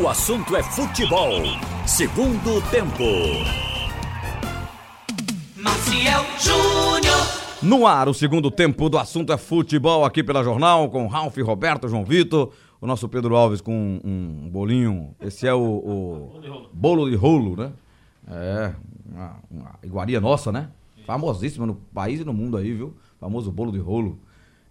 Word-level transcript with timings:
O 0.00 0.08
assunto 0.08 0.56
é 0.56 0.62
futebol. 0.62 1.42
Segundo 1.86 2.62
tempo. 2.70 3.04
Maciel 5.54 6.24
Júnior. 6.38 7.18
No 7.62 7.86
ar, 7.86 8.08
o 8.08 8.14
segundo 8.14 8.50
tempo 8.50 8.88
do 8.88 8.96
assunto 8.96 9.34
é 9.34 9.36
futebol 9.36 10.06
aqui 10.06 10.22
pela 10.22 10.42
Jornal, 10.42 10.88
com 10.88 11.06
Ralf, 11.08 11.36
Roberto, 11.36 11.88
João 11.88 12.06
Vitor, 12.06 12.54
o 12.80 12.86
nosso 12.86 13.06
Pedro 13.06 13.36
Alves 13.36 13.60
com 13.60 14.00
um 14.02 14.48
bolinho. 14.50 15.14
Esse 15.20 15.46
é 15.46 15.52
o, 15.52 15.60
o 15.60 16.70
bolo 16.72 17.10
de 17.10 17.14
rolo, 17.14 17.54
né? 17.54 17.72
É, 18.30 18.72
uma, 19.06 19.36
uma 19.50 19.74
iguaria 19.82 20.22
nossa, 20.22 20.50
né? 20.50 20.70
Famosíssima 21.04 21.66
no 21.66 21.74
país 21.74 22.18
e 22.18 22.24
no 22.24 22.32
mundo 22.32 22.56
aí, 22.56 22.72
viu? 22.72 22.96
Famoso 23.20 23.52
bolo 23.52 23.70
de 23.70 23.78
rolo. 23.78 24.18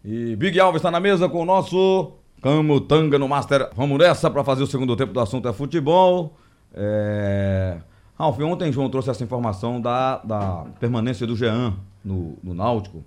E 0.03 0.35
Big 0.35 0.59
Alves 0.59 0.79
está 0.79 0.89
na 0.89 0.99
mesa 0.99 1.29
com 1.29 1.43
o 1.43 1.45
nosso 1.45 2.11
Camutanga 2.41 3.19
no 3.19 3.27
Master. 3.27 3.69
Vamos 3.75 3.97
nessa 3.99 4.29
para 4.29 4.43
fazer 4.43 4.63
o 4.63 4.67
segundo 4.67 4.95
tempo 4.95 5.13
do 5.13 5.19
assunto 5.19 5.47
é 5.47 5.53
futebol. 5.53 6.35
É... 6.73 7.77
Ralf, 8.17 8.39
ontem 8.39 8.71
João 8.71 8.89
trouxe 8.89 9.09
essa 9.09 9.23
informação 9.23 9.79
da, 9.79 10.17
da 10.17 10.65
permanência 10.79 11.25
do 11.25 11.35
Jean 11.35 11.75
no, 12.03 12.37
no 12.43 12.53
Náutico. 12.53 13.03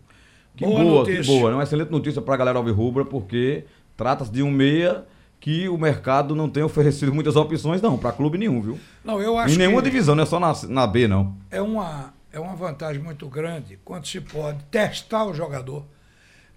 Que 0.56 0.64
Boa 0.64 0.82
boa, 0.82 1.04
que 1.04 1.22
boa. 1.22 1.50
É 1.50 1.54
uma 1.54 1.62
excelente 1.64 1.90
notícia 1.90 2.22
para 2.22 2.34
a 2.34 2.36
galera 2.36 2.58
alvirrubra, 2.58 3.04
porque 3.04 3.64
trata-se 3.96 4.30
de 4.30 4.42
um 4.42 4.50
meia 4.50 5.04
que 5.40 5.68
o 5.68 5.76
mercado 5.76 6.34
não 6.34 6.48
tem 6.48 6.62
oferecido 6.62 7.12
muitas 7.12 7.36
opções, 7.36 7.82
não, 7.82 7.98
para 7.98 8.12
clube 8.12 8.38
nenhum, 8.38 8.62
viu? 8.62 8.78
Não, 9.04 9.20
eu 9.20 9.36
acho 9.36 9.54
Em 9.54 9.58
nenhuma 9.58 9.82
divisão, 9.82 10.14
não 10.14 10.22
é 10.22 10.26
só 10.26 10.40
na, 10.40 10.54
na 10.68 10.86
B, 10.86 11.06
não. 11.06 11.36
é 11.50 11.60
uma, 11.60 12.14
é 12.32 12.40
uma 12.40 12.54
vantagem 12.54 13.02
muito 13.02 13.28
grande 13.28 13.78
quando 13.84 14.06
se 14.06 14.20
pode 14.20 14.64
testar 14.70 15.26
o 15.26 15.34
jogador, 15.34 15.84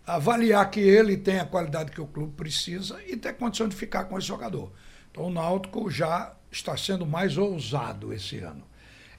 avaliar 0.07 0.69
que 0.71 0.79
ele 0.79 1.17
tem 1.17 1.37
a 1.39 1.45
qualidade 1.45 1.91
que 1.91 1.99
o 2.01 2.07
clube 2.07 2.33
precisa 2.33 2.99
e 3.05 3.17
ter 3.17 3.33
condição 3.33 3.67
de 3.67 3.75
ficar 3.75 4.05
com 4.05 4.17
esse 4.17 4.27
jogador. 4.27 4.71
Então 5.11 5.25
o 5.25 5.29
Náutico 5.29 5.91
já 5.91 6.33
está 6.51 6.75
sendo 6.77 7.05
mais 7.05 7.37
ousado 7.37 8.13
esse 8.13 8.37
ano. 8.39 8.63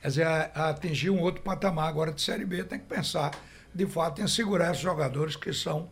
Quer 0.00 0.08
dizer, 0.08 0.26
a- 0.26 0.50
a 0.54 0.68
atingir 0.70 1.10
um 1.10 1.20
outro 1.20 1.42
patamar 1.42 1.88
agora 1.88 2.10
de 2.12 2.22
Série 2.22 2.44
B, 2.46 2.64
tem 2.64 2.78
que 2.78 2.86
pensar, 2.86 3.32
de 3.74 3.84
fato, 3.86 4.22
em 4.22 4.26
segurar 4.28 4.70
esses 4.70 4.82
jogadores 4.82 5.36
que 5.36 5.52
são 5.52 5.90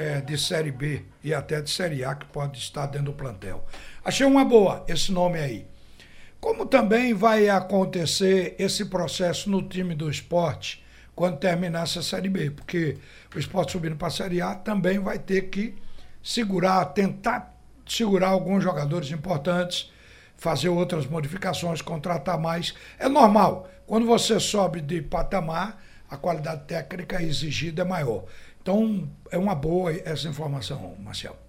eh, 0.00 0.20
de 0.20 0.38
Série 0.38 0.70
B 0.70 1.02
e 1.24 1.34
até 1.34 1.60
de 1.60 1.68
Série 1.68 2.04
A, 2.04 2.14
que 2.14 2.24
pode 2.26 2.56
estar 2.58 2.86
dentro 2.86 3.06
do 3.06 3.12
plantel. 3.14 3.66
Achei 4.04 4.24
uma 4.24 4.44
boa 4.44 4.84
esse 4.86 5.10
nome 5.10 5.40
aí. 5.40 5.66
Como 6.40 6.64
também 6.64 7.12
vai 7.12 7.48
acontecer 7.48 8.54
esse 8.60 8.84
processo 8.84 9.50
no 9.50 9.60
time 9.68 9.96
do 9.96 10.08
esporte 10.08 10.84
quando 11.18 11.36
terminar 11.36 11.82
essa 11.82 12.00
Série 12.00 12.28
B, 12.28 12.52
porque 12.52 12.96
o 13.34 13.38
esporte 13.40 13.72
subindo 13.72 13.96
para 13.96 14.06
a 14.06 14.10
Série 14.10 14.40
A 14.40 14.54
também 14.54 15.00
vai 15.00 15.18
ter 15.18 15.50
que 15.50 15.74
segurar, 16.22 16.84
tentar 16.86 17.58
segurar 17.84 18.28
alguns 18.28 18.62
jogadores 18.62 19.10
importantes, 19.10 19.90
fazer 20.36 20.68
outras 20.68 21.06
modificações, 21.06 21.82
contratar 21.82 22.38
mais. 22.38 22.72
É 23.00 23.08
normal. 23.08 23.68
Quando 23.84 24.06
você 24.06 24.38
sobe 24.38 24.80
de 24.80 25.02
patamar, 25.02 25.82
a 26.08 26.16
qualidade 26.16 26.66
técnica 26.68 27.20
exigida 27.20 27.82
é 27.82 27.84
maior. 27.84 28.24
Então, 28.62 29.10
é 29.32 29.36
uma 29.36 29.56
boa 29.56 29.92
essa 29.92 30.28
informação, 30.28 30.94
Marcelo. 31.00 31.47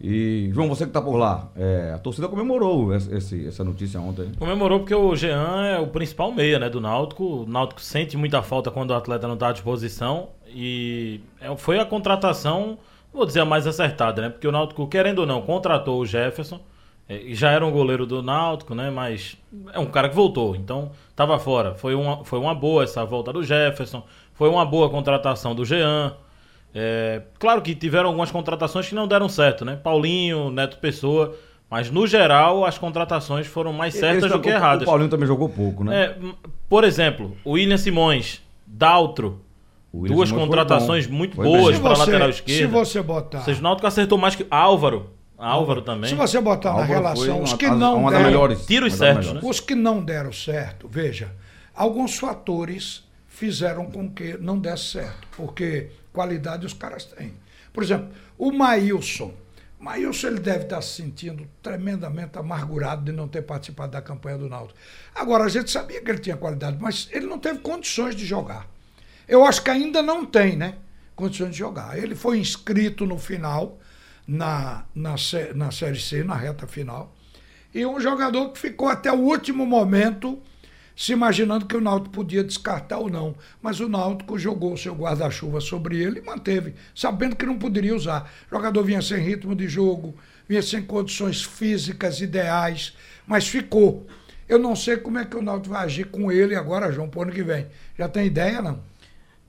E, 0.00 0.50
João, 0.52 0.68
você 0.68 0.84
que 0.84 0.90
tá 0.92 1.00
por 1.00 1.16
lá, 1.16 1.48
é, 1.56 1.92
a 1.94 1.98
torcida 1.98 2.26
comemorou 2.28 2.92
esse- 2.94 3.46
essa 3.46 3.62
notícia 3.62 4.00
ontem. 4.00 4.32
Comemorou 4.36 4.80
porque 4.80 4.94
o 4.94 5.14
Jean 5.14 5.64
é 5.64 5.78
o 5.78 5.86
principal 5.86 6.32
meia 6.32 6.58
né, 6.58 6.68
do 6.68 6.80
Náutico. 6.80 7.24
O 7.42 7.46
Náutico 7.46 7.80
sente 7.80 8.16
muita 8.16 8.42
falta 8.42 8.68
quando 8.70 8.90
o 8.90 8.94
atleta 8.94 9.28
não 9.28 9.34
está 9.34 9.48
à 9.48 9.52
disposição. 9.52 10.30
E 10.48 11.20
é- 11.40 11.54
foi 11.56 11.78
a 11.78 11.84
contratação, 11.84 12.78
vou 13.14 13.24
dizer, 13.24 13.40
a 13.40 13.44
mais 13.44 13.64
acertada, 13.66 14.22
né? 14.22 14.28
Porque 14.28 14.46
o 14.48 14.52
Náutico, 14.52 14.86
querendo 14.88 15.20
ou 15.20 15.26
não, 15.26 15.40
contratou 15.42 16.00
o 16.00 16.06
Jefferson. 16.06 16.60
é, 17.08 17.16
E 17.22 17.34
já 17.34 17.50
era 17.52 17.64
um 17.66 17.70
goleiro 17.70 18.04
do 18.06 18.22
Náutico, 18.22 18.74
né? 18.74 18.90
Mas 18.90 19.36
é 19.72 19.78
um 19.78 19.86
cara 19.86 20.08
que 20.08 20.14
voltou, 20.16 20.56
então 20.56 20.90
estava 21.10 21.38
fora. 21.38 21.74
Foi 21.74 21.94
uma, 21.94 22.24
foi 22.24 22.38
uma 22.40 22.54
boa 22.54 22.82
essa 22.84 23.04
volta 23.04 23.32
do 23.32 23.42
Jefferson. 23.44 24.02
Foi 24.34 24.48
uma 24.48 24.64
boa 24.64 24.88
contratação 24.90 25.54
do 25.54 25.64
Jean. 25.64 26.14
É, 26.74 27.22
claro 27.38 27.60
que 27.60 27.74
tiveram 27.74 28.08
algumas 28.08 28.30
contratações 28.30 28.88
que 28.88 28.94
não 28.94 29.06
deram 29.06 29.28
certo, 29.28 29.64
né? 29.64 29.76
Paulinho, 29.82 30.50
Neto 30.50 30.78
Pessoa. 30.78 31.36
Mas 31.70 31.90
no 31.90 32.06
geral, 32.06 32.66
as 32.66 32.76
contratações 32.76 33.46
foram 33.46 33.72
mais 33.72 33.94
certas 33.94 34.24
Esse- 34.24 34.32
do 34.34 34.40
que 34.40 34.48
o- 34.50 34.52
erradas. 34.52 34.82
O 34.82 34.86
Paulinho 34.86 35.08
também 35.08 35.26
jogou 35.26 35.48
pouco, 35.48 35.82
né? 35.84 36.02
É, 36.04 36.16
por 36.68 36.84
exemplo, 36.84 37.34
o 37.44 37.52
William 37.52 37.78
Simões, 37.78 38.42
Daltro. 38.66 39.40
William 39.94 40.14
duas 40.16 40.28
Simões 40.28 40.44
contratações 40.48 41.06
muito 41.06 41.36
Foi 41.36 41.44
boas 41.46 41.78
para 41.78 41.94
você- 41.94 42.00
lateral 42.00 42.28
Se 42.32 42.38
esquerda. 42.40 42.68
você 42.78 43.02
botar. 43.02 43.38
Ou 43.38 43.44
seja, 43.44 43.60
o 43.60 43.62
Náutico 43.62 43.86
acertou 43.86 44.18
mais 44.18 44.34
que 44.34 44.46
Álvaro. 44.50 45.10
Álvaro 45.38 45.82
também. 45.82 46.08
Se 46.10 46.14
você 46.14 46.40
botar 46.40 46.70
na 46.72 46.80
Álvaro 46.80 46.92
relação 46.92 47.24
foi 47.34 47.42
os 47.42 47.50
uma- 47.52 47.58
que 47.58 47.66
uma 47.66 47.74
não 47.76 48.02
das 48.02 48.10
deram, 48.12 48.24
melhores. 48.26 48.68
Uma 48.70 48.90
certos, 48.90 49.32
né? 49.32 49.40
os 49.42 49.60
que 49.60 49.74
não 49.74 50.02
deram 50.04 50.32
certo, 50.32 50.86
veja, 50.88 51.32
alguns 51.74 52.16
fatores 52.18 53.02
fizeram 53.42 53.90
com 53.90 54.08
que 54.08 54.38
não 54.38 54.56
desse 54.56 54.92
certo, 54.92 55.26
porque 55.36 55.90
qualidade 56.12 56.64
os 56.64 56.72
caras 56.72 57.04
têm. 57.06 57.34
Por 57.72 57.82
exemplo, 57.82 58.08
o 58.38 58.52
Maílson. 58.52 59.34
Maílson 59.80 60.28
ele 60.28 60.38
deve 60.38 60.62
estar 60.62 60.80
se 60.80 61.02
sentindo 61.02 61.44
tremendamente 61.60 62.38
amargurado 62.38 63.04
de 63.04 63.10
não 63.10 63.26
ter 63.26 63.42
participado 63.42 63.90
da 63.90 64.00
campanha 64.00 64.38
do 64.38 64.48
Náutico. 64.48 64.78
Agora, 65.12 65.42
a 65.42 65.48
gente 65.48 65.72
sabia 65.72 66.00
que 66.00 66.08
ele 66.08 66.20
tinha 66.20 66.36
qualidade, 66.36 66.78
mas 66.80 67.08
ele 67.10 67.26
não 67.26 67.36
teve 67.36 67.58
condições 67.58 68.14
de 68.14 68.24
jogar. 68.24 68.68
Eu 69.26 69.44
acho 69.44 69.60
que 69.60 69.70
ainda 69.70 70.00
não 70.00 70.24
tem, 70.24 70.54
né? 70.54 70.76
Condições 71.16 71.50
de 71.50 71.58
jogar. 71.58 71.98
Ele 71.98 72.14
foi 72.14 72.38
inscrito 72.38 73.04
no 73.04 73.18
final, 73.18 73.80
na, 74.24 74.84
na, 74.94 75.16
na 75.52 75.72
Série 75.72 75.98
C, 75.98 76.22
na 76.22 76.36
reta 76.36 76.68
final. 76.68 77.12
E 77.74 77.84
um 77.84 77.98
jogador 77.98 78.50
que 78.50 78.60
ficou 78.60 78.88
até 78.88 79.10
o 79.10 79.18
último 79.18 79.66
momento 79.66 80.40
se 80.94 81.12
imaginando 81.12 81.66
que 81.66 81.76
o 81.76 81.80
Náutico 81.80 82.14
podia 82.14 82.44
descartar 82.44 82.98
ou 82.98 83.10
não. 83.10 83.34
Mas 83.60 83.80
o 83.80 83.88
Náutico 83.88 84.38
jogou 84.38 84.72
o 84.72 84.78
seu 84.78 84.94
guarda-chuva 84.94 85.60
sobre 85.60 86.02
ele 86.02 86.20
e 86.20 86.22
manteve, 86.22 86.74
sabendo 86.94 87.36
que 87.36 87.46
não 87.46 87.58
poderia 87.58 87.94
usar. 87.94 88.30
O 88.50 88.54
jogador 88.54 88.82
vinha 88.82 89.02
sem 89.02 89.18
ritmo 89.18 89.54
de 89.54 89.68
jogo, 89.68 90.14
vinha 90.48 90.62
sem 90.62 90.82
condições 90.82 91.42
físicas 91.42 92.20
ideais, 92.20 92.96
mas 93.26 93.48
ficou. 93.48 94.06
Eu 94.48 94.58
não 94.58 94.76
sei 94.76 94.96
como 94.96 95.18
é 95.18 95.24
que 95.24 95.36
o 95.36 95.42
Náutico 95.42 95.74
vai 95.74 95.84
agir 95.84 96.06
com 96.06 96.30
ele 96.30 96.54
agora, 96.54 96.92
João, 96.92 97.08
pro 97.08 97.22
ano 97.22 97.32
que 97.32 97.42
vem. 97.42 97.66
Já 97.98 98.08
tem 98.08 98.26
ideia, 98.26 98.60
não? 98.60 98.80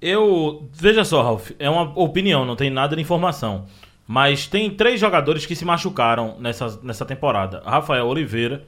Eu. 0.01 0.67
Veja 0.73 1.03
só, 1.05 1.21
Ralf, 1.21 1.51
é 1.59 1.69
uma 1.69 1.97
opinião, 1.97 2.45
não 2.45 2.55
tem 2.55 2.69
nada 2.69 2.95
de 2.95 3.01
informação. 3.01 3.65
Mas 4.05 4.47
tem 4.47 4.69
três 4.69 4.99
jogadores 4.99 5.45
que 5.45 5.55
se 5.55 5.63
machucaram 5.63 6.37
nessa, 6.39 6.79
nessa 6.83 7.05
temporada: 7.05 7.61
Rafael 7.65 8.05
Oliveira, 8.05 8.65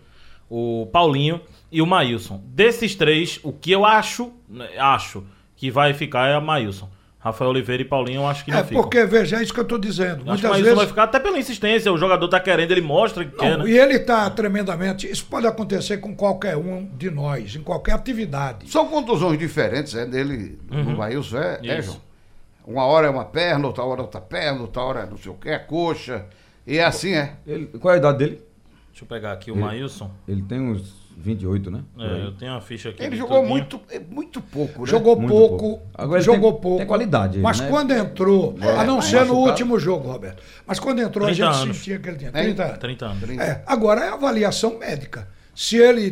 o 0.50 0.88
Paulinho 0.92 1.42
e 1.72 1.82
o 1.82 1.86
Maílson. 1.86 2.42
Desses 2.48 2.96
três, 2.96 3.40
o 3.44 3.52
que 3.54 3.72
eu 3.72 3.86
acho, 3.86 4.32
né, 4.50 4.68
acho 4.78 5.24
que 5.56 5.70
vai 5.72 5.94
ficar 5.94 6.28
é 6.30 6.36
a 6.36 6.42
Maílson. 6.42 6.90
Rafael 7.20 7.50
Oliveira 7.50 7.82
e 7.82 7.86
Paulinho 7.86 8.22
eu 8.22 8.28
acho 8.28 8.46
que 8.46 8.52
não 8.52 8.60
É, 8.60 8.64
ficam. 8.64 8.84
porque, 8.84 9.04
veja, 9.04 9.38
é 9.38 9.42
isso 9.42 9.52
que 9.52 9.60
eu 9.60 9.64
estou 9.64 9.80
dizendo. 9.80 10.24
Eu 10.28 10.32
acho 10.34 10.42
que 10.42 10.48
o 10.48 10.50
Muitas 10.50 10.52
Maílson 10.52 10.64
vezes. 10.64 10.78
vai 10.78 10.88
ficar 10.88 11.04
até 11.06 11.20
pela 11.20 11.40
insistência. 11.40 11.92
O 11.92 11.98
jogador 11.98 12.28
tá 12.28 12.40
querendo, 12.40 12.70
ele 12.70 12.82
mostra 12.82 13.26
que 13.26 13.36
quer, 13.36 13.58
Não, 13.58 13.66
né? 13.66 13.72
E 13.72 13.76
ele 13.80 13.96
está 13.96 14.30
tremendamente. 14.30 15.10
Isso 15.10 15.26
pode 15.26 15.48
acontecer 15.48 15.98
com 15.98 16.16
qualquer 16.16 16.56
um 16.56 16.86
de 16.96 17.10
nós, 17.10 17.56
em 17.56 17.64
qualquer 17.64 17.94
atividade. 17.94 18.70
São 18.70 18.88
contusões 18.88 19.40
diferentes, 19.40 19.96
é 19.96 20.06
dele, 20.06 20.60
do 20.70 20.96
Maílson, 20.96 21.38
é, 21.40 21.60
é. 21.64 21.82
João? 21.82 21.98
Uma 22.64 22.86
hora 22.86 23.08
é 23.08 23.10
uma 23.10 23.26
perna, 23.26 23.66
outra 23.66 23.84
hora 23.84 24.02
é 24.02 24.04
outra 24.04 24.22
perna, 24.22 24.62
outra 24.62 24.82
hora 24.84 25.00
é 25.02 25.06
não 25.08 25.18
sei 25.18 25.32
o 25.32 25.36
que, 25.36 25.50
é 25.50 25.58
coxa. 25.58 26.26
E 26.68 26.78
é 26.78 26.84
assim, 26.84 27.14
é. 27.14 27.34
Ele- 27.48 27.66
qual 27.80 27.92
é 27.92 27.98
a 27.98 28.00
idade 28.00 28.18
dele? 28.20 28.42
Deixa 28.96 29.04
eu 29.04 29.08
pegar 29.10 29.34
aqui 29.34 29.52
o 29.52 29.58
Maílson. 29.58 30.10
Ele 30.26 30.42
tem 30.42 30.58
uns 30.58 30.96
28, 31.18 31.70
né? 31.70 31.82
É, 32.00 32.28
eu 32.28 32.32
tenho 32.32 32.54
uma 32.54 32.62
ficha 32.62 32.92
aqui. 32.92 33.04
Ele 33.04 33.18
jogou 33.18 33.40
tudinho. 33.40 33.50
muito, 33.50 33.82
é, 33.92 34.00
muito 34.00 34.40
pouco, 34.40 34.80
né? 34.84 34.88
Jogou 34.88 35.18
Muito 35.20 35.30
pouco, 35.34 35.58
pouco. 35.58 35.88
Agora 35.94 36.20
ele 36.20 36.26
jogou 36.26 36.54
tem- 36.54 36.62
pouco. 36.62 36.78
tem 36.78 36.88
qualidade, 36.88 37.40
Mas 37.40 37.60
né? 37.60 37.68
quando 37.70 37.92
entrou, 37.92 38.56
a 38.62 38.86
não 38.86 38.96
mas 38.96 39.06
ser 39.06 39.26
no 39.26 39.34
último 39.36 39.78
jogo, 39.78 40.08
Roberto. 40.10 40.42
Mas 40.66 40.80
quando 40.80 41.02
entrou, 41.02 41.28
a 41.28 41.30
30 41.34 41.52
gente 41.52 41.62
anos. 41.64 41.76
sentia 41.78 42.00
que 42.00 42.08
ele 42.08 42.18
tinha 42.20 42.32
Tem 42.32 42.44
30 42.44 42.64
anos. 42.64 42.78
30 42.78 43.06
anos. 43.06 43.30
É, 43.38 43.64
agora 43.68 44.00
é 44.06 44.08
avaliação 44.14 44.80
médica. 44.80 45.28
Se 45.54 45.76
ele 45.76 46.10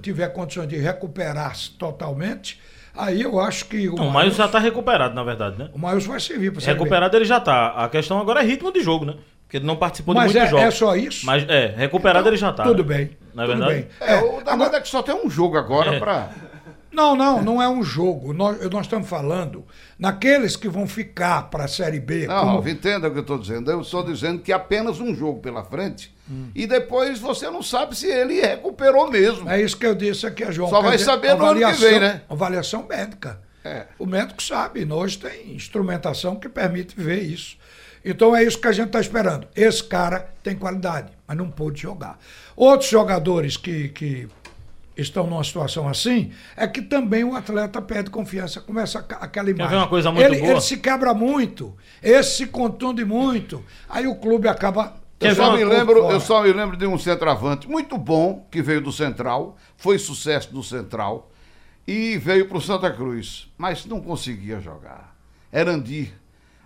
tiver 0.00 0.28
condições 0.28 0.68
de 0.68 0.76
recuperar-se 0.76 1.70
totalmente, 1.72 2.60
aí 2.94 3.20
eu 3.20 3.40
acho 3.40 3.64
que 3.64 3.88
o 3.88 3.96
Não, 3.96 4.06
o 4.08 4.12
Maílson 4.12 4.36
já 4.36 4.48
tá 4.48 4.60
recuperado, 4.60 5.12
na 5.12 5.24
verdade, 5.24 5.58
né? 5.58 5.70
o 5.74 5.78
Maílson 5.78 6.10
vai 6.12 6.20
servir 6.20 6.52
para. 6.52 6.64
Recuperado 6.64 7.16
ele 7.16 7.24
já 7.24 7.40
tá. 7.40 7.70
A 7.70 7.88
questão 7.88 8.20
agora 8.20 8.40
é 8.42 8.44
ritmo 8.44 8.72
de 8.72 8.80
jogo, 8.80 9.04
né? 9.04 9.16
Porque 9.52 9.58
ele 9.58 9.66
não 9.66 9.76
participou 9.76 10.14
Mas 10.14 10.32
de 10.32 10.38
muitos 10.38 10.48
é, 10.48 10.50
jogos. 10.50 10.66
é 10.66 10.70
só 10.78 10.96
isso? 10.96 11.26
Mas 11.26 11.46
é, 11.46 11.74
recuperado 11.76 12.26
ele 12.26 12.38
já 12.38 12.50
tá. 12.54 12.62
Tudo 12.62 12.82
né? 12.82 12.96
bem. 12.96 13.10
Não 13.34 13.44
é 13.44 13.46
tudo 13.46 13.58
verdade? 13.58 13.86
bem. 14.00 14.08
É, 14.08 14.14
É, 14.14 14.22
o 14.22 14.40
danado 14.42 14.74
é 14.76 14.80
que 14.80 14.88
só 14.88 15.02
tem 15.02 15.14
um 15.14 15.28
jogo 15.28 15.58
agora 15.58 15.94
É. 15.94 15.98
pra. 15.98 16.30
Não, 16.90 17.14
não, 17.14 17.42
não 17.42 17.60
é 17.62 17.68
um 17.68 17.82
jogo. 17.82 18.32
Nós, 18.32 18.58
nós 18.70 18.86
estamos 18.86 19.06
falando 19.08 19.62
naqueles 19.98 20.56
que 20.56 20.70
vão 20.70 20.86
ficar 20.86 21.50
para 21.50 21.64
a 21.64 21.68
Série 21.68 22.00
B. 22.00 22.26
Não, 22.26 22.56
como- 22.56 22.68
entenda 22.68 23.08
o 23.08 23.10
que 23.10 23.18
eu 23.18 23.22
estou 23.22 23.38
dizendo. 23.38 23.70
Eu 23.70 23.82
estou 23.82 24.02
dizendo 24.02 24.40
que 24.40 24.52
é 24.52 24.54
apenas 24.54 25.00
um 25.00 25.14
jogo 25.14 25.40
pela 25.40 25.62
frente. 25.62 26.14
E 26.54 26.66
depois 26.66 27.18
você 27.18 27.50
não 27.50 27.62
sabe 27.62 27.94
se 27.94 28.06
ele 28.06 28.40
recuperou 28.40 29.10
mesmo. 29.10 29.50
É 29.50 29.60
isso 29.60 29.76
que 29.76 29.84
eu 29.84 29.94
disse 29.94 30.26
aqui 30.26 30.44
a 30.44 30.50
João. 30.50 30.70
Só 30.70 30.76
Quer 30.80 30.82
vai 30.88 30.92
dizer, 30.96 31.04
saber 31.04 31.34
no 31.34 31.44
ano 31.44 31.60
que 31.60 31.72
vem, 31.80 32.00
né? 32.00 32.22
Avaliação 32.26 32.86
médica. 32.88 33.38
É. 33.62 33.84
O 33.98 34.06
médico 34.06 34.42
sabe, 34.42 34.90
hoje 34.90 35.18
tem 35.18 35.52
instrumentação 35.54 36.36
que 36.36 36.48
permite 36.48 36.94
ver 36.98 37.22
isso. 37.22 37.56
Então 38.04 38.34
é 38.34 38.42
isso 38.42 38.58
que 38.60 38.68
a 38.68 38.72
gente 38.72 38.86
está 38.88 39.00
esperando. 39.00 39.46
Esse 39.54 39.82
cara 39.84 40.28
tem 40.42 40.56
qualidade, 40.56 41.12
mas 41.26 41.36
não 41.36 41.50
pôde 41.50 41.80
jogar. 41.82 42.18
Outros 42.56 42.90
jogadores 42.90 43.56
que, 43.56 43.88
que 43.90 44.28
estão 44.96 45.26
numa 45.26 45.42
situação 45.44 45.88
assim, 45.88 46.32
é 46.56 46.66
que 46.66 46.82
também 46.82 47.24
o 47.24 47.34
atleta 47.34 47.80
perde 47.80 48.10
confiança, 48.10 48.60
começa 48.60 48.98
a- 48.98 49.24
aquela 49.24 49.48
imagem. 49.50 49.70
ver 49.70 49.76
uma 49.76 49.88
coisa 49.88 50.10
muito 50.12 50.24
ele, 50.26 50.38
boa? 50.40 50.50
ele 50.52 50.60
se 50.60 50.76
quebra 50.76 51.14
muito, 51.14 51.74
esse 52.02 52.36
se 52.38 52.46
contunde 52.46 53.04
muito, 53.04 53.64
aí 53.88 54.06
o 54.06 54.16
clube 54.16 54.48
acaba. 54.48 54.94
Quer 55.18 55.30
Eu 55.30 55.36
só, 55.36 55.56
me 55.56 55.64
lembro, 55.64 56.10
eu 56.10 56.20
só 56.20 56.42
me 56.42 56.52
lembro 56.52 56.76
de 56.76 56.84
um 56.86 56.98
centroavante 56.98 57.68
muito 57.68 57.96
bom 57.96 58.44
que 58.50 58.60
veio 58.60 58.80
do 58.80 58.90
Central, 58.92 59.56
foi 59.76 59.96
sucesso 59.98 60.52
do 60.52 60.62
Central 60.64 61.30
e 61.86 62.18
veio 62.18 62.48
para 62.48 62.58
o 62.58 62.60
Santa 62.60 62.90
Cruz, 62.90 63.48
mas 63.56 63.86
não 63.86 64.00
conseguia 64.00 64.60
jogar. 64.60 65.16
Erandir. 65.52 66.12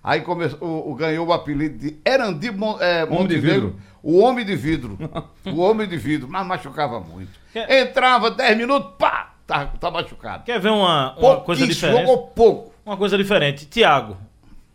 Aí 0.06 0.20
começou, 0.20 0.56
o, 0.62 0.92
o- 0.92 0.94
ganhou 0.94 1.26
o 1.26 1.32
apelido 1.32 1.78
de 1.78 1.96
Erandir 2.06 2.56
Mon, 2.56 2.78
é, 2.80 3.02
Homem 3.02 3.26
de 3.26 3.34
Montenegro, 3.36 3.66
vidro. 3.70 3.76
o 4.04 4.18
homem 4.20 4.46
de 4.46 4.54
vidro. 4.54 4.96
o 5.44 5.58
homem 5.58 5.88
de 5.88 5.96
vidro, 5.96 6.28
mas 6.30 6.46
machucava 6.46 7.00
muito. 7.00 7.32
Quer- 7.52 7.68
Entrava 7.88 8.30
10 8.30 8.56
minutos, 8.56 8.92
pá, 8.96 9.34
tá, 9.44 9.66
tá 9.66 9.90
machucado. 9.90 10.44
Quer 10.44 10.60
ver 10.60 10.68
uma, 10.70 11.12
uma 11.18 11.40
coisa 11.40 11.66
diferente? 11.66 12.02
Jogou 12.02 12.28
pouco. 12.28 12.72
Uma 12.86 12.96
coisa 12.96 13.18
diferente. 13.18 13.66
Thiago, 13.66 14.16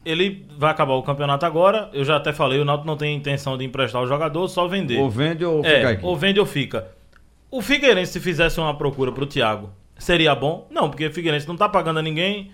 ele 0.03 0.45
vai 0.57 0.69
acabar 0.69 0.95
o 0.95 1.03
campeonato 1.03 1.45
agora. 1.45 1.89
Eu 1.93 2.03
já 2.03 2.17
até 2.17 2.33
falei, 2.33 2.59
o 2.59 2.65
Náutico 2.65 2.85
não 2.87 2.97
tem 2.97 3.15
intenção 3.15 3.57
de 3.57 3.63
emprestar 3.63 4.01
o 4.01 4.07
jogador, 4.07 4.45
só 4.49 4.67
vender. 4.67 4.99
Ou 4.99 5.09
vende 5.09 5.45
ou 5.45 5.63
fica 5.63 5.69
é, 5.77 5.85
aqui. 5.85 6.05
ou 6.05 6.17
vende 6.17 6.41
ou 6.41 6.45
fica. 6.45 6.89
O 7.49 7.61
Figueirense, 7.61 8.11
se 8.11 8.19
fizesse 8.19 8.59
uma 8.59 8.75
procura 8.77 9.13
pro 9.13 9.25
Thiago, 9.25 9.69
seria 9.97 10.35
bom? 10.35 10.67
Não, 10.69 10.89
porque 10.89 11.07
o 11.07 11.13
Figueirense 11.13 11.47
não 11.47 11.55
tá 11.55 11.69
pagando 11.69 11.99
a 11.99 12.01
ninguém, 12.01 12.51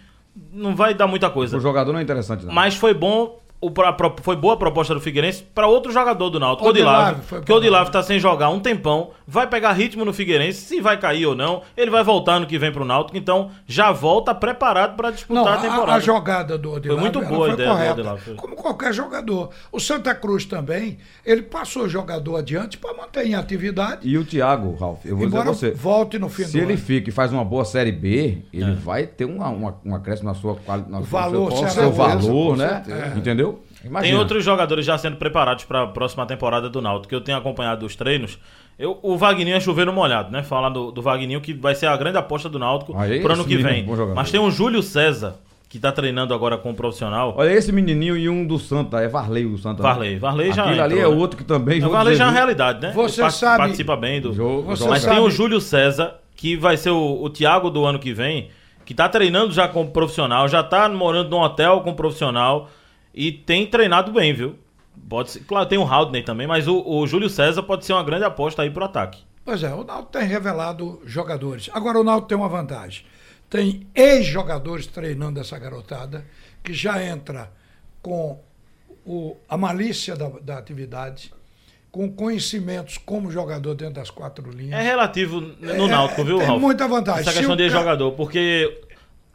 não 0.52 0.76
vai 0.76 0.94
dar 0.94 1.08
muita 1.08 1.30
coisa. 1.30 1.58
O 1.58 1.60
jogador 1.60 1.92
não 1.92 2.00
é 2.00 2.04
interessante, 2.04 2.46
não. 2.46 2.54
Mas 2.54 2.76
foi 2.76 2.94
bom, 2.94 3.40
o, 3.60 3.72
foi 4.22 4.36
boa 4.36 4.54
a 4.54 4.58
proposta 4.58 4.94
do 4.94 5.00
Figueirense 5.02 5.42
para 5.44 5.66
outro 5.68 5.92
jogador 5.92 6.30
do 6.30 6.40
Náutico, 6.40 6.70
Odilave, 6.70 6.98
Odilave. 7.04 7.22
foi 7.28 7.40
Porque 7.40 7.52
bom. 7.52 7.56
o 7.56 7.60
Odilave 7.60 7.92
tá 7.92 8.04
sem 8.04 8.20
jogar 8.20 8.50
um 8.50 8.60
tempão, 8.60 9.10
vai 9.26 9.48
pegar 9.48 9.74
ritmo 9.74 10.06
no 10.06 10.14
Figueirense, 10.14 10.62
se 10.62 10.80
vai 10.80 10.98
cair 11.00 11.26
ou 11.26 11.36
não, 11.36 11.64
ele 11.76 11.90
vai 11.90 12.04
voltar 12.04 12.34
ano 12.36 12.46
que 12.46 12.58
vem 12.60 12.72
pro 12.72 12.86
Náutico, 12.86 13.18
então 13.18 13.50
já 13.66 13.92
volta 13.92 14.36
preparado 14.36 14.96
para 14.96 15.10
disputar 15.10 15.44
Não, 15.44 15.52
a 15.52 15.58
temporada. 15.58 15.92
a, 15.94 15.96
a 15.96 16.00
jogada 16.00 16.58
do 16.58 16.72
Odilave 16.74 17.02
muito 17.02 17.18
ela 17.20 17.28
boa 17.28 17.46
a 17.48 17.50
foi 17.50 17.54
ideia 17.56 17.70
do 17.70 17.74
correta, 17.76 17.94
Odilave, 17.94 18.22
foi. 18.22 18.36
como 18.36 18.56
qualquer 18.56 18.94
jogador. 18.94 19.50
O 19.72 19.80
Santa 19.80 20.14
Cruz 20.14 20.46
também, 20.46 21.00
ele 21.26 21.42
passou 21.42 21.84
o 21.84 21.90
jogador 21.90 22.36
adiante 22.38 22.78
para 22.78 22.94
manter 22.96 23.26
em 23.26 23.34
atividade, 23.34 24.08
E 24.08 24.18
o 24.20 24.24
Thiago, 24.24 24.76
Ralf, 24.76 25.04
eu 25.04 25.18
vou 25.18 25.26
embora 25.26 25.52
dizer 25.52 25.72
você. 25.72 25.76
volte 25.76 26.20
no 26.20 26.30
fim 26.30 26.44
Se 26.44 26.52
do 26.54 26.58
ele 26.64 26.74
ano. 26.74 26.82
fica 26.82 27.10
e 27.10 27.12
faz 27.12 27.34
uma 27.34 27.44
boa 27.44 27.66
Série 27.66 27.92
B, 27.92 28.44
ele 28.54 28.72
É. 28.72 28.76
vai 28.76 29.08
ter 29.08 29.26
uma, 29.26 29.50
uma, 29.50 29.76
um 29.84 29.96
acréscimo 29.96 30.30
na 30.30 30.36
sua 30.36 30.56
qualidade. 30.56 31.04
valor, 31.08 31.52
seu, 31.54 31.68
seu 31.70 31.92
valor, 31.92 32.56
né? 32.56 32.84
certeza. 32.86 33.18
Entendeu? 33.18 33.47
Tem 33.82 33.90
Imagina. 33.90 34.18
outros 34.20 34.44
jogadores 34.44 34.86
já 34.86 34.98
sendo 34.98 35.18
preparados 35.18 35.64
para 35.66 35.84
a 35.84 35.88
próxima 35.88 36.26
temporada 36.26 36.70
do 36.70 36.82
Náutico, 36.82 37.10
que 37.10 37.16
eu 37.16 37.22
tenho 37.22 37.38
acompanhado 37.38 37.86
os 37.86 37.96
treinos. 37.96 38.40
Eu, 38.78 39.00
o 39.02 39.18
Vagninho 39.18 39.56
é 39.56 39.60
chover 39.60 39.86
no 39.86 39.94
molhado, 39.94 40.32
né? 40.32 40.44
Falar 40.44 40.70
do, 40.70 40.92
do 40.92 41.02
Vagninho, 41.02 41.42
que 41.42 41.54
vai 41.54 41.74
ser 41.76 41.88
a 41.88 41.96
grande 41.98 42.18
aposta 42.18 42.48
do 42.50 42.60
Náutico 42.60 42.96
Aí, 42.98 43.22
pro 43.22 43.34
ano 43.34 43.46
que 43.46 43.58
vem. 43.58 43.86
Mas 44.16 44.30
tem 44.32 44.40
o 44.40 44.50
Júlio 44.52 44.84
César, 44.84 45.36
que 45.70 45.80
tá 45.80 45.92
treinando 45.92 46.34
agora 46.34 46.58
com 46.58 46.72
o 46.72 46.74
profissional. 46.76 47.34
Olha, 47.38 47.50
esse 47.52 47.72
menininho 47.72 48.16
e 48.18 48.30
um 48.30 48.46
do 48.46 48.58
Santa, 48.60 49.00
é 49.02 49.08
Varley 49.08 49.46
do 49.46 49.58
Santa. 49.58 49.82
né? 49.82 49.90
Varley. 49.90 50.18
Varley 50.20 50.52
já 50.54 50.64
Aquilo 50.66 50.82
ali 50.84 50.96
é 50.96 51.02
né? 51.02 51.08
outro 51.08 51.38
que 51.38 51.44
também... 51.44 51.84
O 51.84 51.90
Varley 51.90 52.16
já 52.16 52.26
é 52.26 52.28
uma 52.28 52.34
realidade, 52.34 52.82
né? 52.82 52.92
Você 52.94 53.22
Ele 53.22 53.32
sabe- 53.32 53.58
Participa 53.58 53.96
bem 53.96 54.22
do. 54.22 54.34
Jogo- 54.34 54.62
Você 54.64 54.88
Mas 54.88 55.02
sabe- 55.02 55.16
tem 55.16 55.24
o 55.26 55.30
Júlio 55.30 55.60
César, 55.60 56.16
que 56.36 56.56
vai 56.56 56.78
ser 56.78 56.92
o, 56.92 57.22
o 57.24 57.30
Thiago 57.30 57.70
do 57.70 57.84
ano 57.86 57.98
que 58.00 58.14
vem, 58.14 58.50
que 58.86 58.94
tá 58.94 59.10
treinando 59.10 59.52
já 59.54 59.68
como 59.68 59.90
profissional, 59.92 60.48
já 60.48 60.64
tá 60.64 60.88
morando 60.88 61.30
num 61.32 61.40
hotel 61.42 61.82
com 61.82 61.94
profissional 61.94 62.70
e 63.18 63.32
tem 63.32 63.66
treinado 63.68 64.12
bem, 64.12 64.34
viu? 64.34 64.56
Pode 65.10 65.32
ser, 65.32 65.40
claro, 65.42 65.68
tem 65.68 65.78
o 65.78 65.84
Haldney 65.84 66.24
também, 66.24 66.46
mas 66.48 66.68
o, 66.68 66.84
o 66.86 67.06
Júlio 67.08 67.30
César 67.30 67.64
pode 67.64 67.86
ser 67.86 67.94
uma 67.94 68.04
grande 68.04 68.24
aposta 68.26 68.62
aí 68.62 68.70
pro 68.70 68.84
ataque. 68.86 69.24
Pois 69.46 69.64
é, 69.64 69.74
o 69.74 69.84
Náutico 69.84 70.12
tem 70.12 70.24
revelado 70.28 71.02
jogadores. 71.06 71.70
Agora 71.74 72.00
o 72.00 72.04
Náutico 72.04 72.28
tem 72.28 72.38
uma 72.38 72.50
vantagem. 72.50 73.06
Tem 73.50 73.88
ex-jogadores 73.96 74.88
treinando 74.88 75.40
essa 75.40 75.58
garotada, 75.58 76.26
que 76.64 76.74
já 76.74 77.02
entra 77.02 77.50
com 78.02 78.40
o- 79.06 79.38
a 79.48 79.58
malícia 79.58 80.16
da, 80.18 80.28
da 80.42 80.58
atividade, 80.58 81.32
com 81.90 82.12
conhecimentos 82.12 82.98
como 82.98 83.32
jogador 83.32 83.74
dentro 83.74 83.94
das 83.96 84.10
quatro 84.10 84.52
linhas. 84.52 84.78
É 84.80 84.84
relativo 84.84 85.40
no 85.40 85.86
É, 85.86 85.88
Náutico, 85.88 86.26
viu, 86.26 86.38
tem 86.40 86.48
Ralf? 86.48 86.60
muita 86.62 86.86
vantagem. 86.88 87.22
Essa 87.22 87.32
questão 87.34 87.56
de 87.56 87.70
jogador, 87.70 88.12
porque 88.12 88.82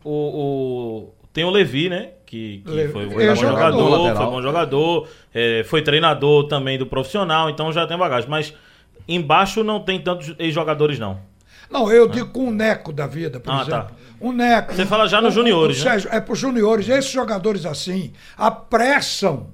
o, 0.04 0.10
o- 0.10 1.14
tem 1.32 1.44
o 1.44 1.50
Levi, 1.50 1.88
né? 1.88 2.10
Que, 2.32 2.62
que 2.64 2.70
Le- 2.70 2.88
foi, 2.88 3.04
é 3.04 3.10
foi 3.10 3.26
bom 3.26 3.34
jogador. 3.34 3.78
jogador, 3.78 4.16
foi 4.16 4.26
bom 4.26 4.40
jogador, 4.42 5.08
é, 5.34 5.62
foi 5.64 5.82
treinador 5.82 6.44
também 6.48 6.78
do 6.78 6.86
profissional, 6.86 7.50
então 7.50 7.70
já 7.70 7.86
tem 7.86 7.98
bagagem. 7.98 8.26
Mas 8.30 8.54
embaixo 9.06 9.62
não 9.62 9.80
tem 9.80 10.00
tantos 10.00 10.34
ex-jogadores, 10.38 10.98
não. 10.98 11.20
Não, 11.70 11.92
eu 11.92 12.08
digo 12.08 12.30
com 12.30 12.48
o 12.48 12.50
Neco 12.50 12.90
da 12.90 13.06
vida, 13.06 13.38
por 13.38 13.50
Ah, 13.52 13.56
exemplo. 13.60 13.70
tá. 13.70 13.90
O 14.18 14.32
Neco. 14.32 14.72
Você 14.72 14.86
fala 14.86 15.06
já 15.06 15.20
nos 15.20 15.36
o- 15.36 15.40
o- 15.40 15.42
juniores, 15.42 15.76
o 15.82 15.84
né? 15.84 15.90
Sérgio, 15.90 16.08
É 16.10 16.20
para 16.22 16.32
os 16.32 16.38
juniores. 16.38 16.88
Esses 16.88 17.10
jogadores 17.12 17.66
assim 17.66 18.14
apressam 18.34 19.48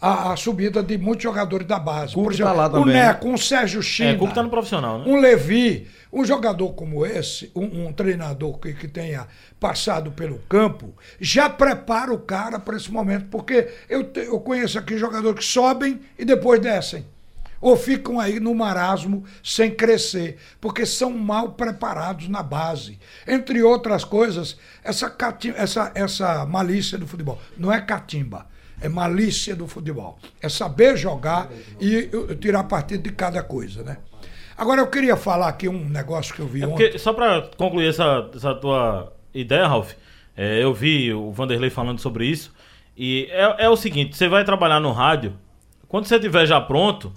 a, 0.00 0.32
a 0.32 0.36
subida 0.36 0.82
de 0.82 0.96
muitos 0.96 1.22
jogadores 1.22 1.66
da 1.66 1.78
base. 1.78 2.14
Cuco 2.14 2.24
por 2.24 2.32
exemplo, 2.32 2.52
tá 2.54 2.66
lá 2.68 2.80
o. 2.80 2.84
Neco, 2.86 3.28
um 3.28 3.36
Sérgio 3.36 3.82
China. 3.82 4.10
É, 4.10 4.14
Cuco 4.16 4.32
tá 4.34 4.42
no 4.42 4.48
profissional, 4.50 4.98
né? 4.98 5.04
Um 5.06 5.20
Levi, 5.20 5.86
um 6.12 6.24
jogador 6.24 6.70
como 6.74 7.04
esse, 7.04 7.50
um, 7.54 7.86
um 7.86 7.92
treinador 7.92 8.58
que, 8.58 8.72
que 8.72 8.88
tenha 8.88 9.26
passado 9.58 10.10
pelo 10.12 10.38
campo, 10.48 10.94
já 11.20 11.48
prepara 11.50 12.12
o 12.12 12.18
cara 12.18 12.58
para 12.58 12.76
esse 12.76 12.90
momento. 12.90 13.26
Porque 13.30 13.68
eu, 13.88 14.04
te- 14.04 14.20
eu 14.26 14.40
conheço 14.40 14.78
aqui 14.78 14.96
jogadores 14.96 15.38
que 15.40 15.44
sobem 15.52 16.00
e 16.18 16.24
depois 16.24 16.60
descem. 16.60 17.04
Ou 17.60 17.76
ficam 17.76 18.18
aí 18.18 18.40
no 18.40 18.54
marasmo 18.54 19.22
sem 19.44 19.70
crescer, 19.70 20.38
porque 20.58 20.86
são 20.86 21.10
mal 21.10 21.50
preparados 21.52 22.26
na 22.26 22.42
base. 22.42 22.98
Entre 23.28 23.62
outras 23.62 24.02
coisas, 24.02 24.56
essa, 24.82 25.10
cati- 25.10 25.52
essa, 25.54 25.92
essa 25.94 26.46
malícia 26.46 26.96
do 26.96 27.06
futebol. 27.06 27.38
Não 27.58 27.70
é 27.70 27.78
catimba, 27.78 28.46
é 28.80 28.88
malícia 28.88 29.54
do 29.54 29.66
futebol. 29.66 30.18
É 30.40 30.48
saber 30.48 30.96
jogar 30.96 31.50
e 31.80 32.08
tirar 32.40 32.64
partido 32.64 33.02
de 33.02 33.10
cada 33.12 33.42
coisa, 33.42 33.82
né? 33.82 33.98
Agora 34.56 34.80
eu 34.80 34.86
queria 34.88 35.16
falar 35.16 35.48
aqui 35.48 35.68
um 35.68 35.88
negócio 35.88 36.34
que 36.34 36.40
eu 36.40 36.46
vi 36.46 36.62
É 36.62 36.66
ontem. 36.66 36.84
porque, 36.84 36.98
só 36.98 37.12
pra 37.12 37.42
concluir 37.56 37.88
essa, 37.88 38.28
essa 38.34 38.54
tua 38.54 39.12
ideia, 39.32 39.66
Ralf, 39.66 39.92
é, 40.36 40.62
eu 40.62 40.74
vi 40.74 41.12
o 41.14 41.32
Vanderlei 41.32 41.70
falando 41.70 41.98
sobre 41.98 42.26
isso. 42.26 42.52
E 42.96 43.26
é, 43.30 43.64
é 43.64 43.68
o 43.68 43.76
seguinte: 43.76 44.16
você 44.16 44.28
vai 44.28 44.44
trabalhar 44.44 44.78
no 44.80 44.92
rádio, 44.92 45.34
quando 45.88 46.04
você 46.06 46.16
estiver 46.16 46.46
já 46.46 46.60
pronto. 46.60 47.12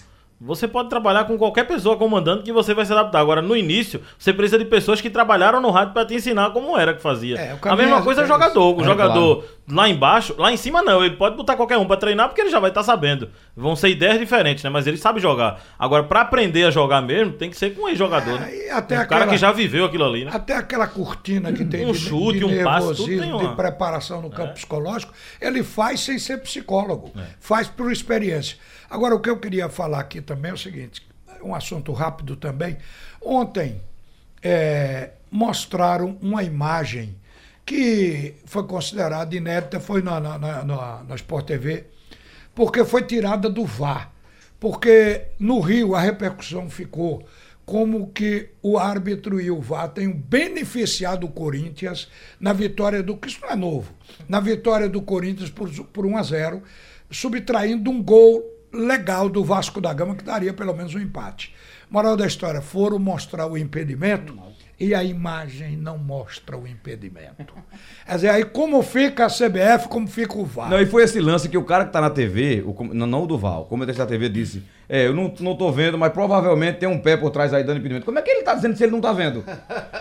Você 0.46 0.68
pode 0.68 0.90
trabalhar 0.90 1.24
com 1.24 1.38
qualquer 1.38 1.64
pessoa 1.66 1.96
comandando 1.96 2.44
que 2.44 2.52
você 2.52 2.74
vai 2.74 2.86
se 2.86 2.92
adaptar. 2.92 3.20
Agora, 3.20 3.42
no 3.42 3.56
início, 3.56 4.02
você 4.18 4.34
precisa 4.34 4.58
de 4.60 4.66
pessoas 4.66 5.00
que 5.00 5.10
trabalharam 5.10 5.62
no 5.62 5.72
rádio 5.72 5.94
para 5.94 6.06
te 6.06 6.16
ensinar 6.16 6.50
como 6.52 6.78
era 6.78 6.94
que 6.94 7.02
fazia. 7.02 7.38
É, 7.40 7.58
a 7.62 7.76
mesma 7.76 8.00
é- 8.00 8.02
coisa 8.02 8.22
é 8.22 8.24
o 8.24 8.26
é 8.26 8.28
jogador. 8.28 8.78
O 8.78 8.82
É, 8.82 8.84
jogador 8.84 9.46
lá 9.72 9.88
embaixo, 9.88 10.36
lá 10.38 10.52
em 10.52 10.58
cima 10.58 10.82
não, 10.82 11.04
ele 11.04 11.16
pode 11.16 11.38
botar 11.38 11.56
qualquer 11.56 11.78
um 11.78 11.86
para 11.86 11.96
treinar 11.96 12.28
porque 12.28 12.42
ele 12.42 12.50
já 12.50 12.60
vai 12.60 12.70
estar 12.72 12.84
sabendo. 12.84 13.30
Vão 13.56 13.74
ser 13.76 13.88
ideias 13.90 14.20
diferentes, 14.20 14.64
né? 14.64 14.70
Mas 14.70 14.86
ele 14.86 14.98
sabe 14.98 15.22
jogar. 15.22 15.62
Agora, 15.80 16.04
para 16.04 16.20
aprender 16.22 16.66
a 16.66 16.72
jogar 16.72 17.02
mesmo, 17.02 17.34
tem 17.34 17.50
que 17.50 17.58
ser 17.58 17.74
com 17.74 17.84
um 17.84 17.88
ex-jogador, 17.88 18.38
né? 18.40 18.50
É, 18.52 18.68
e 18.68 18.70
até 18.70 19.00
um 19.00 19.08
cara 19.08 19.28
que 19.28 19.38
já 19.38 19.52
viveu 19.54 19.86
aquilo 19.86 20.04
ali, 20.04 20.26
né? 20.26 20.32
Até 20.34 20.58
aquela 20.58 20.88
cortina 20.88 21.54
que 21.54 21.64
tem 21.64 21.86
Um 21.86 21.94
de, 21.94 22.00
chute, 22.00 22.40
de 22.40 22.46
um 22.46 22.64
passe, 22.66 22.96
tudo 22.96 23.06
tem 23.08 23.32
uma- 23.32 23.48
de 23.48 23.56
preparação 23.56 24.22
no 24.22 24.30
campo 24.30 24.56
psicológico, 24.56 25.14
ele 25.40 25.64
faz 25.64 26.02
sem 26.02 26.20
ser 26.20 26.40
psicólogo, 26.42 27.12
É. 27.18 27.22
faz 27.40 27.70
por 27.70 27.90
experiência. 27.92 28.58
Agora, 28.94 29.16
o 29.16 29.20
que 29.20 29.28
eu 29.28 29.40
queria 29.40 29.68
falar 29.70 30.02
aqui 30.02 30.22
também 30.22 30.52
é 30.52 30.54
o 30.54 30.58
seguinte, 30.58 31.02
um 31.42 31.56
assunto 31.56 31.92
rápido 31.94 32.36
também. 32.36 32.78
Ontem 33.20 33.82
é, 34.40 35.14
mostraram 35.32 36.16
uma 36.22 36.44
imagem 36.44 37.16
que 37.66 38.36
foi 38.46 38.68
considerada 38.68 39.36
inédita, 39.36 39.80
foi 39.80 40.04
na, 40.04 40.20
na, 40.20 40.38
na, 40.38 41.04
na, 41.06 41.16
Sport 41.16 41.48
TV, 41.48 41.88
porque 42.54 42.86
foi 42.86 43.02
tirada 43.02 43.50
do 43.50 43.66
VAR. 43.66 44.12
Porque 44.60 45.24
no 45.40 45.60
Rio 45.60 45.96
a 45.96 46.00
repercussão 46.00 46.70
ficou 46.70 47.26
como 47.66 48.12
que 48.12 48.52
o 48.62 48.78
árbitro 48.78 49.42
e 49.42 49.50
o 49.50 49.60
VAR 49.60 49.88
tenham 49.88 50.14
beneficiado 50.14 51.26
o 51.26 51.32
Corinthians 51.32 52.12
na 52.40 52.54
vitória 52.54 53.02
do. 53.02 53.18
que 53.18 53.28
Isso 53.28 53.42
não 53.42 53.50
é 53.50 53.56
novo. 53.56 53.92
Na 54.30 54.40
vitória 54.40 54.88
do 54.88 55.02
Corinthians 55.02 55.50
por, 55.50 55.68
por 55.86 56.06
1 56.06 56.16
a 56.16 56.22
0 56.22 56.64
subtraindo 57.10 57.90
um 57.90 58.02
gol 58.02 58.53
legal 58.74 59.30
do 59.30 59.44
Vasco 59.44 59.80
da 59.80 59.94
Gama, 59.94 60.16
que 60.16 60.24
daria 60.24 60.54
pelo 60.54 60.74
menos 60.74 60.96
um 60.96 61.00
empate. 61.00 61.54
Moral 61.90 62.18
da 62.18 62.26
história, 62.26 62.62
foram 62.62 62.98
mostrar 62.98 63.46
o 63.46 63.58
impedimento 63.58 64.36
e 64.80 64.96
a 64.96 65.04
imagem 65.04 65.78
não 65.78 65.98
mostra 65.98 66.58
o 66.58 66.68
impedimento. 66.68 67.54
Quer 68.06 68.16
dizer, 68.16 68.30
aí 68.30 68.44
como 68.44 68.82
fica 68.82 69.26
a 69.26 69.30
CBF, 69.30 69.88
como 69.88 70.08
fica 70.08 70.36
o 70.38 70.44
VAR. 70.44 70.70
Não, 70.70 70.82
e 70.82 70.86
foi 70.86 71.04
esse 71.04 71.20
lance 71.20 71.48
que 71.48 71.58
o 71.58 71.64
cara 71.64 71.86
que 71.86 71.92
tá 71.94 72.02
na 72.02 72.10
TV, 72.10 72.64
o, 72.66 72.76
não, 72.94 73.06
não 73.06 73.24
o 73.24 73.28
Duval, 73.28 73.62
o 73.62 73.66
comentarista 73.66 74.04
da 74.04 74.10
TV 74.10 74.28
disse: 74.28 74.64
É, 74.90 75.06
eu 75.06 75.14
não, 75.14 75.32
não 75.40 75.56
tô 75.56 75.72
vendo, 75.72 75.98
mas 75.98 76.12
provavelmente 76.12 76.80
tem 76.80 76.90
um 76.90 76.98
pé 77.00 77.16
por 77.16 77.30
trás 77.30 77.54
aí 77.54 77.64
dando 77.64 77.78
impedimento. 77.78 78.06
Como 78.06 78.18
é 78.18 78.22
que 78.22 78.32
ele 78.32 78.42
tá 78.42 78.56
dizendo 78.56 78.76
se 78.76 78.84
ele 78.84 78.92
não 78.92 79.02
tá 79.02 79.14
vendo? 79.14 79.44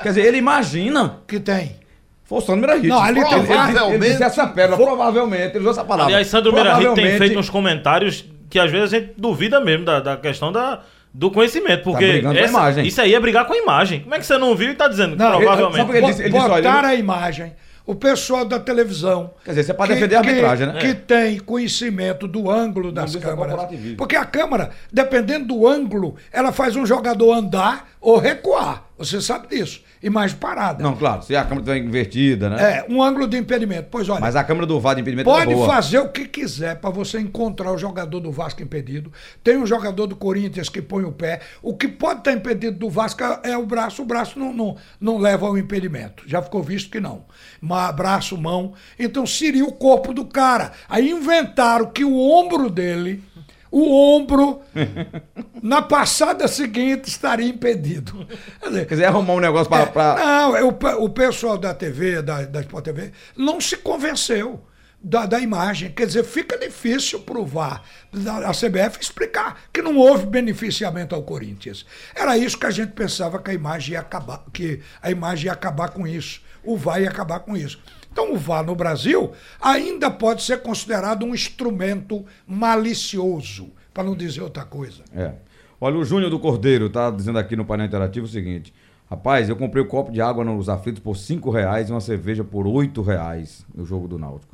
Quer 0.03 0.09
dizer, 0.09 0.25
ele 0.25 0.39
imagina. 0.39 1.19
Que 1.27 1.39
tem. 1.39 1.77
Foi 2.25 2.39
o 2.39 2.41
Sandro 2.41 2.63
Mirahit. 2.63 2.87
Não, 2.89 2.99
ali 3.03 3.23
tem 3.23 3.33
ele, 3.35 3.53
ele, 3.53 3.95
ele 3.95 4.09
disse 4.09 4.23
essa 4.23 4.47
pérola, 4.47 4.77
provavelmente, 4.79 5.51
ele 5.51 5.59
usou 5.59 5.73
essa 5.73 5.85
palavra. 5.85 6.15
Aliás, 6.15 6.29
Sandro 6.29 6.51
Mirahit 6.53 6.77
tem 6.77 6.85
Provavelmente- 6.87 7.19
feito 7.19 7.39
uns 7.39 7.51
comentários 7.51 8.25
que 8.53 8.59
às 8.59 8.71
vezes 8.71 8.93
a 8.93 8.99
gente 8.99 9.15
duvida 9.17 9.59
mesmo 9.63 9.87
da, 9.87 9.99
da 9.99 10.15
questão 10.19 10.53
da, 10.53 10.81
do 11.13 11.31
conhecimento. 11.31 11.85
Porque 11.85 12.07
brigando 12.07 12.35
com 12.35 12.41
a 12.41 12.45
essa- 12.45 12.51
imagem. 12.53 12.87
isso 12.87 13.01
aí 13.01 13.15
é 13.15 13.19
brigar 13.19 13.47
com 13.47 13.55
a 13.55 13.57
imagem. 13.57 14.01
Como 14.01 14.15
é 14.15 14.19
que 14.19 14.27
você 14.27 14.37
não 14.37 14.55
viu 14.55 14.71
e 14.71 14.75
tá 14.75 14.89
dizendo? 14.89 15.17
Não, 15.17 15.39
provavelmente. 15.39 15.87
por 15.87 15.97
Ele 15.97 16.07
disse- 16.07 16.21
ele 16.23 16.31
disse, 16.33 16.45
olha, 16.45 16.57
botar 16.63 16.83
não- 16.83 16.89
a 16.91 16.95
imagem. 16.95 17.55
O 17.87 17.95
pessoal 17.95 18.45
da 18.45 18.61
televisão. 18.61 19.31
Quer 19.43 19.53
dizer, 19.53 19.63
você 19.65 19.75
pode 19.75 19.95
defender 19.95 20.15
a 20.17 20.19
arbitragem, 20.19 20.67
né? 20.67 20.79
Que 20.81 20.87
É. 20.89 20.95
tem 20.95 21.39
conhecimento 21.41 22.29
do 22.29 22.51
ângulo 22.51 22.93
das 22.93 23.17
é 23.17 23.19
câmeras. 23.21 23.57
Porque 23.97 24.15
a 24.15 24.25
câmera, 24.27 24.71
dependendo 24.93 25.47
do 25.47 25.67
ângulo, 25.67 26.15
ela 26.31 26.53
faz 26.53 26.77
um 26.77 26.85
jogador 26.85 27.33
andar 27.33 27.89
ou 28.01 28.19
recuar. 28.19 28.85
Você 28.99 29.21
sabe 29.21 29.49
disso. 29.49 29.81
Imagem 30.03 30.37
parada. 30.37 30.83
Não, 30.83 30.97
claro, 30.97 31.23
se 31.23 31.37
a 31.37 31.45
câmera 31.45 31.61
estiver 31.61 31.79
invertida, 31.79 32.51
né? 32.51 32.79
É, 32.79 32.87
um 32.89 33.01
ângulo 33.01 33.29
de 33.29 33.37
impedimento. 33.37 33.87
Pois 33.89 34.09
olha. 34.09 34.21
Mas 34.21 34.35
a 34.35 34.43
câmera 34.43 34.67
do 34.67 34.81
VAR 34.81 34.97
de 34.97 35.01
impedimento 35.01 35.31
Pode 35.31 35.53
é 35.53 35.67
fazer 35.67 35.99
o 35.99 36.09
que 36.09 36.27
quiser 36.27 36.81
para 36.81 36.91
você 36.91 37.21
encontrar 37.21 37.71
o 37.73 37.79
jogador 37.79 38.19
do 38.19 38.33
Vasco 38.33 38.63
impedido. 38.63 39.13
Tem 39.45 39.57
um 39.57 39.67
jogador 39.67 40.09
do 40.09 40.17
Corinthians 40.17 40.69
que 40.69 40.83
põe 40.83 41.05
o 41.05 41.13
pé. 41.13 41.41
O 41.63 41.77
que 41.77 41.87
pode 41.87 42.19
estar 42.19 42.33
impedido 42.33 42.79
do 42.79 42.91
Vasco 42.91 43.23
é 43.45 43.57
o 43.57 43.65
braço. 43.65 44.03
O 44.03 44.05
braço 44.05 44.39
não, 44.41 44.53
não, 44.53 44.77
não 45.01 45.19
leva 45.19 45.47
ao 45.47 45.57
impedimento. 45.57 46.25
Já 46.27 46.43
ficou 46.43 46.65
visto 46.65 46.91
que 46.91 46.99
não. 46.99 47.25
Mas 47.61 47.95
braço, 47.95 48.37
mão. 48.37 48.73
Então 48.99 49.25
seria 49.25 49.65
o 49.65 49.73
corpo 49.73 50.13
do 50.13 50.25
cara. 50.25 50.73
Aí 50.89 51.11
inventaram 51.11 51.87
que 51.87 52.05
o 52.05 52.19
ombro 52.19 52.69
dele. 52.69 53.23
O 53.73 53.91
ombro, 54.17 54.61
na 55.63 55.81
passada 55.81 56.47
seguinte, 56.47 57.09
estaria 57.09 57.49
impedido. 57.49 58.27
Quer 58.61 58.85
dizer, 58.87 59.07
arrumar 59.07 59.33
um 59.33 59.41
negócio 59.41 59.69
pra. 59.71 59.81
é, 59.81 59.87
pra- 59.87 60.15
Não, 60.17 60.57
é 60.57 60.63
o, 60.63 60.73
pe- 60.73 60.95
o 60.99 61.09
pessoal 61.09 61.57
da 61.57 61.73
TV, 61.73 62.21
da, 62.21 62.43
da 62.43 62.61
Sport 62.61 62.85
TV, 62.85 63.13
não 63.35 63.59
se 63.63 63.79
convenceu 63.79 64.63
da, 65.03 65.25
da 65.25 65.41
imagem. 65.41 65.91
Quer 65.91 66.07
dizer, 66.07 66.23
fica 66.23 66.59
difícil 66.59 67.21
provar 67.21 67.83
da- 68.13 68.49
a 68.49 68.53
CBF 68.53 68.99
explicar 69.01 69.63
que 69.73 69.81
não 69.81 69.97
houve 69.97 70.27
beneficiamento 70.27 71.15
ao 71.15 71.23
Corinthians. 71.23 71.87
Era 72.15 72.37
isso 72.37 72.59
que 72.59 72.67
a 72.67 72.71
gente 72.71 72.93
pensava 72.93 73.39
que 73.41 73.51
a 73.51 73.55
imagem 73.55 73.95
ia 73.95 74.01
acabar, 74.01 74.45
que 74.53 74.81
a 75.01 75.11
imagem 75.11 75.47
ia 75.47 75.53
acabar 75.53 75.89
com 75.89 76.07
isso. 76.07 76.43
O 76.63 76.77
VAR 76.77 77.01
ia 77.01 77.09
acabar 77.09 77.41
com 77.41 77.57
isso. 77.57 77.81
Então, 78.13 78.35
o 78.35 78.37
VAR 78.37 78.63
no 78.63 78.75
Brasil 78.75 79.33
ainda 79.59 80.11
pode 80.11 80.43
ser 80.43 80.61
considerado 80.61 81.25
um 81.25 81.35
instrumento 81.35 82.25
malicioso, 82.47 83.71
para 83.93 84.05
não 84.05 84.15
dizer 84.15 84.43
outra 84.43 84.67
coisa. 84.67 85.03
É. 85.15 85.33
Olha, 85.81 85.97
o 85.97 86.05
Júnior 86.05 86.31
do 86.31 86.39
Cordeiro 86.39 86.91
tá 86.91 87.11
dizendo 87.11 87.39
aqui 87.39 87.57
no 87.57 87.65
painel 87.65 87.87
interativo 87.87 88.27
o 88.27 88.29
seguinte. 88.29 88.73
Rapaz, 89.11 89.49
eu 89.49 89.57
comprei 89.57 89.83
um 89.83 89.87
copo 89.87 90.13
de 90.13 90.21
água 90.21 90.45
nos 90.45 90.69
aflitos 90.69 91.03
por 91.03 91.17
5 91.17 91.51
reais 91.51 91.89
e 91.89 91.93
uma 91.93 92.01
cerveja 92.01 92.45
por 92.45 92.67
8 92.67 93.01
reais 93.03 93.65
no 93.75 93.85
jogo 93.85 94.07
do 94.07 94.19
Náutico. 94.19 94.52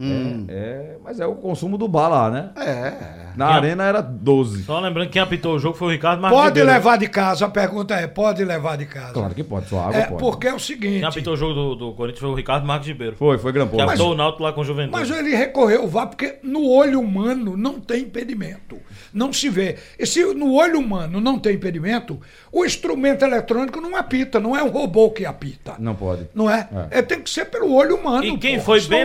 É, 0.00 0.52
é, 0.52 0.96
mas 1.04 1.20
é 1.20 1.26
o 1.26 1.36
consumo 1.36 1.78
do 1.78 1.86
bar 1.86 2.08
lá, 2.08 2.28
né? 2.30 2.50
É. 2.56 3.24
Na 3.36 3.46
Quem- 3.48 3.56
arena 3.56 3.84
era 3.84 4.00
12. 4.00 4.64
Só 4.64 4.78
lembrando 4.80 5.06
que 5.06 5.12
quem 5.14 5.22
apitou 5.22 5.54
o 5.54 5.58
jogo 5.58 5.76
foi 5.76 5.88
o 5.88 5.90
Ricardo 5.92 6.20
Marques 6.20 6.36
Pode 6.38 6.48
Ribeiro. 6.60 6.70
levar 6.70 6.98
de 6.98 7.08
casa, 7.08 7.46
a 7.46 7.48
pergunta 7.48 7.94
é: 7.94 8.06
pode 8.06 8.44
levar 8.44 8.76
de 8.76 8.86
casa? 8.86 9.12
Claro 9.12 9.34
que 9.34 9.42
pode, 9.44 9.68
só 9.68 9.80
água 9.80 9.96
É, 9.96 10.06
pode. 10.06 10.20
porque 10.20 10.46
é 10.48 10.50
o 10.50 10.56
Quem 10.56 10.64
seguinte. 10.64 11.04
apitou 11.04 11.34
o 11.34 11.36
jogo 11.36 11.54
do, 11.54 11.74
do 11.76 11.92
Corinthians 11.94 12.20
foi 12.20 12.28
o 12.30 12.34
Ricardo 12.34 12.66
Marques 12.66 12.88
Ribeiro. 12.88 13.16
Foi, 13.16 13.38
foi 13.38 13.52
Grampou. 13.52 13.76
Que 13.78 13.84
apitou 13.84 14.12
o 14.12 14.16
Náutico 14.16 14.42
lá 14.42 14.52
com 14.52 14.60
o 14.60 14.64
Juventude. 14.64 14.92
Mas 14.98 15.10
ele 15.10 15.34
recorreu 15.34 15.82
ao 15.82 15.88
VAR 15.88 16.08
porque 16.08 16.38
no 16.42 16.68
olho 16.68 17.00
humano 17.00 17.56
não 17.56 17.78
tem 17.80 18.02
impedimento. 18.02 18.76
Não 19.12 19.32
se 19.32 19.48
vê. 19.48 19.76
E 19.98 20.06
se 20.06 20.24
no 20.34 20.52
olho 20.54 20.78
humano 20.80 21.20
não 21.20 21.38
tem 21.38 21.54
impedimento, 21.54 22.20
o 22.52 22.64
instrumento 22.64 23.24
eletrônico 23.24 23.80
não 23.80 23.96
apita, 23.96 24.38
não 24.40 24.56
é 24.56 24.62
um 24.62 24.70
robô 24.70 25.10
que 25.10 25.24
apita. 25.24 25.74
Não 25.78 25.94
pode. 25.94 26.28
Não 26.34 26.50
é? 26.50 26.68
é? 26.90 27.00
tem 27.02 27.20
que 27.20 27.30
ser 27.30 27.44
pelo 27.46 27.72
olho 27.72 27.96
humano. 27.96 28.24
E 28.24 28.36
quem 28.38 28.54
porra, 28.54 28.64
foi 28.64 28.80
senão 28.80 28.98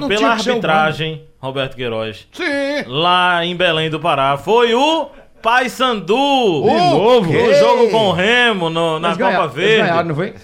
não 0.00 0.08
pela 0.08 0.30
arbitragem, 0.30 1.22
Roberto 1.40 1.76
Queiroz, 1.76 2.26
Sim. 2.32 2.44
lá 2.86 3.44
em 3.44 3.54
Belém 3.56 3.88
do 3.90 4.00
Pará, 4.00 4.36
foi 4.36 4.74
o 4.74 5.08
Paysandu. 5.42 6.62
De 6.64 6.74
novo? 6.90 7.30
O 7.32 7.54
jogo 7.54 7.90
com 7.90 8.08
o 8.08 8.12
Remo 8.12 8.68
no- 8.70 8.98
na 8.98 9.08
Eles 9.08 9.18
Copa 9.18 9.46
Verde. 9.48 9.82
ganharam, 9.88 10.08
não 10.08 10.14
foi? 10.14 10.34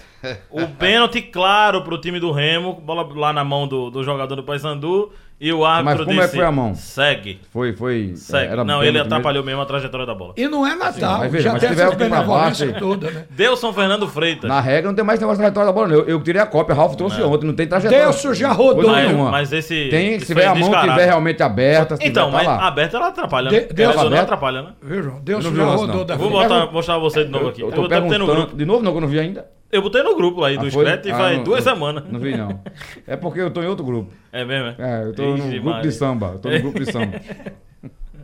O 0.49 0.65
pênalti 0.67 1.21
claro 1.21 1.81
pro 1.83 1.97
time 1.97 2.19
do 2.19 2.31
Remo, 2.31 2.73
bola 2.75 3.07
lá 3.13 3.33
na 3.33 3.43
mão 3.43 3.67
do, 3.67 3.89
do 3.89 4.03
jogador 4.03 4.35
do 4.37 4.43
Paysandu. 4.43 5.11
E 5.39 5.51
o 5.51 5.65
árbitro 5.65 5.97
Mas 5.97 6.05
como 6.05 6.11
é 6.11 6.15
que 6.15 6.21
disse, 6.27 6.35
foi 6.37 6.45
a 6.45 6.51
mão? 6.51 6.73
Segue, 6.75 7.41
Foi, 7.51 7.73
foi. 7.73 8.13
segue. 8.15 8.51
era 8.53 8.63
Não, 8.63 8.81
ele 8.83 8.97
atrapalhou 8.97 9.43
mesmo 9.43 9.61
a 9.61 9.65
trajetória 9.65 10.05
da 10.05 10.15
bola. 10.15 10.33
E 10.37 10.47
não 10.47 10.65
é 10.65 10.73
Natal, 10.75 11.19
mas 11.19 11.31
veja, 11.31 11.43
já 11.45 11.51
mas 11.51 11.59
tem 11.61 11.69
se 11.69 11.75
tiver 11.75 11.87
essa 11.87 11.95
benevolência 11.97 12.73
toda, 12.73 13.11
né? 13.11 13.25
Delson 13.29 13.73
Fernando 13.73 14.07
Freitas. 14.07 14.47
Na 14.49 14.61
regra 14.61 14.89
não 14.89 14.95
tem 14.95 15.03
mais 15.03 15.19
negócio 15.19 15.37
de 15.37 15.41
trajetória 15.43 15.67
da 15.67 15.73
bola, 15.73 15.87
não. 15.89 15.95
Eu, 15.95 16.05
eu 16.07 16.23
tirei 16.23 16.41
a 16.41 16.45
cópia, 16.45 16.73
Ralf 16.73 16.95
trouxe 16.95 17.21
ontem, 17.21 17.45
não 17.45 17.53
tem 17.53 17.67
trajetória. 17.67 18.05
Delso 18.05 18.33
já 18.33 18.51
rodou. 18.53 18.89
Mas, 18.89 19.05
nenhuma. 19.07 19.31
mas 19.31 19.51
esse. 19.51 19.89
Tem, 19.89 20.17
se 20.19 20.27
tiver 20.27 20.45
a 20.45 20.49
mão 20.55 20.59
descarado. 20.59 20.87
estiver 20.87 21.05
realmente 21.05 21.43
aberta, 21.43 21.97
se 21.97 22.05
Então, 22.07 22.25
tiver, 22.27 22.37
mas 22.37 22.45
tá 22.47 22.55
lá. 22.55 22.67
aberta 22.67 22.97
ela 22.97 23.07
atrapalha, 23.07 23.49
De- 23.49 23.59
né? 23.59 23.67
Deus 23.73 23.95
ou 23.97 24.09
não 24.09 24.17
atrapalha, 24.19 24.61
né? 24.61 24.69
Não 24.81 25.51
vi 25.51 25.57
já 25.57 25.65
rodou 25.65 25.87
não. 25.87 26.05
da 26.05 26.13
Eu 26.13 26.19
vou 26.19 26.71
mostrar 26.71 26.97
você 26.99 27.25
de 27.25 27.29
novo 27.31 27.49
aqui. 27.49 27.61
Eu, 27.61 27.71
tô 27.71 27.87
perguntando. 27.89 28.55
De 28.55 28.65
novo, 28.65 28.81
não, 28.81 28.91
que 28.91 28.97
eu 28.97 29.01
não 29.01 29.07
vi 29.07 29.19
ainda. 29.19 29.45
Eu 29.73 29.81
botei 29.81 30.03
no 30.03 30.15
grupo 30.15 30.43
aí 30.43 30.55
do 30.57 30.67
Ah, 30.67 30.71
foi? 30.71 30.85
Screte 30.85 31.07
e 31.07 31.11
Ah, 31.11 31.17
faz 31.17 31.37
não- 31.37 31.43
duas 31.43 31.65
não- 31.65 31.73
semanas. 31.73 32.03
Não 32.09 32.19
vi, 32.19 32.37
não. 32.37 32.61
É 33.07 33.15
porque 33.17 33.39
eu 33.41 33.49
tô 33.51 33.61
em 33.63 33.65
outro 33.67 33.83
grupo. 33.83 34.13
É 34.31 34.45
mesmo, 34.45 34.67
é? 34.81 35.01
É, 35.01 35.03
eu 35.05 35.13
tô 35.15 35.23
no 35.23 35.37
Ixi, 35.37 35.49
grupo 35.49 35.69
Maria. 35.69 35.81
de 35.81 35.91
samba. 35.97 36.27
Eu 36.33 36.39
tô 36.39 36.49
no 36.49 36.61
grupo 36.61 36.79
de 36.79 36.91
samba. 36.91 37.19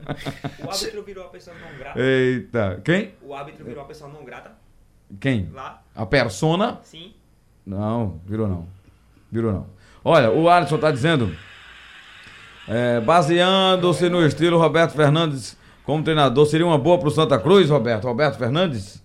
O 0.10 0.70
árbitro 0.70 1.03
virou 1.03 1.24
uma 1.24 1.29
pessoa 1.29 1.56
não 1.62 1.77
grata. 1.77 2.00
Eita. 2.00 2.82
Quem? 2.84 3.12
O 3.22 3.32
árbitro 3.34 3.63
virou 3.63 3.82
uma 3.82 3.88
pessoa 3.88 4.10
não 4.12 4.25
grata. 4.25 4.51
Quem? 5.20 5.50
Lá, 5.53 5.84
A 5.96 6.03
persona? 6.06 6.79
sim. 6.82 7.13
Não, 7.65 8.20
virou 8.25 8.48
não. 8.48 8.68
Virou 9.32 9.51
não. 9.53 9.68
Olha, 10.03 10.32
o 10.32 10.50
Alisson 10.50 10.79
tá 10.79 10.89
dizendo. 10.89 11.36
é, 12.68 13.00
Baseando-se 13.01 14.10
no 14.10 14.25
estilo 14.25 14.58
Roberto 14.58 14.94
Fernandes 14.94 15.56
como 15.84 16.03
treinador, 16.03 16.46
seria 16.48 16.65
uma 16.65 16.77
boa 16.79 16.98
pro 16.98 17.12
Santa 17.12 17.38
Cruz, 17.38 17.70
Roberto? 17.70 18.06
Roberto 18.06 18.38
Fernandes? 18.39 19.03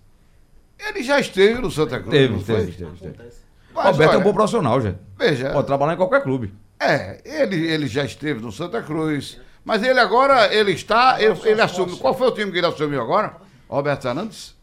Ele 0.87 1.03
já 1.03 1.19
esteve 1.19 1.59
no 1.61 1.71
Santa 1.71 1.99
Cruz. 1.99 2.11
Teve, 2.11 2.33
não 2.33 2.43
teve, 2.43 2.71
foi? 2.71 2.71
teve, 2.71 2.97
teve. 3.13 3.29
Mas, 3.73 3.85
Roberto 3.87 4.11
é 4.11 4.15
olha, 4.15 4.19
um 4.19 4.23
bom 4.23 4.33
profissional, 4.33 4.79
gente. 4.81 4.97
Veja, 5.17 5.51
Pode 5.51 5.67
trabalhar 5.67 5.93
em 5.93 5.97
qualquer 5.97 6.21
clube. 6.23 6.53
é, 6.79 7.19
ele, 7.25 7.67
ele 7.67 7.87
já 7.87 8.03
esteve 8.05 8.39
no 8.41 8.51
Santa 8.51 8.81
Cruz. 8.81 9.39
Mas 9.65 9.81
ele 9.83 9.99
agora, 9.99 10.53
ele 10.53 10.71
está, 10.71 11.21
ele, 11.21 11.37
ele 11.43 11.59
assume. 11.61 11.97
Qual 11.97 12.13
foi 12.13 12.27
o 12.27 12.31
time 12.31 12.51
que 12.51 12.59
ele 12.59 12.67
assumiu 12.67 13.01
agora? 13.01 13.35
Roberto 13.67 14.03
Fernandes? 14.03 14.55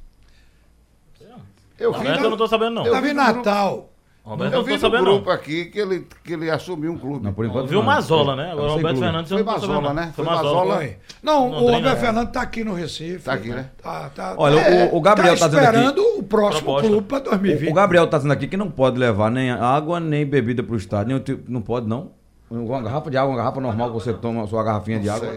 Eu 1.79 1.91
vi, 1.93 1.99
Roberto, 1.99 2.19
no- 2.21 2.27
eu 2.27 2.31
não 2.31 2.37
tô 2.37 2.47
sabendo, 2.47 2.75
não. 2.75 2.87
Eu 2.87 3.03
vi 3.03 3.13
Natal. 3.13 3.92
Roberto, 4.25 4.55
eu 4.55 4.63
vi 4.63 4.75
no 4.75 4.79
sabendo, 4.79 5.03
grupo 5.05 5.27
não. 5.27 5.33
aqui 5.35 5.65
que 5.65 5.79
ele, 5.81 6.07
que 6.23 6.33
ele 6.35 6.49
assumiu 6.49 6.93
um 6.93 6.97
clube. 6.99 7.25
Não, 7.25 7.33
por 7.33 7.45
enquanto. 7.45 7.67
Viu. 7.67 7.83
Mazola, 7.83 8.37
né? 8.37 8.53
Agora 8.53 8.67
o 8.67 8.69
Roberto 8.77 8.87
clube. 8.95 9.01
Fernandes 9.01 9.31
eu 9.33 9.39
Foi 9.39 9.45
Mazola, 9.47 9.93
né? 9.93 10.13
Foi 10.15 10.25
Mazola. 10.25 10.77
Foi. 10.77 10.97
Não, 11.21 11.51
Não 11.51 11.59
o 11.65 11.71
Roberto 11.73 11.97
é. 11.97 12.01
Fernandes 12.01 12.33
tá 12.33 12.41
aqui 12.43 12.63
no 12.63 12.73
Recife. 12.73 13.25
Tá 13.25 13.33
aqui, 13.33 13.49
né? 13.49 13.71
Tá, 13.83 14.11
tá, 14.15 14.35
Olha, 14.37 14.61
é, 14.61 14.85
o- 14.93 14.97
o 14.97 15.01
Gabriel 15.01 15.37
tá 15.37 15.49
dizendo 15.49 15.67
aqui- 15.67 15.77
esperando 15.79 16.19
o 16.19 16.23
próximo 16.23 16.63
Proposta. 16.63 16.89
clube 16.89 17.07
para 17.09 17.19
2020. 17.19 17.71
O 17.71 17.75
Gabriel 17.75 18.07
tá 18.07 18.17
dizendo 18.19 18.33
aqui 18.33 18.47
que 18.47 18.57
não 18.57 18.71
pode 18.71 18.97
levar 18.97 19.29
nem 19.29 19.51
água 19.51 19.99
nem 19.99 20.25
bebida 20.25 20.63
pro 20.63 20.77
estádio. 20.77 21.09
Nem 21.09 21.17
o 21.17 21.21
tipo- 21.21 21.51
não 21.51 21.61
pode, 21.61 21.89
não? 21.89 22.13
Uma 22.49 22.81
garrafa 22.81 23.11
de 23.11 23.17
água, 23.17 23.31
uma 23.33 23.39
garrafa 23.39 23.61
normal 23.61 23.89
que 23.89 23.95
você 23.95 24.13
toma, 24.13 24.45
a 24.45 24.47
sua 24.47 24.63
garrafinha 24.63 25.01
de 25.01 25.09
água. 25.11 25.35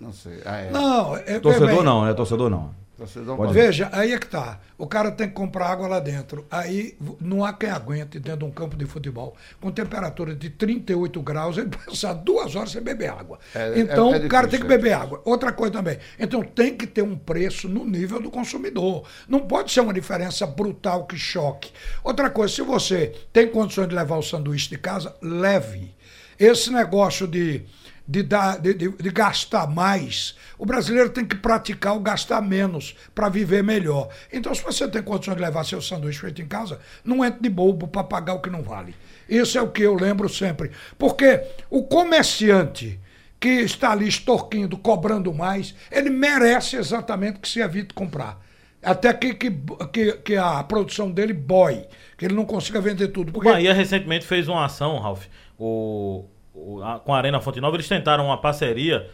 Não 0.00 0.12
sei. 0.12 0.40
Ah, 0.44 0.56
é. 0.56 0.70
Não, 0.72 1.16
é, 1.16 1.38
Torcedor 1.38 1.68
bem, 1.68 1.84
não, 1.84 2.04
né? 2.04 2.14
Torcedor 2.14 2.50
não. 2.50 2.70
Pode. 3.36 3.52
Veja, 3.52 3.88
aí 3.92 4.12
é 4.12 4.18
que 4.18 4.26
tá. 4.26 4.60
O 4.78 4.86
cara 4.86 5.10
tem 5.10 5.28
que 5.28 5.34
comprar 5.34 5.68
água 5.68 5.86
lá 5.88 6.00
dentro. 6.00 6.46
Aí 6.50 6.96
não 7.20 7.44
há 7.44 7.52
quem 7.52 7.70
aguente 7.70 8.18
dentro 8.18 8.40
de 8.40 8.44
um 8.44 8.50
campo 8.50 8.76
de 8.76 8.84
futebol. 8.86 9.36
Com 9.60 9.70
temperatura 9.70 10.34
de 10.34 10.50
38 10.50 11.20
graus, 11.22 11.56
ele 11.56 11.70
passar 11.86 12.14
duas 12.14 12.54
horas 12.56 12.70
sem 12.72 12.82
beber 12.82 13.10
água. 13.10 13.38
É- 13.54 13.78
então 13.78 14.12
é- 14.14 14.22
é 14.22 14.26
o 14.26 14.28
cara 14.28 14.46
difícil, 14.46 14.48
tem 14.50 14.60
que 14.60 14.66
é 14.66 14.76
beber 14.78 14.92
água. 14.92 15.22
Outra 15.24 15.52
coisa 15.52 15.72
também. 15.72 15.98
Então 16.18 16.42
tem 16.42 16.76
que 16.76 16.86
ter 16.86 17.02
um 17.02 17.16
preço 17.16 17.68
no 17.68 17.84
nível 17.84 18.20
do 18.20 18.30
consumidor. 18.30 19.04
Não 19.28 19.40
pode 19.40 19.70
ser 19.72 19.80
uma 19.80 19.92
diferença 19.94 20.46
brutal 20.46 21.06
que 21.06 21.16
choque. 21.16 21.70
Outra 22.02 22.28
coisa, 22.30 22.52
se 22.54 22.62
você 22.62 23.14
tem 23.32 23.48
condições 23.48 23.88
de 23.88 23.94
levar 23.94 24.16
o 24.16 24.22
sanduíche 24.22 24.68
de 24.68 24.78
casa, 24.78 25.14
leve. 25.22 25.94
Esse 26.38 26.72
negócio 26.72 27.28
de, 27.28 27.62
de, 28.12 28.22
dar, 28.22 28.58
de, 28.60 28.74
de- 28.74 28.90
de 28.90 29.10
gastar 29.10 29.66
mais, 29.66 30.34
o 30.58 30.66
brasileiro 30.66 31.08
tem 31.10 31.24
que 31.24 31.34
praticar 31.34 31.96
o 31.96 32.00
gastar 32.00 32.42
menos 32.42 32.94
para 33.14 33.28
viver 33.30 33.64
melhor. 33.64 34.08
Então, 34.32 34.54
se 34.54 34.62
você 34.62 34.86
tem 34.86 35.02
condições 35.02 35.36
de 35.36 35.42
levar 35.42 35.64
seu 35.64 35.80
sanduíche 35.80 36.20
feito 36.20 36.42
em 36.42 36.46
casa, 36.46 36.78
não 37.04 37.24
entre 37.24 37.40
de 37.42 37.48
bobo 37.48 37.88
para 37.88 38.04
pagar 38.04 38.34
o 38.34 38.40
que 38.40 38.50
não 38.50 38.62
vale. 38.62 38.94
Isso 39.28 39.56
é 39.56 39.62
o 39.62 39.70
que 39.70 39.82
eu 39.82 39.94
lembro 39.94 40.28
sempre. 40.28 40.70
Porque 40.98 41.40
o 41.70 41.84
comerciante 41.84 43.00
que 43.40 43.48
está 43.48 43.92
ali 43.92 44.06
extorquindo, 44.06 44.76
cobrando 44.76 45.32
mais, 45.32 45.74
ele 45.90 46.10
merece 46.10 46.76
exatamente 46.76 47.40
que 47.40 47.48
se 47.48 47.60
evite 47.60 47.94
comprar. 47.94 48.40
Até 48.82 49.12
que, 49.14 49.32
que, 49.34 49.50
que, 49.92 50.12
que 50.18 50.36
a 50.36 50.62
produção 50.64 51.10
dele 51.10 51.32
boie, 51.32 51.86
que 52.18 52.24
ele 52.24 52.34
não 52.34 52.44
consiga 52.44 52.80
vender 52.80 53.08
tudo. 53.08 53.30
O 53.30 53.32
Porque 53.32 53.48
Bahia 53.48 53.72
recentemente 53.72 54.26
fez 54.26 54.48
uma 54.48 54.64
ação, 54.64 54.98
Ralf, 54.98 55.24
o, 55.58 56.24
o- 56.24 56.30
com 56.52 57.14
a 57.14 57.16
Arena 57.16 57.40
Fonte 57.40 57.60
Nova. 57.60 57.76
Eles 57.76 57.88
tentaram 57.88 58.26
uma 58.26 58.38
parceria 58.38 59.08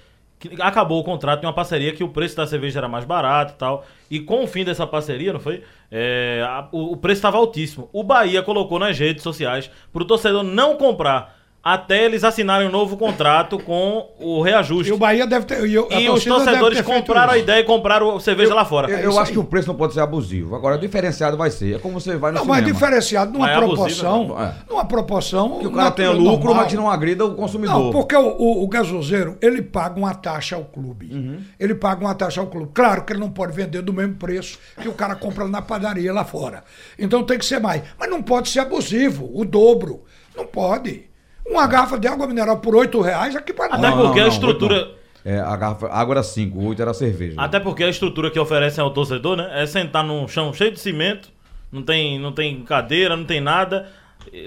acabou 0.60 1.00
o 1.00 1.04
contrato 1.04 1.40
de 1.40 1.46
uma 1.46 1.52
parceria 1.52 1.92
que 1.92 2.04
o 2.04 2.10
preço 2.10 2.36
da 2.36 2.46
cerveja 2.46 2.78
era 2.78 2.88
mais 2.88 3.04
barato 3.04 3.54
e 3.54 3.56
tal. 3.56 3.84
E 4.08 4.20
com 4.20 4.44
o 4.44 4.46
fim 4.46 4.64
dessa 4.64 4.86
parceria, 4.86 5.32
não 5.32 5.40
foi? 5.40 5.64
É, 5.90 6.44
a- 6.46 6.68
o, 6.70 6.92
o 6.92 6.96
preço 6.96 7.18
estava 7.18 7.36
altíssimo. 7.38 7.88
O 7.92 8.04
Bahia 8.04 8.40
colocou 8.40 8.78
nas 8.78 8.96
redes 8.96 9.22
sociais 9.24 9.68
para 9.92 10.02
o 10.02 10.06
torcedor 10.06 10.44
não 10.44 10.76
comprar 10.76 11.37
até 11.62 12.04
eles 12.04 12.24
assinarem 12.24 12.68
um 12.68 12.70
novo 12.70 12.96
contrato 12.96 13.58
com 13.58 14.08
o 14.18 14.40
reajuste. 14.40 14.90
E 14.90 14.94
o 14.94 14.96
Bahia 14.96 15.26
deve 15.26 15.44
ter. 15.44 15.58
E, 15.68 15.76
a 15.76 16.00
E 16.00 16.08
os 16.08 16.24
torcedores 16.24 16.80
compraram 16.82 17.32
a 17.32 17.38
ideia 17.38 17.60
e 17.60 17.64
compraram 17.64 18.16
a 18.16 18.20
cerveja 18.20 18.54
lá 18.54 18.64
fora. 18.64 18.90
Eu, 18.90 19.10
eu 19.12 19.18
acho 19.18 19.32
que 19.32 19.38
o 19.38 19.44
preço 19.44 19.68
não 19.68 19.74
pode 19.74 19.92
ser 19.92 20.00
abusivo. 20.00 20.54
Agora, 20.54 20.78
diferenciado 20.78 21.36
vai 21.36 21.50
ser. 21.50 21.76
É 21.76 21.78
como 21.78 22.00
você 22.00 22.16
vai 22.16 22.32
no 22.32 22.38
Não, 22.38 22.44
mas 22.46 22.58
cinema. 22.60 22.74
diferenciado 22.74 23.32
numa 23.32 23.46
Mas 23.46 23.54
é 23.54 23.56
abusivo, 23.56 23.76
proporção. 23.76 24.28
não. 24.28 24.42
É. 24.42 24.54
Numa 24.68 24.84
proporção. 24.84 25.58
Que 25.58 25.66
o 25.66 25.72
cara 25.72 25.90
tenha 25.90 26.10
lucro, 26.10 26.46
normal. 26.46 26.54
mas 26.54 26.68
que 26.68 26.76
não 26.76 26.88
agrida 26.90 27.24
o 27.24 27.34
consumidor. 27.34 27.84
Não, 27.84 27.90
porque 27.90 28.16
o, 28.16 28.28
o, 28.38 28.64
o 28.64 28.68
gasoseiro, 28.68 29.36
ele 29.42 29.60
paga 29.60 29.98
uma 29.98 30.14
taxa 30.14 30.56
ao 30.56 30.64
clube. 30.64 31.10
Uhum. 31.12 31.40
Ele 31.58 31.74
paga 31.74 32.00
uma 32.00 32.14
taxa 32.14 32.40
ao 32.40 32.46
clube. 32.46 32.70
Claro 32.72 33.04
que 33.04 33.12
ele 33.12 33.20
não 33.20 33.30
pode 33.30 33.52
vender 33.52 33.82
do 33.82 33.92
mesmo 33.92 34.14
preço 34.14 34.58
que 34.80 34.88
o 34.88 34.94
cara 34.94 35.14
compra 35.16 35.46
na 35.48 35.60
padaria 35.60 36.12
lá 36.12 36.24
fora. 36.24 36.62
Então 36.98 37.24
tem 37.24 37.36
que 37.38 37.44
ser 37.44 37.60
mais. 37.60 37.82
Mas 37.98 38.08
não 38.08 38.22
pode 38.22 38.48
ser 38.48 38.60
abusivo, 38.60 39.28
o 39.34 39.44
dobro. 39.44 40.04
Não 40.36 40.46
pode. 40.46 41.07
Uma 41.50 41.66
garrafa 41.66 41.98
de 41.98 42.06
água 42.06 42.26
mineral 42.26 42.58
por 42.58 42.74
8 42.74 43.00
reais 43.00 43.34
aqui 43.34 43.52
para 43.52 43.74
Até 43.74 43.90
porque 43.90 44.20
a 44.20 44.28
estrutura- 44.28 44.74
oito 44.74 44.88
não. 44.88 44.98
É, 45.24 45.40
a 45.40 45.56
garrafa, 45.56 45.86
a 45.88 46.00
água 46.00 46.14
era 46.14 46.22
5, 46.22 46.58
8 46.58 46.80
era 46.80 46.94
cerveja. 46.94 47.34
Até 47.38 47.58
porque 47.58 47.82
a 47.82 47.88
estrutura 47.88 48.30
que 48.30 48.38
oferecem 48.38 48.82
ao 48.82 48.90
torcedor, 48.90 49.36
né? 49.36 49.50
É 49.52 49.66
sentar 49.66 50.04
num 50.04 50.26
chão 50.28 50.52
cheio 50.52 50.70
de 50.70 50.78
cimento, 50.80 51.30
não 51.72 51.82
tem, 51.82 52.18
não 52.18 52.32
tem 52.32 52.62
cadeira, 52.62 53.16
não 53.16 53.24
tem 53.24 53.40
nada. 53.40 53.88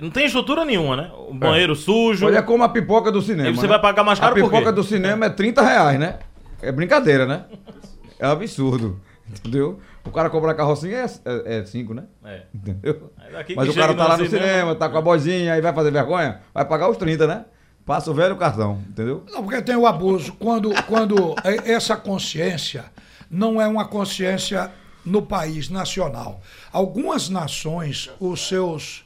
Não 0.02 0.10
tem 0.10 0.26
estrutura 0.26 0.64
nenhuma, 0.64 0.96
né? 0.96 1.12
O 1.30 1.34
banheiro 1.34 1.76
sujo. 1.76 2.26
Olha 2.26 2.42
como 2.44 2.64
a 2.64 2.70
pipoca 2.70 3.12
do 3.12 3.22
cinema. 3.22 3.50
E 3.50 3.54
você 3.56 3.64
né? 3.64 3.68
vai 3.70 3.80
pagar 3.82 4.04
mais 4.04 4.20
caro 4.20 4.32
A 4.32 4.36
por 4.36 4.50
quê? 4.50 4.58
pipoca 4.58 4.72
do 4.72 4.84
cinema 4.84 5.26
é 5.26 5.30
30 5.30 5.62
reais, 5.62 6.00
né? 6.00 6.20
É 6.62 6.72
brincadeira, 6.72 7.26
né? 7.26 7.46
É 8.20 8.26
absurdo. 8.28 9.00
Entendeu? 9.30 9.80
O 10.04 10.12
cara 10.12 10.30
compra 10.30 10.52
a 10.52 10.56
carrocinha 10.56 11.06
é 11.46 11.64
5, 11.64 11.94
né? 11.94 12.04
É. 12.26 12.44
Entendeu? 12.54 13.12
Daqui 13.32 13.56
Mas 13.56 13.70
o 13.70 13.74
cara 13.74 13.94
tá 13.94 14.08
lá 14.08 14.18
no 14.18 14.26
cinema- 14.26 14.48
cinema, 14.48 14.76
tá 14.76 14.90
com 14.90 14.98
a 14.98 15.02
boizinha, 15.02 15.54
aí 15.54 15.62
vai 15.62 15.74
fazer 15.74 15.92
vergonha, 15.92 16.42
vai 16.54 16.66
pagar 16.66 16.90
os 16.90 16.98
30, 16.98 17.28
né? 17.28 17.46
Passa 17.86 18.10
o 18.10 18.14
velho 18.14 18.36
cartão, 18.36 18.82
entendeu? 18.90 19.24
Não, 19.32 19.44
porque 19.44 19.62
tem 19.62 19.76
o 19.76 19.86
abuso. 19.88 20.34
Quando, 20.34 20.72
quando 20.86 21.36
é- 21.44 21.72
essa 21.72 21.96
consciência 21.96 22.86
não 23.30 23.62
é 23.62 23.68
uma 23.68 23.86
consciência 23.86 24.72
no 25.06 25.22
país 25.22 25.70
nacional. 25.70 26.42
Algumas 26.72 27.30
nações, 27.30 28.10
os 28.20 28.48
seus. 28.48 29.06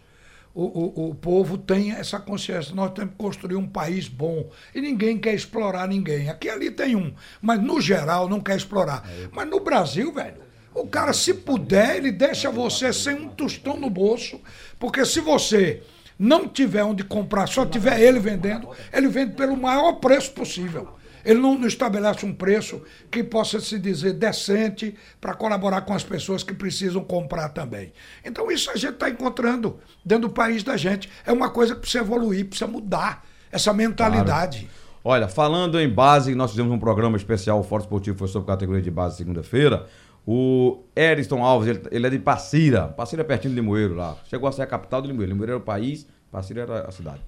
O, 0.54 0.64
o, 0.64 1.10
o 1.10 1.16
povo 1.16 1.58
tem 1.58 1.92
essa 1.92 2.18
consciência. 2.18 2.74
Nós 2.74 2.92
temos 2.92 3.12
que 3.12 3.18
construir 3.18 3.56
um 3.58 3.68
país 3.68 4.08
bom. 4.08 4.50
E 4.74 4.80
ninguém 4.80 5.18
quer 5.18 5.34
explorar 5.34 5.86
ninguém. 5.88 6.30
Aqui 6.30 6.50
ali 6.50 6.72
tem 6.72 6.96
um. 6.96 7.14
Mas 7.42 7.62
no 7.62 7.82
geral 7.82 8.30
não 8.30 8.40
quer 8.40 8.56
explorar. 8.56 9.04
Mas 9.34 9.50
no 9.50 9.60
Brasil, 9.60 10.14
velho, 10.14 10.45
o 10.76 10.86
cara, 10.86 11.14
se 11.14 11.34
puder, 11.34 11.96
ele 11.96 12.12
deixa 12.12 12.52
você 12.52 12.92
sem 12.92 13.16
um 13.16 13.30
tostão 13.30 13.80
no 13.80 13.90
bolso. 13.90 14.42
Porque 14.78 15.06
se 15.06 15.22
você 15.22 15.82
não 16.20 16.48
tiver 16.48 16.84
onde 16.84 17.04
comprar, 17.04 17.48
só 17.48 17.66
tiver 17.66 18.00
ele 18.02 18.20
vendendo, 18.20 18.70
ele 18.92 19.08
vende 19.08 19.36
pelo 19.36 19.56
maior 19.56 19.94
preço 19.94 20.32
possível. 20.32 20.90
Ele 21.24 21.40
não, 21.40 21.58
não 21.58 21.68
estabelece 21.68 22.26
um 22.26 22.34
preço 22.34 22.84
que 23.10 23.24
possa 23.24 23.60
se 23.60 23.80
dizer 23.80 24.14
decente 24.14 24.96
para 25.20 25.34
colaborar 25.34 25.82
com 25.82 25.94
as 25.94 26.04
pessoas 26.04 26.44
que 26.44 26.54
precisam 26.54 27.04
comprar 27.04 27.50
também. 27.50 27.94
Então, 28.24 28.52
isso 28.52 28.70
a 28.70 28.76
gente 28.76 28.94
está 28.94 29.10
encontrando 29.10 29.80
dentro 30.04 30.28
do 30.28 30.34
país 30.34 30.62
da 30.62 30.78
gente. 30.78 31.10
É 31.26 31.32
uma 31.32 31.50
coisa 31.50 31.74
que 31.74 31.82
precisa 31.82 32.04
evoluir, 32.04 32.46
precisa 32.46 32.70
mudar 32.70 33.26
essa 33.50 33.74
mentalidade. 33.74 34.70
Olha, 35.08 35.28
falando 35.28 35.80
em 35.80 35.88
base, 35.88 36.36
nós 36.36 36.52
fizemos 36.52 36.72
um 36.72 36.80
programa 36.80 37.16
especial, 37.16 37.60
o 37.60 37.64
Forte 37.64 37.84
Esportivo 37.84 38.18
foi 38.18 38.28
sobre 38.28 38.48
categoria 38.48 38.82
de 38.82 38.92
base 38.92 39.18
segunda-feira. 39.18 39.88
O 40.28 40.84
Eriston 40.96 41.44
Alves, 41.44 41.70
ele, 41.70 41.82
ele 41.92 42.08
é 42.08 42.10
de 42.10 42.20
Passira, 42.20 42.88
Passira 42.88 43.22
é 43.22 43.26
pertinho 43.26 43.54
de 43.54 43.60
Limoeiro 43.60 43.94
lá. 43.94 44.16
Chegou 44.26 44.50
a 44.50 44.52
ser 44.52 44.64
a 44.64 44.68
capital 44.68 45.02
de 45.02 45.08
Limoeiro. 45.08 45.32
Limoeiro 45.34 45.52
era 45.54 45.60
o 45.60 45.64
país, 45.64 46.08
Passira 46.32 46.62
era 46.62 46.82
a 46.88 46.92
cidade. 46.92 47.22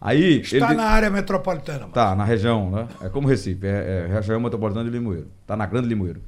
Aí. 0.00 0.40
Está 0.40 0.66
ele- 0.66 0.74
na 0.74 0.84
área 0.84 1.08
metropolitana. 1.08 1.80
mano. 1.80 1.92
Tá, 1.92 2.14
na 2.14 2.24
região, 2.24 2.70
né? 2.70 2.88
É 3.00 3.08
como 3.08 3.26
Recife, 3.28 3.66
é, 3.66 4.06
é 4.10 4.12
região 4.12 4.38
metropolitana 4.40 4.84
de 4.84 4.90
Limoeiro. 4.90 5.28
Tá 5.46 5.56
na 5.56 5.64
Grande 5.64 5.88
Limoeiro. 5.88 6.20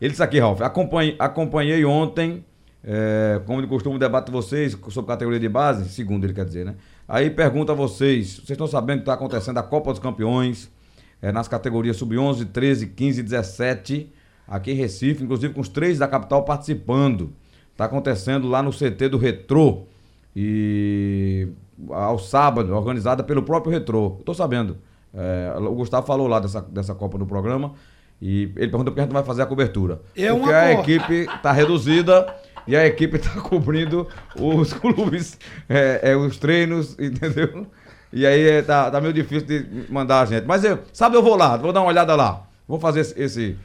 Ele 0.00 0.10
disse 0.10 0.22
aqui, 0.22 0.38
Ralf, 0.38 0.60
acompanhei, 0.60 1.16
acompanhei 1.18 1.84
ontem, 1.84 2.44
é, 2.84 3.40
como 3.46 3.62
de 3.62 3.66
costume, 3.66 3.96
o 3.96 3.98
debate 3.98 4.26
de 4.26 4.32
vocês 4.32 4.76
sobre 4.90 5.08
categoria 5.08 5.40
de 5.40 5.48
base, 5.48 5.88
segundo 5.88 6.24
ele 6.24 6.34
quer 6.34 6.44
dizer, 6.44 6.66
né? 6.66 6.74
Aí 7.08 7.30
pergunta 7.30 7.72
a 7.72 7.74
vocês, 7.74 8.34
vocês 8.36 8.50
estão 8.50 8.66
sabendo 8.66 8.98
que 8.98 9.02
está 9.02 9.14
acontecendo 9.14 9.58
a 9.58 9.62
Copa 9.62 9.90
dos 9.90 10.00
Campeões, 10.00 10.70
é, 11.22 11.32
nas 11.32 11.48
categorias 11.48 11.96
sub-11, 11.96 12.44
13, 12.52 12.88
15 12.88 13.20
e 13.20 13.22
17, 13.22 14.12
aqui 14.46 14.72
em 14.72 14.74
Recife, 14.74 15.22
inclusive 15.22 15.52
com 15.54 15.60
os 15.60 15.68
três 15.68 15.98
da 15.98 16.08
capital 16.08 16.44
participando. 16.44 17.32
Está 17.72 17.86
acontecendo 17.86 18.48
lá 18.48 18.62
no 18.62 18.70
CT 18.70 19.08
do 19.08 19.18
Retrô. 19.18 19.84
E 20.36 21.48
ao 21.90 22.18
sábado, 22.18 22.74
organizada 22.74 23.22
pelo 23.22 23.42
próprio 23.42 23.72
Retrô. 23.72 24.20
Tô 24.24 24.32
sabendo. 24.34 24.78
É, 25.12 25.54
o 25.58 25.74
Gustavo 25.74 26.06
falou 26.06 26.26
lá 26.26 26.40
dessa, 26.40 26.60
dessa 26.60 26.94
Copa 26.94 27.18
no 27.18 27.26
programa. 27.26 27.72
E 28.20 28.42
ele 28.56 28.68
pergunta 28.68 28.90
por 28.90 28.94
que 28.94 29.00
a 29.00 29.02
gente 29.04 29.12
vai 29.12 29.22
fazer 29.22 29.42
a 29.42 29.46
cobertura. 29.46 30.00
É 30.16 30.32
Porque 30.32 30.52
a 30.52 30.72
equipe 30.72 31.26
tá 31.42 31.52
reduzida 31.52 32.34
e 32.66 32.76
a 32.76 32.86
equipe 32.86 33.18
tá 33.18 33.30
cobrindo 33.42 34.08
os 34.38 34.72
clubes, 34.72 35.38
é, 35.68 36.00
é, 36.02 36.16
os 36.16 36.38
treinos, 36.38 36.96
entendeu? 36.98 37.66
E 38.12 38.24
aí 38.24 38.48
é, 38.48 38.62
tá, 38.62 38.90
tá 38.90 39.00
meio 39.00 39.12
difícil 39.12 39.46
de 39.46 39.92
mandar 39.92 40.20
a 40.20 40.24
gente. 40.24 40.46
Mas 40.46 40.64
eu, 40.64 40.78
sabe, 40.92 41.16
eu 41.16 41.22
vou 41.22 41.36
lá, 41.36 41.56
vou 41.56 41.72
dar 41.72 41.80
uma 41.80 41.88
olhada 41.88 42.14
lá. 42.14 42.46
Vou 42.66 42.78
fazer 42.78 43.00
esse, 43.00 43.20
esse, 43.20 43.56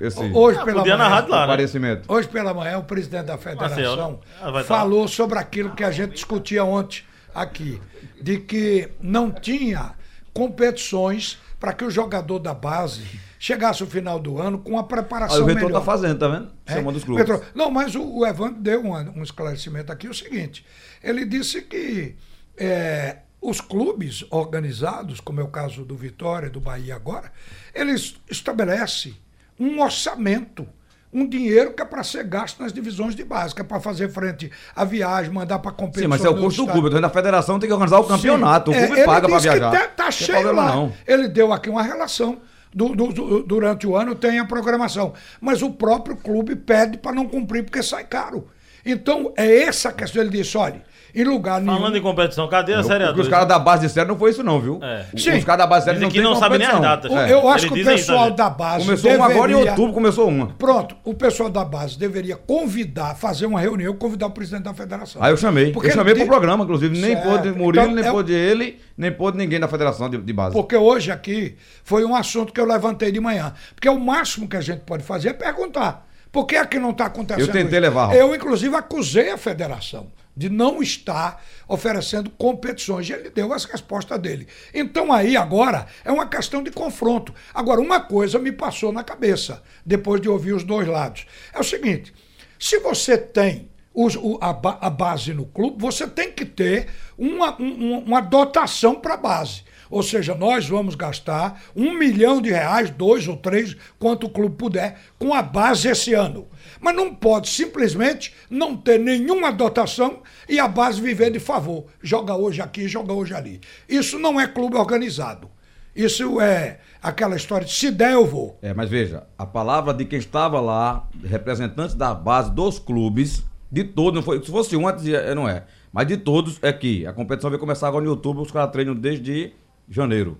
esse 0.00 0.20
Hoje 0.20 0.58
Ah, 0.58 0.64
pela 0.64 0.78
podia 0.78 0.96
manhã, 0.96 1.26
lá, 1.28 1.56
né? 1.56 2.02
Hoje 2.08 2.28
pela 2.28 2.54
manhã, 2.54 2.78
o 2.78 2.84
presidente 2.84 3.26
da 3.26 3.38
federação 3.38 3.76
Marcelo? 3.76 4.20
Ah, 4.40 4.64
falou 4.64 5.08
sobre 5.08 5.38
aquilo 5.38 5.70
que 5.74 5.84
a 5.84 5.90
gente 5.90 6.12
discutia 6.14 6.64
ontem 6.64 7.02
aqui, 7.34 7.80
de 8.20 8.38
que 8.38 8.88
não 9.00 9.30
tinha 9.30 9.94
competições 10.32 11.38
para 11.58 11.72
que 11.72 11.84
o 11.84 11.90
jogador 11.90 12.38
da 12.38 12.54
base 12.54 13.02
chegasse 13.38 13.82
ao 13.82 13.88
final 13.88 14.18
do 14.18 14.38
ano 14.38 14.58
com 14.58 14.78
Aí 14.78 14.84
preparação 14.84 15.42
o 15.42 15.46
Retrô 15.46 15.66
melhor. 15.66 15.78
tá 15.80 15.84
fazendo, 15.84 16.18
tá 16.18 16.28
vendo? 16.28 16.50
É? 16.66 16.74
Chamando 16.74 16.96
os 16.96 17.04
clubes. 17.04 17.26
Não, 17.54 17.70
mas 17.70 17.94
o, 17.94 18.18
o 18.18 18.26
Evandro 18.26 18.60
deu 18.60 18.82
um, 18.84 18.92
um 18.92 19.22
esclarecimento 19.22 19.90
aqui, 19.90 20.08
o 20.08 20.14
seguinte, 20.14 20.64
ele 21.02 21.24
disse 21.24 21.62
que 21.62 22.16
é, 22.56 23.18
os 23.40 23.60
clubes 23.60 24.24
organizados, 24.30 25.20
como 25.20 25.40
é 25.40 25.42
o 25.42 25.48
caso 25.48 25.84
do 25.84 25.96
Vitória 25.96 26.48
e 26.48 26.50
do 26.50 26.60
Bahia 26.60 26.94
agora, 26.94 27.32
eles 27.74 28.16
estabelecem 28.30 29.16
um 29.60 29.80
orçamento, 29.82 30.66
um 31.12 31.28
dinheiro 31.28 31.72
que 31.74 31.82
é 31.82 31.84
para 31.84 32.02
ser 32.02 32.24
gasto 32.24 32.60
nas 32.62 32.72
divisões 32.72 33.14
de 33.14 33.22
base, 33.24 33.54
que 33.54 33.60
é 33.60 33.64
para 33.64 33.78
fazer 33.80 34.08
frente 34.08 34.50
à 34.74 34.84
viagem, 34.84 35.32
mandar 35.32 35.58
para 35.58 35.70
competição. 35.72 36.04
Sim, 36.04 36.08
mas 36.08 36.24
é 36.24 36.28
o 36.30 36.36
custo 36.40 36.64
do 36.64 36.72
clube. 36.72 36.88
Então 36.88 37.04
a 37.04 37.10
federação 37.10 37.58
tem 37.58 37.68
que 37.68 37.72
organizar 37.74 37.98
o 38.00 38.04
campeonato. 38.04 38.72
Sim. 38.72 38.78
O 38.78 38.80
É, 38.80 38.86
clube 38.86 39.00
ele 39.00 39.06
paga 39.06 39.26
que 39.28 39.38
viajar. 39.40 39.70
Tá, 39.70 39.86
tá 39.88 40.10
cheio 40.10 40.38
problema, 40.40 40.64
lá. 40.64 40.74
não. 40.74 40.92
Ele 41.06 41.28
deu 41.28 41.52
aqui 41.52 41.68
uma 41.68 41.82
relação. 41.82 42.40
do- 42.72 42.94
do- 42.94 43.12
do- 43.12 43.42
durante 43.42 43.84
o 43.84 43.96
ano 43.96 44.14
tem 44.14 44.38
a 44.38 44.44
programação. 44.44 45.12
Mas 45.40 45.60
o 45.60 45.72
próprio 45.72 46.14
clube 46.16 46.54
pede 46.54 46.98
para 46.98 47.10
não 47.10 47.26
cumprir 47.26 47.64
porque 47.64 47.82
sai 47.82 48.04
caro. 48.04 48.46
Então, 48.86 49.34
é 49.36 49.64
essa 49.64 49.88
a 49.88 49.92
questão. 49.92 50.22
Ele 50.22 50.30
disse: 50.30 50.56
olha, 50.56 50.80
em 51.14 51.24
lugar 51.24 51.60
nenhum. 51.60 51.76
Falando 51.76 51.96
em 51.96 52.02
competição, 52.02 52.48
cadê 52.48 52.74
a 52.74 52.82
Série 52.82 53.04
O 53.04 53.08
que 53.14 53.20
A2? 53.20 53.22
os 53.22 53.28
caras 53.28 53.48
da 53.48 53.58
base 53.58 53.86
disseram 53.86 54.08
não 54.08 54.18
foi 54.18 54.30
isso, 54.30 54.42
não, 54.42 54.60
viu? 54.60 54.78
É. 54.82 55.06
Sim. 55.16 55.38
Os 55.38 55.44
caras 55.44 55.58
da 55.58 55.66
base 55.66 55.84
disseram 55.86 56.00
não 56.00 56.08
que 56.10 56.20
não 56.20 56.36
sabem 56.36 56.58
nem 56.58 56.68
as 56.68 56.80
datas. 56.80 57.12
É. 57.12 57.32
Eu 57.32 57.48
acho 57.48 57.64
Eles 57.66 57.72
que 57.72 57.74
o 57.74 57.82
isso, 57.82 57.90
pessoal 58.08 58.30
da 58.30 58.50
base. 58.50 58.84
Começou 58.84 59.10
uma 59.12 59.26
agora 59.26 59.50
em 59.50 59.54
deveria- 59.54 59.70
outubro, 59.72 59.92
começou 59.92 60.28
uma. 60.28 60.46
Pronto, 60.54 60.96
o 61.04 61.14
pessoal 61.14 61.48
da 61.50 61.64
base 61.64 61.98
deveria 61.98 62.36
convidar, 62.36 63.14
fazer 63.16 63.46
uma 63.46 63.60
reunião, 63.60 63.94
convidar 63.94 64.26
o 64.26 64.30
presidente 64.30 64.64
da 64.64 64.74
federação. 64.74 65.22
Aí 65.22 65.32
eu 65.32 65.36
chamei. 65.36 65.72
Porque 65.72 65.88
eu 65.88 65.92
chamei 65.92 66.14
de- 66.14 66.20
pro 66.20 66.28
programa, 66.28 66.64
inclusive. 66.64 66.98
Nem 66.98 67.12
Certo. 67.14 67.28
pôde 67.28 67.48
Murilo, 67.52 67.84
Então, 67.84 67.94
nem 67.96 68.04
é- 68.04 68.10
pôde 68.10 68.32
ele, 68.32 68.80
nem 68.96 69.10
pôde 69.12 69.36
ninguém 69.38 69.58
da 69.60 69.68
federação 69.68 70.08
de, 70.10 70.18
de 70.18 70.32
base. 70.32 70.54
Porque 70.54 70.76
hoje 70.76 71.10
aqui 71.10 71.56
foi 71.84 72.04
um 72.04 72.14
assunto 72.14 72.52
que 72.52 72.60
eu 72.60 72.64
levantei 72.66 73.10
de 73.10 73.20
manhã. 73.20 73.52
Porque 73.74 73.88
o 73.88 73.98
máximo 73.98 74.48
que 74.48 74.56
a 74.56 74.60
gente 74.60 74.80
pode 74.80 75.02
fazer 75.02 75.28
é 75.30 75.32
perguntar. 75.32 76.06
Por 76.32 76.46
que 76.46 76.54
é 76.54 76.64
que 76.64 76.78
não 76.78 76.90
está 76.90 77.06
acontecendo 77.06 77.40
Eu 77.48 77.52
tentei 77.52 77.78
isso? 77.78 77.80
levar. 77.80 78.14
Eu, 78.14 78.32
inclusive, 78.34 78.74
acusei 78.76 79.30
a 79.30 79.36
federação 79.36 80.06
de 80.36 80.48
não 80.48 80.82
estar 80.82 81.42
oferecendo 81.68 82.30
competições. 82.30 83.08
E 83.08 83.12
ele 83.12 83.30
deu 83.30 83.52
as 83.52 83.64
respostas 83.64 84.18
dele. 84.18 84.46
Então, 84.72 85.12
aí, 85.12 85.36
agora, 85.36 85.86
é 86.04 86.10
uma 86.10 86.26
questão 86.26 86.62
de 86.62 86.70
confronto. 86.70 87.34
Agora, 87.52 87.80
uma 87.80 88.00
coisa 88.00 88.38
me 88.38 88.52
passou 88.52 88.92
na 88.92 89.02
cabeça, 89.04 89.62
depois 89.84 90.20
de 90.20 90.28
ouvir 90.28 90.52
os 90.52 90.64
dois 90.64 90.86
lados. 90.86 91.26
É 91.52 91.58
o 91.60 91.64
seguinte: 91.64 92.12
se 92.58 92.78
você 92.78 93.18
tem 93.18 93.70
os- 93.92 94.16
o- 94.16 94.38
a, 94.40 94.50
a 94.86 94.90
base 94.90 95.34
no 95.34 95.46
clube, 95.46 95.76
você 95.80 96.06
tem 96.06 96.30
que 96.32 96.44
ter 96.44 96.86
uma, 97.18 97.60
um- 97.60 97.64
um- 97.94 97.98
uma 98.04 98.20
dotação 98.20 98.94
para 98.94 99.14
a 99.14 99.18
base. 99.18 99.62
Ou 99.90 100.04
seja, 100.04 100.36
nós 100.36 100.68
vamos 100.68 100.94
gastar 100.94 101.60
um 101.74 101.92
milhão 101.98 102.40
de 102.40 102.50
reais, 102.50 102.90
dois 102.90 103.26
ou 103.26 103.36
três, 103.36 103.76
quanto 103.98 104.28
o 104.28 104.30
clube 104.30 104.54
puder, 104.56 105.00
com 105.18 105.34
a 105.34 105.42
base 105.42 105.88
esse 105.88 106.14
ano. 106.14 106.46
Mas 106.80 106.96
não 106.96 107.14
pode 107.14 107.48
simplesmente 107.48 108.34
não 108.48 108.76
ter 108.76 108.98
nenhuma 108.98 109.52
dotação 109.52 110.22
e 110.48 110.58
a 110.58 110.66
base 110.66 111.00
viver 111.00 111.30
de 111.30 111.38
favor. 111.38 111.86
Joga 112.02 112.34
hoje 112.34 112.62
aqui, 112.62 112.88
joga 112.88 113.12
hoje 113.12 113.34
ali. 113.34 113.60
Isso 113.88 114.18
não 114.18 114.40
é 114.40 114.46
clube 114.46 114.76
organizado. 114.76 115.50
Isso 115.94 116.40
é 116.40 116.80
aquela 117.02 117.36
história 117.36 117.66
de 117.66 117.72
se 117.72 117.90
der, 117.90 118.12
eu 118.12 118.24
vou. 118.24 118.58
É, 118.62 118.72
mas 118.72 118.88
veja, 118.88 119.26
a 119.36 119.44
palavra 119.44 119.92
de 119.92 120.04
quem 120.04 120.18
estava 120.18 120.60
lá, 120.60 121.08
representantes 121.22 121.94
da 121.94 122.14
base 122.14 122.52
dos 122.52 122.78
clubes, 122.78 123.42
de 123.70 123.84
todos, 123.84 124.14
não 124.14 124.22
foi, 124.22 124.42
se 124.42 124.50
fosse 124.50 124.76
um, 124.76 124.86
antes 124.86 125.06
eh, 125.06 125.34
não 125.34 125.48
é, 125.48 125.64
mas 125.92 126.06
de 126.06 126.16
todos 126.16 126.58
é 126.62 126.72
que 126.72 127.06
a 127.06 127.12
competição 127.12 127.50
vai 127.50 127.58
começar 127.58 127.88
agora 127.88 128.04
no 128.04 128.10
YouTube, 128.10 128.40
os 128.40 128.50
caras 128.50 128.70
treinam 128.72 128.94
desde 128.94 129.52
janeiro. 129.88 130.38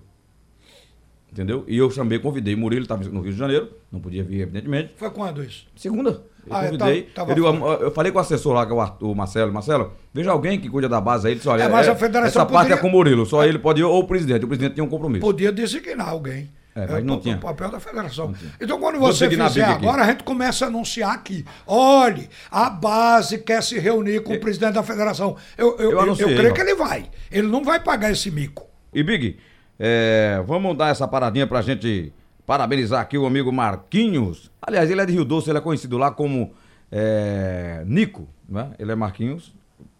Entendeu? 1.31 1.63
E 1.65 1.77
eu 1.77 1.89
chamei, 1.89 2.19
convidei. 2.19 2.57
Murilo 2.57 2.81
estava 2.81 3.03
no 3.05 3.21
Rio 3.21 3.31
de 3.31 3.39
Janeiro, 3.39 3.71
não 3.89 4.01
podia 4.01 4.21
vir, 4.21 4.41
evidentemente. 4.41 4.93
Foi 4.97 5.09
quando 5.11 5.41
isso? 5.41 5.65
Segunda. 5.77 6.21
Eu 6.47 6.55
Ah, 6.55 6.65
eu 6.65 6.71
convidei. 6.71 7.01
tava- 7.03 7.13
tava 7.27 7.31
eu, 7.31 7.35
digo, 7.53 7.67
eu 7.83 7.91
falei 7.91 8.11
com 8.11 8.17
o 8.17 8.21
assessor 8.21 8.53
lá, 8.53 8.65
que 8.65 8.71
é 8.71 8.75
o, 8.75 8.81
Arthur- 8.81 9.11
o 9.11 9.15
Marcelo. 9.15 9.53
Marcelo, 9.53 9.93
veja 10.13 10.31
alguém 10.31 10.59
que 10.59 10.69
cuida 10.69 10.89
da 10.89 10.99
base 10.99 11.27
aí. 11.27 11.33
Ele 11.33 11.37
disse, 11.37 11.49
olha, 11.49 11.63
É, 11.63 11.69
mas 11.69 11.87
é- 11.87 11.91
a 11.91 11.95
federação 11.95 12.27
essa 12.27 12.39
parte 12.45 12.67
poderia- 12.69 12.75
é 12.75 12.77
com 12.81 12.87
o 12.87 12.91
Murilo, 12.91 13.25
só 13.25 13.45
ele 13.45 13.59
pode 13.59 13.79
ir, 13.81 13.83
ou 13.83 13.99
o 13.99 14.07
presidente. 14.07 14.43
O 14.45 14.47
presidente 14.47 14.73
tinha 14.73 14.83
um 14.83 14.89
compromisso. 14.89 15.21
Podia 15.21 15.51
designar 15.51 16.09
alguém. 16.09 16.49
É, 16.73 16.87
mas 16.87 17.03
não 17.03 17.15
o- 17.15 17.19
tinha. 17.19 17.35
O 17.35 17.39
papel 17.39 17.69
da 17.69 17.81
federação. 17.81 18.33
Então, 18.59 18.79
quando 18.79 18.97
você 18.97 19.29
fizer 19.29 19.61
agora, 19.65 20.03
a 20.03 20.05
gente 20.07 20.23
começa 20.23 20.63
a 20.63 20.67
anunciar 20.69 21.13
aqui. 21.13 21.43
Olhe, 21.67 22.29
a 22.49 22.69
base 22.69 23.39
quer 23.39 23.61
se 23.61 23.77
reunir 23.77 24.21
com 24.23 24.33
o 24.33 24.39
presidente 24.39 24.73
da 24.75 24.81
federação. 24.83 25.35
Eu, 25.57 25.71
eu, 25.71 25.73
Eu 25.77 25.83
eu, 25.83 25.91
eu 25.91 25.99
anunciei, 25.99 26.33
creio 26.33 26.51
ó. 26.51 26.53
que 26.53 26.61
ele 26.61 26.73
vai. 26.75 27.09
Ele 27.29 27.47
não 27.47 27.61
vai 27.61 27.79
pagar 27.81 28.09
esse 28.09 28.31
mico. 28.31 28.65
E 28.93 29.03
Big, 29.03 29.37
é, 29.77 30.41
vamos 30.47 30.77
dar 30.77 30.89
essa 30.91 31.05
paradinha 31.07 31.45
pra 31.45 31.61
gente 31.61 32.13
parabenizar 32.45 33.01
aqui 33.01 33.17
o 33.17 33.25
amigo 33.25 33.51
Marquinhos. 33.51 34.51
Aliás, 34.61 34.89
ele 34.89 35.01
é 35.01 35.05
de 35.05 35.13
Rio 35.13 35.25
Doce, 35.25 35.49
ele 35.49 35.57
é 35.57 35.61
conhecido 35.61 35.97
lá 35.97 36.11
como 36.11 36.51
é, 36.91 37.83
Nico, 37.85 38.27
né? 38.47 38.71
Ele 38.77 38.91
é 38.91 38.95
Marquinhos, 38.95 39.53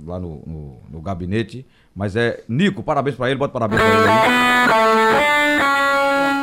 lá 0.06 0.20
no, 0.20 0.44
no, 0.46 0.78
no 0.90 1.02
gabinete. 1.02 1.66
Mas 1.96 2.16
é 2.16 2.44
Nico, 2.48 2.84
parabéns 2.84 3.16
pra 3.16 3.30
ele, 3.30 3.40
bota 3.40 3.52
parabéns 3.54 3.82
pra 3.82 3.90
ele 3.90 4.08
aí. 4.08 4.30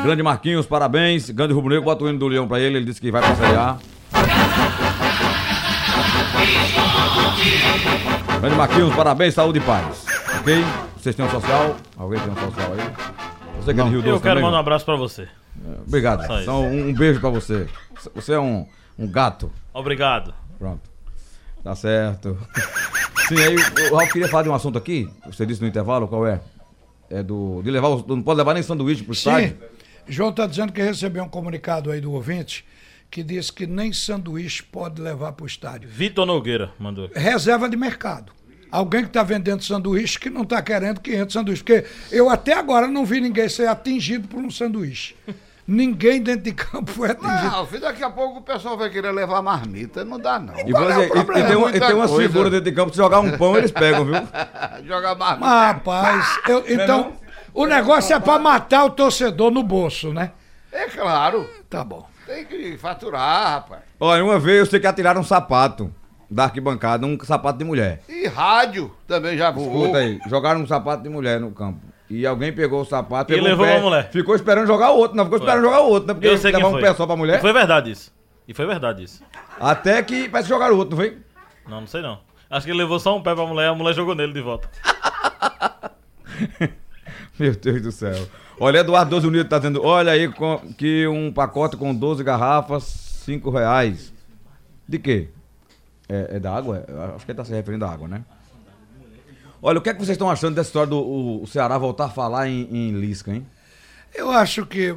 Grande 0.02 0.22
Marquinhos, 0.22 0.66
parabéns. 0.66 1.30
Grande 1.30 1.52
Rubro 1.54 1.70
Negro, 1.70 1.84
bota 1.84 2.04
o 2.04 2.08
hino 2.08 2.18
do 2.18 2.28
Leão 2.28 2.46
pra 2.46 2.60
ele, 2.60 2.76
ele 2.76 2.84
disse 2.84 3.00
que 3.00 3.10
vai 3.10 3.22
pra 3.22 3.34
Série. 3.34 3.78
Grande 8.40 8.56
Marquinhos, 8.56 8.94
parabéns, 8.94 9.34
saúde 9.34 9.58
e 9.58 9.62
paz. 9.62 10.06
Ok? 10.40 10.64
Vocês 10.96 11.14
têm 11.14 11.24
um 11.24 11.30
social? 11.30 11.76
Alguém 11.96 12.20
tem 12.20 12.30
um 12.30 12.36
social 12.36 12.72
aí? 12.72 12.90
Você 13.60 13.74
que 13.74 13.80
é 13.80 13.84
de 13.84 13.90
Rio 13.90 14.02
Doce 14.02 14.08
Eu 14.14 14.20
quero 14.20 14.34
também? 14.34 14.44
mandar 14.44 14.56
um 14.58 14.60
abraço 14.60 14.84
pra 14.84 14.96
você. 14.96 15.28
Obrigado. 15.86 16.26
Só. 16.26 16.40
Então, 16.40 16.66
um, 16.68 16.88
um 16.88 16.94
beijo 16.94 17.20
pra 17.20 17.30
você. 17.30 17.66
Você 18.14 18.32
é 18.32 18.40
um, 18.40 18.66
um 18.98 19.06
gato. 19.08 19.50
Obrigado. 19.72 20.32
Pronto. 20.58 20.88
Tá 21.64 21.74
certo. 21.74 22.38
Sim, 23.28 23.36
aí 23.38 23.56
o 23.90 23.96
Ralf 23.96 24.10
queria 24.12 24.28
falar 24.28 24.42
de 24.44 24.48
um 24.48 24.54
assunto 24.54 24.78
aqui. 24.78 25.08
Você 25.26 25.44
disse 25.44 25.60
no 25.60 25.66
intervalo, 25.68 26.06
qual 26.08 26.26
é? 26.26 26.40
É 27.10 27.22
do. 27.22 27.60
De 27.62 27.70
levar. 27.70 27.88
os- 27.88 28.06
Não 28.06 28.22
pode 28.22 28.38
levar 28.38 28.54
nem 28.54 28.62
sanduíche 28.62 29.02
pro 29.02 29.12
estádio. 29.12 29.50
Sim. 29.50 29.56
João 30.08 30.30
está 30.30 30.46
dizendo 30.46 30.72
que 30.72 30.80
recebeu 30.82 31.22
um 31.24 31.28
comunicado 31.28 31.90
aí 31.90 32.00
do 32.00 32.12
ouvinte 32.12 32.64
que 33.10 33.22
diz 33.22 33.50
que 33.50 33.66
nem 33.66 33.92
sanduíche 33.92 34.62
pode 34.62 35.00
levar 35.00 35.32
para 35.32 35.44
o 35.44 35.46
estádio. 35.46 35.88
Vitor 35.88 36.24
Nogueira 36.26 36.70
mandou 36.78 37.10
reserva 37.14 37.68
de 37.68 37.76
mercado. 37.76 38.32
Alguém 38.70 39.02
que 39.02 39.08
está 39.08 39.22
vendendo 39.22 39.62
sanduíche 39.64 40.18
que 40.18 40.28
não 40.30 40.42
está 40.42 40.60
querendo 40.62 41.00
500 41.00 41.32
sanduíches. 41.32 41.62
Porque 41.62 41.84
eu 42.12 42.28
até 42.28 42.52
agora 42.54 42.86
não 42.86 43.04
vi 43.04 43.20
ninguém 43.20 43.48
ser 43.48 43.66
atingido 43.68 44.28
por 44.28 44.38
um 44.40 44.50
sanduíche. 44.50 45.14
Ninguém 45.66 46.22
dentro 46.22 46.42
de 46.44 46.52
campo 46.52 46.90
foi 46.90 47.10
atingido. 47.10 47.50
Não, 47.50 47.66
filho, 47.66 47.82
daqui 47.82 48.02
a 48.02 48.08
pouco 48.08 48.38
o 48.38 48.42
pessoal 48.42 48.76
vai 48.78 48.88
querer 48.88 49.10
levar 49.12 49.42
marmita. 49.42 50.02
Não 50.02 50.18
dá, 50.18 50.38
não. 50.38 50.58
E, 50.58 50.70
Qual 50.72 50.90
é 50.90 50.94
você- 50.94 51.00
e- 51.02 51.04
e 51.04 51.08
problema? 51.10 51.46
tem, 51.46 51.56
uma, 51.56 51.70
e 51.76 51.80
tem 51.80 51.92
umas 51.94 52.10
figuras 52.16 52.50
dentro 52.50 52.64
de 52.64 52.72
campo, 52.72 52.90
se 52.90 52.96
jogar 52.96 53.20
um 53.20 53.36
pão, 53.36 53.54
eles 53.56 53.70
pegam, 53.70 54.04
viu? 54.06 54.14
Jogar 54.86 55.14
marmita. 55.14 55.46
Mas, 55.46 55.66
rapaz, 55.74 56.38
eu- 56.48 56.64
então, 56.68 57.12
o 57.52 57.66
negócio 57.66 58.16
é 58.16 58.18
para 58.20 58.38
matar 58.38 58.84
o 58.84 58.90
torcedor 58.90 59.50
no 59.50 59.62
bolso, 59.62 60.10
né? 60.12 60.30
É 60.72 60.86
claro. 60.86 61.46
Tá 61.68 61.84
bom. 61.84 62.08
Tem 62.26 62.44
que 62.46 62.78
faturar, 62.78 63.52
rapaz. 63.52 63.82
Olha, 64.00 64.24
uma 64.24 64.38
vez 64.38 64.60
eu 64.60 64.66
sei 64.66 64.80
que 64.80 64.86
atiraram 64.86 65.20
um 65.20 65.24
sapato 65.24 65.92
da 66.30 66.44
arquibancada, 66.44 67.06
um 67.06 67.18
sapato 67.22 67.58
de 67.58 67.64
mulher. 67.64 68.02
E 68.08 68.26
rádio 68.26 68.90
também 69.06 69.36
já 69.36 69.50
voou. 69.50 69.80
Escuta 69.82 69.98
aí, 69.98 70.18
jogaram 70.28 70.60
um 70.60 70.66
sapato 70.66 71.02
de 71.02 71.08
mulher 71.08 71.40
no 71.40 71.50
campo. 71.50 71.80
E 72.10 72.26
alguém 72.26 72.52
pegou 72.52 72.80
o 72.80 72.84
sapato, 72.84 73.32
E 73.32 73.36
pegou 73.36 73.48
levou 73.48 73.66
o 73.66 73.68
pé, 73.68 73.76
a 73.76 73.80
mulher. 73.80 74.10
ficou 74.10 74.34
esperando 74.34 74.66
jogar 74.66 74.90
o 74.92 74.96
outro, 74.96 75.16
não 75.16 75.24
ficou 75.24 75.38
esperando 75.38 75.62
jogar 75.62 75.80
o 75.80 75.88
outro, 75.88 76.08
né? 76.08 76.14
Porque 76.14 76.26
Eu 76.28 76.38
sei 76.38 76.54
um 76.56 76.70
foi. 76.70 76.80
pé 76.80 76.94
só 76.94 77.06
pra 77.06 77.16
mulher. 77.16 77.38
E 77.38 77.40
foi 77.40 77.52
verdade 77.52 77.90
isso. 77.90 78.12
E 78.46 78.54
foi 78.54 78.66
verdade 78.66 79.02
isso. 79.04 79.22
Até 79.60 80.02
que 80.02 80.28
parece 80.28 80.48
que 80.48 80.54
jogaram 80.54 80.74
o 80.74 80.78
outro, 80.78 80.96
não 80.96 81.04
foi? 81.04 81.18
Não, 81.68 81.80
não 81.82 81.86
sei 81.86 82.00
não. 82.00 82.18
Acho 82.50 82.64
que 82.64 82.72
ele 82.72 82.78
levou 82.78 82.98
só 82.98 83.14
um 83.14 83.22
pé 83.22 83.34
pra 83.34 83.44
mulher, 83.44 83.68
a 83.68 83.74
mulher 83.74 83.94
jogou 83.94 84.14
nele 84.14 84.32
de 84.32 84.40
volta. 84.40 84.70
Meu 87.38 87.54
Deus 87.54 87.82
do 87.82 87.92
céu. 87.92 88.26
Olha, 88.58 88.78
Eduardo 88.78 89.10
12 89.10 89.26
Unidos 89.26 89.48
tá 89.48 89.58
dizendo, 89.58 89.84
olha 89.84 90.10
aí 90.12 90.28
com- 90.28 90.58
que 90.76 91.06
um 91.06 91.30
pacote 91.32 91.76
com 91.76 91.94
12 91.94 92.24
garrafas, 92.24 92.82
5 93.24 93.50
reais. 93.50 94.12
De 94.88 94.98
quê? 94.98 95.28
É, 96.08 96.36
é 96.36 96.40
da 96.40 96.54
água? 96.54 96.84
Eu 96.88 97.02
Acho 97.14 97.24
que 97.24 97.32
ele 97.32 97.36
tá 97.36 97.44
se 97.44 97.52
referindo 97.52 97.84
à 97.84 97.90
água, 97.90 98.08
né? 98.08 98.24
Olha, 99.60 99.78
o 99.78 99.82
que 99.82 99.90
é 99.90 99.92
que 99.92 99.98
vocês 99.98 100.14
estão 100.14 100.30
achando 100.30 100.54
dessa 100.54 100.68
história 100.68 100.88
do 100.88 100.98
o, 100.98 101.42
o 101.42 101.46
Ceará 101.46 101.76
voltar 101.76 102.06
a 102.06 102.10
falar 102.10 102.48
em, 102.48 102.68
em 102.70 102.92
Lisca, 102.92 103.32
hein? 103.32 103.46
Eu 104.14 104.30
acho 104.30 104.64
que 104.64 104.94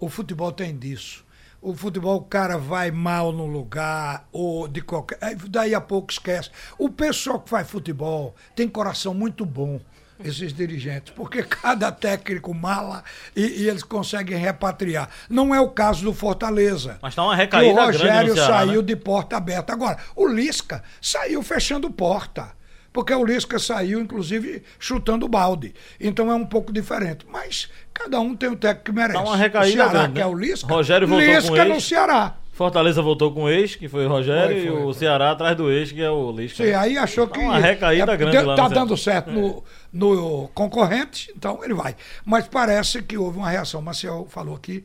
o, 0.00 0.08
futebol 0.08 0.52
tem 0.52 0.76
disso. 0.76 1.24
O 1.60 1.74
futebol, 1.74 2.16
o 2.16 2.24
cara 2.24 2.56
vai 2.56 2.90
mal 2.90 3.32
no 3.32 3.46
lugar, 3.46 4.28
ou 4.32 4.68
de 4.68 4.80
qualquer. 4.80 5.18
aí 5.20 5.36
Daí 5.48 5.74
a 5.74 5.80
pouco 5.80 6.12
esquece. 6.12 6.50
O 6.78 6.88
pessoal 6.88 7.40
que 7.40 7.50
faz 7.50 7.68
futebol 7.68 8.34
tem 8.54 8.68
coração 8.68 9.14
muito 9.14 9.44
bom, 9.44 9.80
esses 10.22 10.52
dirigentes, 10.52 11.12
porque 11.14 11.42
cada 11.42 11.90
técnico 11.90 12.54
mala 12.54 13.02
e, 13.34 13.62
e 13.62 13.68
eles 13.68 13.82
conseguem 13.82 14.36
repatriar. 14.36 15.08
Não 15.28 15.54
é 15.54 15.60
o 15.60 15.68
caso 15.68 16.04
do 16.04 16.12
Fortaleza. 16.12 16.98
Mas 17.02 17.14
tá 17.14 17.22
uma 17.22 17.34
Que 17.34 17.42
recaída 17.42 17.72
o 17.72 17.74
grande 17.74 17.98
Rogério 17.98 18.28
no 18.28 18.34
Ceará, 18.34 18.58
saiu 18.58 18.80
né? 18.80 18.86
de 18.86 18.96
porta 18.96 19.36
aberta. 19.36 19.72
Agora, 19.72 19.98
o 20.14 20.26
Lisca 20.26 20.82
saiu 21.00 21.42
fechando 21.42 21.90
porta. 21.90 22.52
Porque 22.92 23.12
o 23.12 23.24
Lisca 23.24 23.58
saiu, 23.58 24.00
inclusive, 24.00 24.62
chutando 24.78 25.26
balde. 25.26 25.74
Então 25.98 26.30
é 26.30 26.34
um 26.36 26.46
pouco 26.46 26.72
diferente. 26.72 27.26
Mas 27.28 27.68
cada 27.92 28.20
um 28.20 28.36
tem 28.36 28.48
o 28.48 28.54
técnico 28.54 28.84
que 28.84 28.92
merece. 28.92 29.14
Tá 29.14 29.24
uma 29.24 29.36
recaída 29.36 29.68
o 29.68 29.72
Ceará 29.72 30.00
grande, 30.02 30.20
né? 30.20 30.26
o 30.26 30.34
Lisca. 30.34 30.72
Rogério 30.72 31.08
voltou 31.08 31.26
Lisca 31.26 31.64
o 31.64 31.68
no. 31.68 31.80
Ceará. 31.80 32.36
Fortaleza 32.54 33.02
voltou 33.02 33.32
com 33.32 33.42
o 33.42 33.50
ex, 33.50 33.74
que 33.74 33.88
foi 33.88 34.06
o 34.06 34.08
Rogério, 34.08 34.56
Foi, 34.56 34.66
foi, 34.70 34.76
e 34.76 34.82
o 34.82 34.84
foi. 34.84 34.94
Ceará 34.94 35.32
atrás 35.32 35.56
do 35.56 35.70
ex, 35.70 35.90
que 35.92 36.00
é 36.00 36.08
o 36.10 36.30
Lisca. 36.30 36.64
Sim, 36.64 36.72
aí 36.72 36.96
achou 36.96 37.26
que. 37.26 37.38
uma 37.40 37.58
recaída 37.58 38.14
grande 38.16 38.36
deu- 38.36 38.46
lá 38.46 38.54
Tá 38.54 38.68
Ceará. 38.68 38.80
dando 38.80 38.96
certo 38.96 39.30
no, 39.30 39.64
no 39.92 40.48
concorrente, 40.54 41.32
então 41.36 41.62
ele 41.64 41.74
vai. 41.74 41.96
Mas 42.24 42.46
parece 42.46 43.02
que 43.02 43.18
houve 43.18 43.38
uma 43.38 43.50
reação. 43.50 43.80
O 43.80 43.82
Marcel 43.82 44.26
falou 44.30 44.54
aqui. 44.54 44.84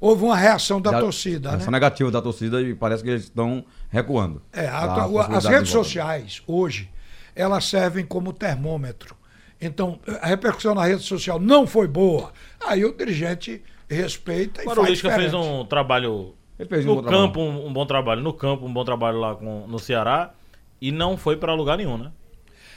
Houve 0.00 0.22
uma 0.24 0.36
reação 0.36 0.80
da, 0.80 1.00
torcida, 1.00 1.48
Essa 1.54 1.64
né? 1.66 1.72
negativa 1.72 2.08
da 2.10 2.22
torcida 2.22 2.60
e 2.62 2.72
parece 2.74 3.02
que 3.02 3.08
eles 3.10 3.24
estão 3.24 3.64
recuando. 3.90 4.40
É, 4.52 4.68
a- 4.68 4.86
Da 4.86 5.02
a- 5.04 5.36
as 5.38 5.44
redes 5.46 5.70
sociais, 5.70 6.40
hoje, 6.46 6.88
elas 7.34 7.64
servem 7.64 8.04
como 8.04 8.32
termômetro. 8.32 9.16
Então, 9.60 9.98
a 10.22 10.26
repercussão 10.28 10.72
na 10.74 10.84
rede 10.84 11.02
social 11.02 11.40
não 11.40 11.66
foi 11.66 11.88
boa. 11.88 12.32
Aí 12.64 12.84
o 12.84 12.92
dirigente 12.96 13.60
respeita 13.88 14.60
e 14.60 14.62
Agora 14.62 14.80
o 14.80 14.82
faz 14.84 14.90
Lisca 14.92 15.10
fez 15.10 15.32
diferente. 15.32 15.50
um 15.50 15.64
trabalho 15.64 16.34
Ele 16.58 16.68
fez 16.68 16.84
um 16.84 16.94
no 16.96 17.02
bom 17.02 17.08
campo, 17.08 17.40
um, 17.40 17.66
um 17.66 17.72
bom 17.72 17.86
trabalho. 17.86 18.20
No 18.22 18.32
campo, 18.32 18.66
um 18.66 18.72
bom 18.72 18.84
trabalho 18.84 19.18
lá 19.18 19.34
com, 19.34 19.66
no 19.66 19.78
Ceará. 19.78 20.32
E 20.80 20.90
não 20.92 21.16
foi 21.16 21.36
pra 21.36 21.54
lugar 21.54 21.76
nenhum, 21.76 21.96
né? 21.98 22.10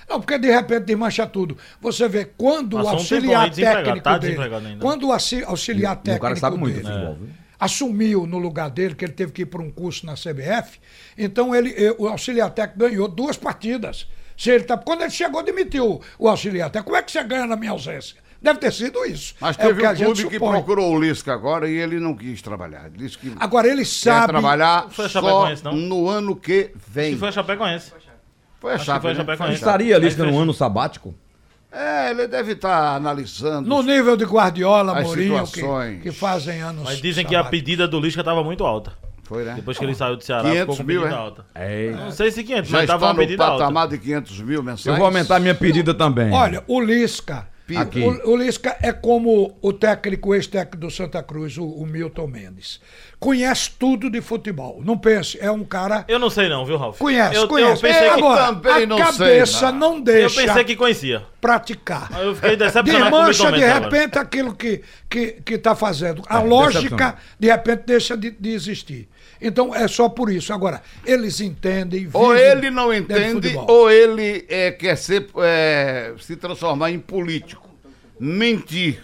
Não, 0.09 0.19
porque 0.19 0.37
de 0.37 0.51
repente 0.51 0.83
desmancha 0.85 1.25
tudo. 1.25 1.55
Você 1.79 2.07
vê, 2.09 2.25
quando 2.25 2.75
Passou 2.77 2.91
o 2.91 2.95
um 2.95 2.97
auxiliar 2.97 3.43
aí 3.43 3.49
desempregado, 3.49 3.83
técnico 3.85 4.03
tá 4.03 4.17
dele, 4.17 4.33
desempregado 4.33 4.67
ainda. 4.67 4.81
quando 4.81 5.07
o 5.07 5.11
auxi- 5.13 5.43
auxiliar 5.43 5.91
E 5.95 5.99
o 5.99 6.01
técnico 6.01 6.21
cara 6.25 6.35
sabe 6.35 6.57
muito 6.57 6.73
dele 6.75 6.85
de 6.87 6.91
futebol, 6.91 7.15
viu? 7.15 7.29
assumiu 7.59 8.25
no 8.25 8.37
lugar 8.39 8.69
dele, 8.71 8.95
que 8.95 9.05
ele 9.05 9.13
teve 9.13 9.31
que 9.31 9.43
ir 9.43 9.45
para 9.45 9.61
um 9.61 9.69
curso 9.69 10.05
na 10.05 10.15
CBF, 10.15 10.79
então 11.17 11.53
ele, 11.55 11.73
o 11.99 12.07
auxiliar 12.07 12.49
técnico 12.49 12.79
ganhou 12.79 13.07
duas 13.07 13.37
partidas. 13.37 14.07
Se 14.35 14.49
ele 14.49 14.63
tá, 14.63 14.75
quando 14.75 15.01
ele 15.01 15.11
chegou, 15.11 15.43
demitiu 15.43 16.01
o 16.17 16.27
auxiliar 16.27 16.69
técnico. 16.71 16.85
Como 16.89 16.97
é 16.97 17.03
que 17.03 17.11
você 17.11 17.23
ganha 17.23 17.45
na 17.45 17.55
minha 17.55 17.71
ausência? 17.71 18.17
Deve 18.41 18.59
ter 18.59 18.73
sido 18.73 19.05
isso. 19.05 19.35
Mas 19.39 19.57
É 19.59 19.65
o 19.65 19.67
teve 19.67 19.85
a 19.85 19.91
um 19.91 19.95
gente 19.95 20.05
clube 20.23 20.29
que 20.29 20.39
procurou 20.39 20.95
o 20.95 20.99
Lisca 20.99 21.31
agora 21.33 21.69
e 21.69 21.75
ele 21.75 21.99
não 21.99 22.15
quis 22.15 22.41
trabalhar. 22.41 22.87
Ele 22.87 22.97
disse 22.97 23.17
que 23.17 23.31
Agora 23.39 23.67
ele 23.67 23.83
quer 23.83 23.85
sabe. 23.85 24.27
trabalhar 24.29 24.87
Foi 24.89 25.05
a 25.05 25.09
só 25.09 25.21
Chapecoense, 25.21 25.63
não? 25.63 25.73
no 25.75 26.09
ano 26.09 26.35
que 26.35 26.71
vem. 26.87 27.13
Que 27.13 27.19
foi 27.19 27.27
a 27.29 27.31
Chapecoense. 27.31 27.93
Foi 28.59 28.71
a 28.71 28.75
a 28.75 28.77
né? 28.77 28.83
Chapecoense. 28.83 29.53
Estaria 29.53 29.95
Aí 29.95 30.01
Lisca 30.01 30.23
num 30.23 30.29
fechou. 30.29 30.41
ano 30.43 30.53
sabático? 30.53 31.13
É, 31.71 32.09
ele 32.11 32.27
deve 32.27 32.51
estar 32.53 32.95
analisando. 32.95 33.69
No 33.69 33.81
nível 33.81 34.17
de 34.17 34.25
Guardiola, 34.25 34.97
As 34.99 35.05
Mourinho, 35.05 35.39
que, 35.45 35.45
situações. 35.51 36.01
que 36.01 36.11
fazem 36.11 36.61
anos. 36.61 36.83
Mas 36.83 36.99
dizem 37.01 37.25
que 37.25 37.35
a 37.35 37.43
pedida 37.43 37.87
do 37.87 37.99
Lisca 37.99 38.23
tava 38.23 38.43
muito 38.43 38.65
alta. 38.65 38.91
Foi, 39.23 39.45
né? 39.45 39.53
Depois 39.55 39.77
que 39.77 39.85
ele 39.85 39.95
saiu 39.95 40.17
do 40.17 40.23
Ceará, 40.23 40.49
500 40.49 40.59
ficou 40.59 40.75
com 40.77 40.83
mil, 40.83 41.01
pedida 41.01 41.15
é? 41.15 41.19
alta. 41.19 41.45
É. 41.55 41.91
Não 41.91 42.11
sei 42.11 42.29
se 42.31 42.43
500, 42.43 42.69
Já 42.69 42.77
mas 42.79 42.87
tava 42.87 42.97
está 42.97 43.07
uma 43.07 43.13
no 43.13 43.19
pedida 43.19 43.45
alta. 43.45 43.57
patamar 43.59 43.87
de 43.87 43.97
500 43.99 44.41
mil 44.41 44.61
mensais. 44.61 44.85
Eu 44.87 44.95
vou 44.97 45.05
aumentar 45.05 45.39
minha 45.39 45.55
pedida 45.55 45.93
também. 45.93 46.31
Olha, 46.33 46.61
o 46.67 46.81
Lisca. 46.81 47.47
Aqui. 47.77 47.99
O, 48.01 48.31
o 48.31 48.35
Lisca 48.35 48.75
é 48.81 48.91
como 48.91 49.57
o 49.61 49.73
técnico, 49.73 50.29
o 50.29 50.35
ex-técnico 50.35 50.77
do 50.77 50.89
Santa 50.91 51.21
Cruz, 51.23 51.57
o, 51.57 51.65
o 51.65 51.85
Milton 51.85 52.27
Mendes. 52.27 52.79
Conhece 53.19 53.71
tudo 53.77 54.09
de 54.09 54.19
futebol. 54.19 54.81
Não 54.83 54.97
pense, 54.97 55.37
é 55.39 55.51
um 55.51 55.63
cara. 55.63 56.03
Eu 56.07 56.17
não 56.17 56.29
sei 56.29 56.49
não, 56.49 56.65
viu, 56.65 56.75
Ralf? 56.77 56.97
Conhece, 56.97 57.35
eu, 57.35 57.47
conhece. 57.47 57.85
Eu 57.85 57.89
pensei, 57.91 58.07
É, 58.07 58.13
que, 58.13 58.19
agora, 58.19 58.45
também 58.55 58.83
a 58.83 58.87
não 58.87 58.97
sei, 58.97 59.05
cabeça 59.05 59.71
não. 59.71 59.79
não, 59.91 59.97
eu 59.97 60.03
deixa. 60.03 60.41
pensei 60.47 60.63
que 60.63 60.75
conhecia. 60.75 61.23
praticar. 61.39 62.09
Aí 62.11 62.25
Eu 62.25 62.33
fiquei 62.35 62.55
decepcionado 62.57 63.11
com 63.11 63.17
o 63.17 63.25
Desmancha 63.25 63.45
de 63.45 63.51
Mendes 63.51 63.69
agora. 63.75 63.83
repente 63.95 64.17
aquilo 64.17 64.55
que 64.55 64.81
que 65.09 65.27
que 65.45 65.53
está 65.53 65.75
fazendo. 65.75 66.23
A 66.27 66.39
É, 66.41 66.43
lógica 66.43 67.15
de 67.39 67.47
repente 67.47 67.83
deixa 67.85 68.17
de, 68.17 68.31
de 68.31 68.49
existir. 68.51 69.07
Então 69.41 69.73
é 69.73 69.87
só 69.87 70.07
por 70.07 70.31
isso. 70.31 70.53
Agora 70.53 70.81
eles 71.05 71.41
entendem. 71.41 72.07
Ou 72.13 72.35
ele 72.35 72.69
não 72.69 72.93
entende, 72.93 73.49
futebol. 73.49 73.65
ou 73.67 73.89
ele 73.91 74.45
é, 74.47 74.71
quer 74.71 74.95
ser, 74.95 75.27
é, 75.37 76.13
se 76.19 76.35
transformar 76.35 76.91
em 76.91 76.99
político. 76.99 77.69
Mentir. 78.19 79.03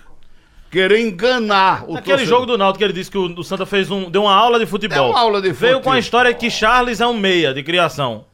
Querer 0.69 0.99
enganar 0.99 1.85
o 1.85 1.93
torcedor. 1.95 2.25
jogo 2.25 2.45
do 2.45 2.57
Náutico 2.57 2.79
que 2.79 2.83
ele 2.83 2.93
disse 2.93 3.09
que 3.09 3.17
o, 3.17 3.43
Santa 3.43 3.65
fez 3.65 3.89
um, 3.89 4.11
deu 4.11 4.23
uma 4.23 4.35
aula 4.35 4.59
de 4.59 4.65
futebol. 4.65 4.97
Deu 4.97 5.09
uma 5.11 5.19
aula 5.19 5.41
de 5.41 5.51
Veio 5.51 5.75
fute. 5.75 5.83
com 5.85 5.91
a 5.91 5.97
história 5.97 6.33
que 6.33 6.51
Charles 6.51 6.99
é 6.99 7.07
um 7.07 7.13
meia 7.13 7.53
de 7.53 7.63
criação. 7.63 8.25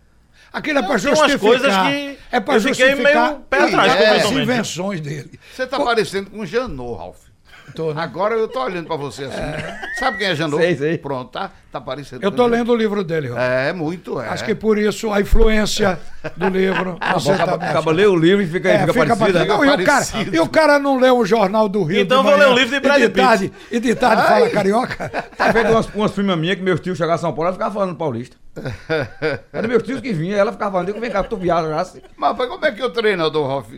Aquilo 0.51 0.79
é 0.79 0.81
para 0.81 0.99
Tem 0.99 1.09
umas 1.09 1.19
justificar. 1.31 1.39
coisas 1.39 1.75
que 1.75 2.17
é 2.31 2.39
para 2.39 2.55
eu 2.55 2.61
fiquei 2.61 2.89
justificar 2.89 3.29
meio 3.29 3.39
pé 3.49 3.59
atrás 3.63 3.93
o 3.93 4.27
as 4.27 4.31
invenções 4.31 5.01
dele. 5.01 5.39
Você 5.51 5.65
tá 5.65 5.79
parecendo 5.79 6.29
com 6.31 6.39
o 6.39 6.45
Janot, 6.45 6.97
Ralf. 6.97 7.32
Tô, 7.75 7.93
né? 7.93 8.01
Agora 8.03 8.35
eu 8.35 8.47
tô 8.47 8.61
olhando 8.63 8.85
pra 8.87 8.95
você 8.95 9.23
assim. 9.23 9.41
Sabe 9.97 10.17
quem 10.19 10.27
é 10.27 10.35
Janot? 10.35 10.61
Sei, 10.61 10.75
sei. 10.75 10.97
Pronto, 10.97 11.31
tá, 11.31 11.49
tá 11.71 11.81
parecendo 11.81 12.23
Eu 12.23 12.31
tô 12.31 12.45
lendo 12.45 12.71
o 12.71 12.75
livro 12.75 13.03
dele. 13.03 13.31
Ó. 13.31 13.37
É, 13.37 13.73
muito, 13.73 14.19
é. 14.21 14.29
Acho 14.29 14.45
que 14.45 14.53
por 14.53 14.77
isso 14.77 15.11
a 15.11 15.21
influência 15.21 15.99
do 16.37 16.49
livro. 16.49 16.97
Você 17.13 17.29
tá 17.35 17.43
Acaba, 17.43 17.57
me 17.57 17.69
acaba 17.69 17.91
lê 17.91 18.05
o 18.05 18.15
livro 18.15 18.43
e 18.43 18.47
fica, 18.47 18.69
É, 18.69 18.79
fica, 18.85 18.93
fica 18.93 19.15
parecido. 19.15 19.39
né? 19.39 19.45
Não, 19.45 19.65
e, 19.65 19.69
o 19.69 19.85
cara, 19.85 20.05
e 20.33 20.39
o 20.39 20.47
cara 20.49 20.79
não 20.79 20.99
lê 20.99 21.09
o 21.09 21.25
Jornal 21.25 21.67
do 21.67 21.83
Rio. 21.83 22.01
Então 22.01 22.21
de 22.23 22.29
vou 22.29 22.37
ler 22.37 22.47
o 22.47 22.53
livro 22.53 22.69
de 22.69 22.75
e 22.75 22.79
Brad 22.79 23.01
de 23.01 23.09
Pitt. 23.09 23.25
tarde, 23.25 23.53
E 23.71 23.79
de 23.79 23.95
tarde 23.95 24.23
fala 24.27 24.49
carioca. 24.49 25.11
Tá 25.35 25.51
vendo 25.51 25.71
umas, 25.71 25.87
umas 25.95 26.11
primas 26.11 26.37
minhas 26.37 26.57
que 26.57 26.61
meus 26.63 26.79
tios 26.79 26.97
chegavam 26.97 27.15
a 27.15 27.17
São 27.17 27.31
Paulo, 27.33 27.47
ela 27.47 27.53
ficava 27.53 27.73
falando 27.73 27.95
paulista. 27.95 28.37
Era 29.51 29.67
meus 29.67 29.81
tios 29.83 29.99
que 29.99 30.13
vinham, 30.13 30.37
ela 30.37 30.51
ficava 30.51 30.71
falando, 30.73 30.99
vem 30.99 31.09
cá, 31.09 31.23
tu 31.23 31.37
viaja 31.37 31.67
já. 31.69 31.79
assim. 31.81 32.01
Mas 32.15 32.37
como 32.37 32.63
é 32.65 32.71
que 32.71 32.83
o 32.83 32.89
treinador, 32.91 33.47
Ralf, 33.47 33.69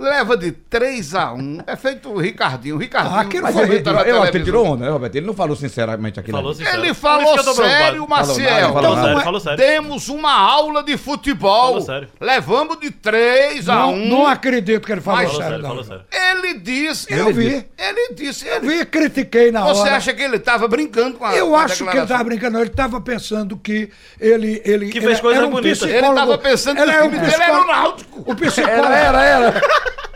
leva 0.00 0.36
de 0.36 0.52
3 0.52 1.14
a 1.14 1.32
1 1.32 1.58
É 1.66 1.76
feito 1.76 2.08
o 2.10 2.18
Ricardinho. 2.18 2.76
O 2.76 2.78
Ricardinho 2.78 3.14
Ah, 3.16 3.20
aquilo 3.20 3.42
Mas 3.44 3.54
foi- 3.54 3.64
ele, 3.64 3.82
eu 4.10 4.24
ele 4.24 4.44
tirou 4.44 4.66
onda, 4.66 4.84
né, 4.86 4.90
Roberto? 4.90 5.14
Ele 5.16 5.26
não 5.26 5.34
falou 5.34 5.54
sinceramente 5.54 6.18
aquilo. 6.18 6.36
Falou 6.38 6.54
sincero. 6.54 6.78
Ele 6.78 6.94
falou 6.94 7.36
eu 7.36 7.42
sério. 7.54 8.08
Maciel. 8.08 8.72
Falou 8.72 8.72
falou 8.72 8.94
sério, 8.96 9.08
nada. 9.10 9.20
falou 9.24 9.40
sério. 9.40 9.58
Temos 9.58 10.08
uma 10.08 10.32
aula 10.32 10.82
de 10.82 10.96
futebol. 10.96 11.66
Falou 11.66 11.80
sério. 11.82 12.08
Levamos 12.20 12.80
de 12.80 12.90
3 12.90 13.68
a 13.68 13.74
Não, 13.76 13.92
1 13.94 14.08
não 14.08 14.26
acredito 14.26 14.84
que 14.86 14.92
ele 14.92 15.00
falou 15.00 15.20
Mas- 15.20 15.30
Falou 15.32 15.46
sério. 15.48 15.62
falou 15.66 15.84
sério. 15.84 16.02
Ele 16.12 16.58
disse. 16.58 17.12
Eu 17.12 17.28
ele 17.28 17.32
vi. 17.32 17.48
disse- 17.50 17.66
Ele 17.78 18.14
disse. 18.14 18.46
Eu 18.48 18.56
Ele, 18.56 18.78
vi, 18.78 18.86
critiquei 18.86 19.50
na 19.52 19.64
você 19.64 19.80
hora. 19.82 19.96
acha 19.96 20.12
que 20.14 20.22
ele 20.22 20.36
estava 20.36 20.66
brincando 20.68 21.18
com 21.18 21.24
a 21.24 21.34
Eu 21.34 21.48
com 21.48 21.56
a 21.56 21.64
acho 21.64 21.84
que 21.84 21.90
ele 21.96 22.02
estava 22.02 22.24
brincando, 22.24 22.58
ele 22.58 22.68
estava 22.70 23.00
pensando 23.00 23.56
que 23.56 23.90
ele. 24.18 24.62
ele 24.64 24.88
Que 24.90 24.98
ele 24.98 25.06
fez 25.06 25.18
era 25.24 25.46
um 25.46 25.50
bonitas. 25.50 25.78
psicólogo. 25.78 26.06
Ele 26.08 26.14
tava 26.16 26.38
pensando 26.38 26.76
que 26.76 26.82
Ele 26.82 26.90
era 26.92 27.04
um 27.04 27.62
o. 27.62 27.66
Náutico. 27.66 28.24
O 28.30 28.34
psicólogo. 28.36 28.86
Era, 28.92 29.22
era, 29.22 29.60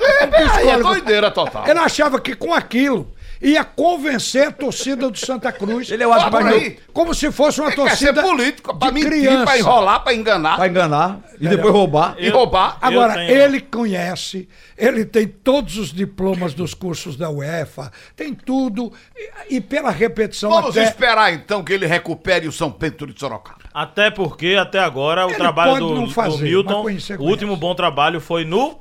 era. 0.04 0.54
Aí 0.56 0.68
é 0.68 0.78
doideira 0.78 1.30
total. 1.30 1.66
Ele 1.66 1.78
achava 1.78 2.20
que 2.20 2.34
com 2.34 2.52
aquilo 2.54 3.12
ia 3.42 3.62
convencer 3.64 4.46
a 4.48 4.52
torcida 4.52 5.10
do 5.10 5.18
Santa 5.18 5.52
Cruz. 5.52 5.90
Ele, 5.90 6.02
eu 6.02 6.12
Ah, 6.12 6.18
mais 6.18 6.30
por 6.30 6.44
no- 6.44 6.50
aí. 6.54 6.78
Como 6.94 7.12
se 7.14 7.30
fosse 7.30 7.60
uma 7.60 7.68
Ele 7.70 7.76
quer 7.76 7.96
ser 7.96 8.06
torcida 8.12 8.22
político, 8.22 8.74
pra 8.78 8.88
de 8.88 8.94
mentir, 8.94 9.10
criança. 9.10 9.44
pra 9.44 9.58
enrolar, 9.58 10.02
pra 10.02 10.14
enganar 10.14 10.56
pra 10.56 10.66
enganar 10.68 11.20
e 11.38 11.48
depois 11.48 11.72
roubar. 11.74 12.14
e 12.18 12.28
roubar. 12.30 12.78
Agora, 12.80 13.14
tenho- 13.14 13.30
ele 13.30 13.60
conhece, 13.60 14.48
ele 14.78 15.04
tem 15.04 15.26
todos 15.26 15.76
os 15.76 15.92
diplomas 15.92 16.54
dos 16.54 16.72
cursos 16.72 17.16
da 17.16 17.28
UEFA, 17.28 17.92
tem 18.16 18.32
tudo, 18.32 18.90
e, 19.14 19.56
e 19.56 19.60
pela 19.60 19.90
repetição 19.90 20.48
Vamos 20.50 20.70
até... 20.70 20.84
esperar 20.88 21.34
então 21.34 21.62
que 21.62 21.72
ele 21.72 21.86
recupere 21.86 22.48
o 22.48 22.52
São 22.52 22.70
Pedro 22.70 23.12
de 23.12 23.20
Sorocaba. 23.20 23.58
Até 23.74 24.10
porque, 24.10 24.56
até 24.58 24.78
agora, 24.78 25.26
o 25.26 25.30
Ele 25.30 25.36
trabalho 25.36 25.76
do, 25.80 26.06
do 26.06 26.10
fazer, 26.10 26.30
mas 26.30 26.40
Milton, 26.40 26.82
conhecer, 26.82 27.14
o 27.14 27.16
conhece. 27.18 27.30
último 27.32 27.56
bom 27.56 27.74
trabalho 27.74 28.20
foi 28.20 28.44
no 28.44 28.78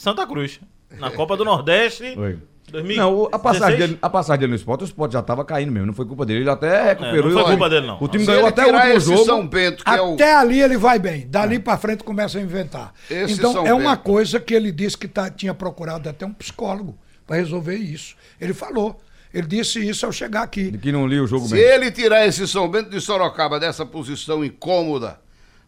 Santa 0.00 0.26
Cruz. 0.26 0.58
Na 0.98 1.10
Copa 1.10 1.36
do 1.36 1.44
Nordeste. 1.44 2.12
Foi. 2.16 2.38
2016. 2.70 2.96
Não, 2.98 3.28
a 3.32 3.38
passagem, 3.38 3.78
dele, 3.78 3.98
a 4.00 4.08
passagem 4.08 4.40
dele 4.40 4.50
no 4.50 4.56
esporte, 4.56 4.82
o 4.82 4.84
esporte 4.84 5.12
já 5.14 5.20
tava 5.22 5.44
caindo 5.44 5.72
mesmo, 5.72 5.86
não 5.88 5.92
foi 5.92 6.06
culpa 6.06 6.24
dele. 6.24 6.40
Ele 6.40 6.50
até 6.50 6.84
recuperou. 6.84 7.30
É, 7.30 7.34
não 7.34 7.40
foi 7.40 7.50
culpa 7.50 7.68
dele, 7.68 7.86
não. 7.88 7.98
O 8.00 8.06
time 8.06 8.24
Se 8.24 8.30
ganhou 8.30 8.46
até 8.46 8.64
o 8.64 8.72
último 8.76 9.00
jogo. 9.00 9.24
São 9.24 9.46
Bento, 9.48 9.84
que 9.84 9.90
é 9.90 10.00
o... 10.00 10.14
Até 10.14 10.34
ali 10.36 10.62
ele 10.62 10.76
vai 10.76 10.96
bem, 11.00 11.26
dali 11.28 11.58
pra 11.58 11.76
frente 11.76 12.04
começa 12.04 12.38
a 12.38 12.40
inventar. 12.40 12.94
Esse 13.10 13.34
então 13.34 13.52
São 13.52 13.66
é 13.66 13.74
uma 13.74 13.96
Bento. 13.96 14.04
coisa 14.04 14.38
que 14.38 14.54
ele 14.54 14.70
disse 14.70 14.96
que 14.96 15.08
tá- 15.08 15.28
tinha 15.28 15.52
procurado 15.52 16.08
até 16.08 16.24
um 16.24 16.32
psicólogo 16.32 16.96
para 17.26 17.34
resolver 17.36 17.74
isso. 17.74 18.14
Ele 18.40 18.54
falou, 18.54 19.00
ele 19.34 19.48
disse 19.48 19.84
isso 19.84 20.06
ao 20.06 20.12
chegar 20.12 20.42
aqui. 20.44 20.70
De 20.70 20.78
que 20.78 20.92
não 20.92 21.08
lia 21.08 21.24
o 21.24 21.26
jogo 21.26 21.48
Se 21.48 21.54
mesmo. 21.54 21.66
ele 21.74 21.90
tirar 21.90 22.24
esse 22.24 22.46
São 22.46 22.68
Bento 22.68 22.88
de 22.88 23.00
Sorocaba 23.00 23.58
dessa 23.58 23.84
posição 23.84 24.44
incômoda, 24.44 25.18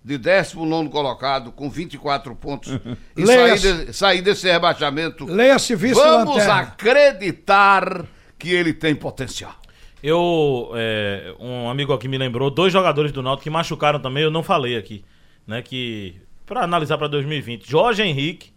de 0.04 0.18
19 0.18 0.88
colocado, 0.88 1.52
com 1.52 1.70
24 1.70 2.34
pontos, 2.34 2.72
e 3.16 3.26
sair, 3.26 3.58
de- 3.58 3.92
sair 3.92 4.22
desse 4.22 4.50
rebaixamento, 4.50 5.24
Leia-se 5.26 5.74
vamos 5.76 6.38
acreditar 6.48 8.04
que 8.38 8.52
ele 8.52 8.72
tem 8.72 8.94
potencial. 8.94 9.54
Eu, 10.02 10.72
é, 10.74 11.32
um 11.38 11.68
amigo 11.70 11.92
aqui 11.92 12.08
me 12.08 12.18
lembrou, 12.18 12.50
dois 12.50 12.72
jogadores 12.72 13.12
do 13.12 13.22
Náutico 13.22 13.44
que 13.44 13.50
machucaram 13.50 14.00
também, 14.00 14.24
eu 14.24 14.30
não 14.30 14.42
falei 14.42 14.76
aqui, 14.76 15.04
né, 15.46 15.62
que 15.62 16.16
para 16.44 16.62
analisar 16.64 16.98
para 16.98 17.06
2020, 17.06 17.68
Jorge 17.70 18.02
Henrique 18.02 18.50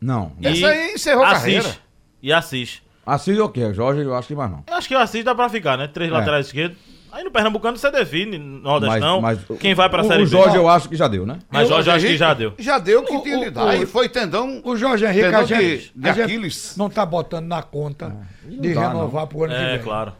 Não. 0.00 0.32
e 0.40 0.46
Essa 0.46 0.68
aí 0.68 0.92
encerrou 0.94 1.24
a 1.24 1.32
carreira. 1.32 1.76
E 2.22 2.32
Assis. 2.32 2.80
Assis 3.04 3.38
o 3.38 3.48
quê? 3.48 3.74
Jorge, 3.74 4.00
eu 4.02 4.14
acho 4.14 4.28
que 4.28 4.34
mais 4.34 4.50
não. 4.50 4.64
Eu 4.66 4.74
acho 4.74 4.88
que 4.88 4.94
o 4.94 4.98
Assis 4.98 5.24
dá 5.24 5.34
pra 5.34 5.48
ficar, 5.48 5.76
né? 5.76 5.86
Três 5.88 6.10
É. 6.10 6.14
laterais 6.14 6.46
esquerdos. 6.46 6.78
Aí 7.16 7.24
no 7.24 7.30
Pernambucano 7.30 7.78
você 7.78 7.90
define, 7.90 8.36
no 8.36 8.60
Nordestão, 8.60 9.22
Mas- 9.22 9.38
não. 9.48 9.56
quem 9.56 9.74
vai 9.74 9.88
pra 9.88 10.02
o, 10.02 10.06
Série 10.06 10.22
O 10.22 10.26
B. 10.26 10.30
Jorge 10.30 10.56
eu 10.56 10.68
acho 10.68 10.86
que 10.86 10.96
já 10.96 11.08
deu, 11.08 11.24
né? 11.24 11.38
Mas 11.50 11.66
Jorge 11.66 11.88
acho 11.90 12.04
que 12.06 12.16
já 12.16 12.34
deu. 12.34 12.52
Já 12.58 12.78
deu 12.78 13.00
o 13.00 13.04
que 13.06 13.16
O- 13.16 13.22
tinha 13.22 13.38
o- 13.38 13.44
de 13.44 13.50
dar. 13.50 13.64
o- 13.64 13.68
Aí 13.68 13.86
foi 13.86 14.06
tendão. 14.06 14.60
O 14.62 14.76
Jorge 14.76 15.06
Henrique, 15.06 15.24
Tendão 15.24 15.40
a 15.40 15.44
gente, 15.44 15.92
de- 15.96 16.12
de 16.12 16.22
Aquiles. 16.22 16.74
não 16.76 16.88
está 16.88 17.06
botando 17.06 17.46
na 17.46 17.62
conta 17.62 18.14
de 18.44 18.74
dá, 18.74 18.88
renovar 18.88 19.26
para 19.26 19.38
o 19.38 19.44
ano 19.44 19.54
que 19.54 19.60
É, 19.60 19.74
vem. 19.76 19.82
claro. 19.82 20.12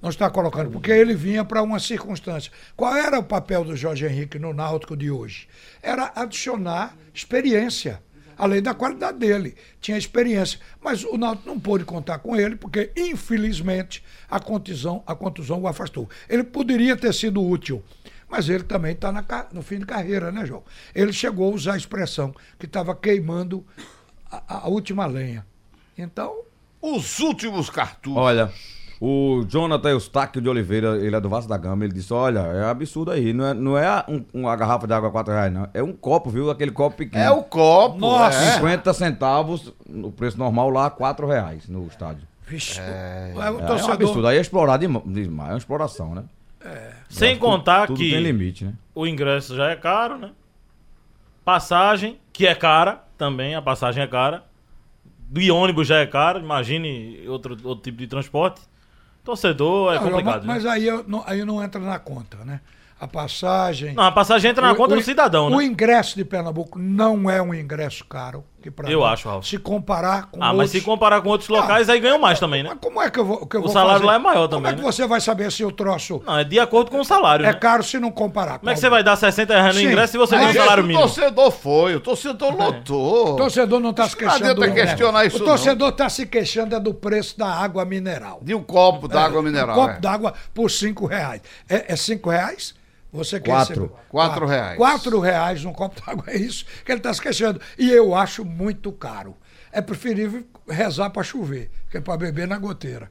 Não 0.00 0.08
está 0.10 0.30
colocando, 0.30 0.70
porque 0.70 0.90
ele 0.90 1.12
vinha 1.12 1.44
para 1.44 1.60
uma 1.62 1.78
circunstância. 1.78 2.50
Qual 2.76 2.94
era 2.96 3.18
o 3.18 3.22
papel 3.22 3.64
do 3.64 3.76
Jorge 3.76 4.06
Henrique 4.06 4.38
no 4.38 4.54
Náutico 4.54 4.96
de 4.96 5.10
hoje? 5.10 5.48
Era 5.82 6.12
adicionar 6.16 6.94
experiência, 7.12 8.00
além 8.38 8.62
da 8.62 8.72
qualidade 8.72 9.18
dele. 9.18 9.56
Tinha 9.80 9.98
experiência. 9.98 10.60
Mas 10.80 11.04
o 11.04 11.18
Náutico 11.18 11.48
não 11.48 11.58
pôde 11.58 11.84
contar 11.84 12.20
com 12.20 12.36
ele, 12.36 12.54
porque, 12.56 12.92
infelizmente, 12.96 14.02
a 14.30 14.38
contusão, 14.38 15.02
a 15.06 15.14
contusão 15.14 15.60
o 15.60 15.66
afastou. 15.68 16.08
Ele 16.28 16.44
poderia 16.44 16.96
ter 16.96 17.12
sido 17.12 17.42
útil. 17.42 17.82
Mas 18.30 18.48
ele 18.48 18.62
também 18.62 18.92
está 18.92 19.48
no 19.52 19.62
fim 19.62 19.78
de 19.78 19.86
carreira, 19.86 20.30
né, 20.30 20.46
João? 20.46 20.62
Ele 20.94 21.12
chegou 21.12 21.50
a 21.50 21.54
usar 21.54 21.74
a 21.74 21.76
expressão 21.78 22.34
que 22.58 22.66
estava 22.66 22.94
queimando 22.94 23.64
a, 24.30 24.58
a 24.64 24.68
última 24.68 25.06
lenha. 25.06 25.44
Então, 25.96 26.42
Os 26.80 27.18
últimos 27.18 27.68
cartuchos. 27.70 28.22
Olha, 28.22 28.52
o 29.00 29.44
Jonathan 29.48 29.90
Eustáquio 29.90 30.40
de 30.42 30.48
Oliveira, 30.48 30.96
ele 30.96 31.14
é 31.14 31.20
do 31.20 31.28
Vasco 31.28 31.48
da 31.48 31.56
Gama, 31.56 31.84
ele 31.84 31.92
disse, 31.92 32.12
olha, 32.12 32.40
é 32.40 32.64
absurdo 32.68 33.10
aí, 33.12 33.32
não 33.32 33.46
é, 33.46 33.54
não 33.54 33.78
é 33.78 34.04
um- 34.08 34.24
uma 34.34 34.54
garrafa 34.56 34.86
de 34.86 34.92
água 34.92 35.08
a 35.08 35.12
4 35.12 35.32
reais, 35.32 35.52
não. 35.52 35.68
É 35.72 35.82
um 35.82 35.92
copo, 35.92 36.30
viu? 36.30 36.50
Aquele 36.50 36.70
copo 36.72 36.96
pequeno. 36.96 37.22
É 37.24 37.30
o 37.30 37.42
copo. 37.42 37.98
Nossa. 37.98 38.36
é. 38.38 38.52
50 38.54 38.92
centavos, 38.92 39.72
no 39.88 40.10
preço 40.10 40.36
normal 40.38 40.68
lá, 40.70 40.90
4 40.90 41.26
reais 41.26 41.68
no 41.68 41.86
estádio. 41.86 42.26
vixe, 42.46 42.80
o 42.80 42.82
É, 42.82 43.32
é 43.46 43.50
um 43.50 43.58
torcedor. 43.58 43.90
absurdo. 43.94 44.26
Aí 44.26 44.38
é 44.38 44.40
explorar 44.40 44.78
dema- 44.78 45.02
demais, 45.04 45.50
é 45.50 45.52
uma 45.52 45.58
exploração, 45.58 46.14
né? 46.14 46.24
Sem 47.08 47.34
Tudo- 47.36 47.46
contar 47.46 47.86
tudo 47.86 47.98
que 47.98 48.10
tem 48.10 48.20
limite, 48.20 48.64
né? 48.64 48.72
o 48.94 49.06
ingresso 49.06 49.54
já 49.54 49.68
é 49.70 49.76
caro, 49.76 50.18
né? 50.18 50.30
Passagem, 51.44 52.18
que 52.32 52.46
é 52.46 52.54
cara, 52.54 53.04
também 53.16 53.54
a 53.54 53.62
passagem 53.62 54.02
é 54.02 54.06
cara. 54.06 54.44
De 55.30 55.50
ônibus 55.50 55.86
já 55.86 55.96
é 55.98 56.06
caro, 56.06 56.38
imagine 56.40 57.24
outro, 57.28 57.56
outro 57.64 57.84
tipo 57.84 57.98
de 57.98 58.06
transporte. 58.06 58.60
Torcedor 59.28 59.92
é 59.92 59.96
Não, 60.00 60.08
complicado. 60.08 60.46
mas 60.46 60.64
né? 60.64 60.70
aí, 60.70 60.86
eu 60.86 61.04
não, 61.06 61.22
aí 61.26 61.44
não 61.44 61.62
entra 61.62 61.78
na 61.78 61.98
conta, 61.98 62.38
né? 62.46 62.60
A 62.98 63.06
passagem. 63.06 63.92
Não, 63.94 64.02
a 64.02 64.10
passagem 64.10 64.50
entra 64.50 64.66
na 64.66 64.72
o- 64.72 64.76
conta 64.76 64.94
o- 64.94 64.96
do 64.96 65.02
cidadão, 65.02 65.48
O 65.48 65.58
né? 65.58 65.64
ingresso 65.66 66.16
de 66.16 66.24
Pernambuco 66.24 66.78
não 66.78 67.28
é 67.30 67.40
um 67.42 67.52
ingresso 67.54 68.04
caro. 68.06 68.42
Que 68.68 68.70
pra 68.70 68.90
Eu 68.90 69.00
mim, 69.00 69.06
acho, 69.06 69.26
Ralf. 69.28 69.46
Se 69.46 69.56
comparar 69.56 70.26
com 70.30 70.36
Ah, 70.42 70.48
mas 70.48 70.54
outros... 70.56 70.70
se 70.72 70.80
comparar 70.82 71.22
com 71.22 71.28
outros 71.30 71.48
locais, 71.48 71.88
aí 71.88 71.98
ganham 71.98 72.18
mais 72.18 72.38
também, 72.38 72.62
né? 72.62 72.68
Mas 72.70 72.78
como 72.82 73.00
é 73.00 73.10
que 73.10 73.18
eu 73.18 73.24
vou, 73.24 73.46
que 73.46 73.56
eu 73.56 73.60
O 73.60 73.64
vou 73.64 73.72
salário 73.72 73.94
fazer? 74.00 74.04
lá 74.06 74.14
é 74.14 74.18
maior 74.18 74.46
Como 74.46 74.48
também, 74.48 74.72
é 74.72 74.74
que 74.74 74.82
né? 74.82 74.86
você 74.92 75.06
vai 75.06 75.20
saber 75.22 75.50
se 75.50 75.64
o 75.64 75.72
troço 75.72 76.22
Não, 76.26 76.38
é 76.38 76.44
de 76.44 76.58
acordo 76.60 76.90
com 76.90 77.00
o 77.00 77.04
salário, 77.04 77.46
é 77.46 77.48
né? 77.48 77.54
caro 77.54 77.82
se 77.82 77.98
não 77.98 78.10
comparar? 78.10 78.58
Como 78.58 78.68
é 78.68 78.74
que 78.74 78.80
você 78.80 78.90
vai 78.90 79.02
dar 79.02 79.16
60 79.16 79.54
reais 79.54 79.74
no 79.74 79.80
Sim, 79.80 79.86
ingresso 79.86 80.12
se 80.12 80.18
você 80.18 80.34
mas 80.36 80.44
tem 80.44 80.50
um 80.50 80.54
Mas 80.54 80.62
salário 80.64 80.84
o 80.84 80.86
mínimo? 80.86 81.06
torcedor 81.06 81.50
foi, 81.50 81.94
o 81.96 82.00
torcedor 82.00 82.54
lotou. 82.56 83.32
O 83.32 83.36
torcedor 83.36 83.80
não 83.80 83.90
está 83.90 84.06
se 84.08 84.10
Não 84.10 84.18
queixando 84.18 84.54
do 84.54 84.66
ingresso. 84.66 84.86
questionar 84.88 85.24
isso, 85.24 85.36
O 85.42 85.44
torcedor 85.46 85.88
está 85.88 86.08
se 86.10 86.26
queixando 86.26 86.76
é 86.76 86.80
do 86.80 86.92
preço 86.92 87.38
da 87.38 87.46
água 87.48 87.86
mineral. 87.86 88.40
De 88.42 88.54
um 88.54 88.62
copo 88.62 89.08
d'água 89.08 89.40
mineral. 89.42 89.78
Um 89.78 89.80
copo 89.80 89.94
é. 89.96 90.00
d'água 90.00 90.34
por 90.52 90.70
cinco 90.70 91.06
reais. 91.06 91.40
É, 91.68 91.92
é 91.94 91.96
cinco 91.96 92.28
reais? 92.28 92.74
Você 93.12 93.40
quer 93.40 93.50
Quatro. 93.50 93.74
receber- 93.82 94.00
Quatro 94.10 94.46
reais. 94.46 94.76
Quatro 94.76 95.20
reais 95.20 95.64
um 95.64 95.72
copo 95.72 96.00
d'água, 96.04 96.24
é 96.28 96.36
isso 96.36 96.64
que 96.84 96.92
ele 96.92 96.98
está 96.98 97.12
se 97.14 97.20
queixando. 97.22 97.60
E 97.78 97.90
eu 97.90 98.14
acho 98.14 98.44
muito 98.44 98.92
caro. 98.92 99.34
É 99.72 99.80
preferível 99.80 100.44
rezar 100.68 101.10
para 101.10 101.22
chover, 101.22 101.70
que 101.90 101.96
é 101.96 102.00
para 102.00 102.16
beber 102.18 102.46
na 102.46 102.58
goteira. 102.58 103.10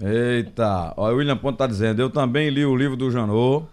Eita, 0.00 0.92
o 0.96 1.04
William 1.06 1.36
Ponto 1.38 1.56
tá 1.56 1.66
dizendo, 1.66 2.00
eu 2.02 2.10
também 2.10 2.50
li 2.50 2.64
o 2.66 2.76
livro 2.76 2.96
do 2.96 3.10
Janot 3.10 3.66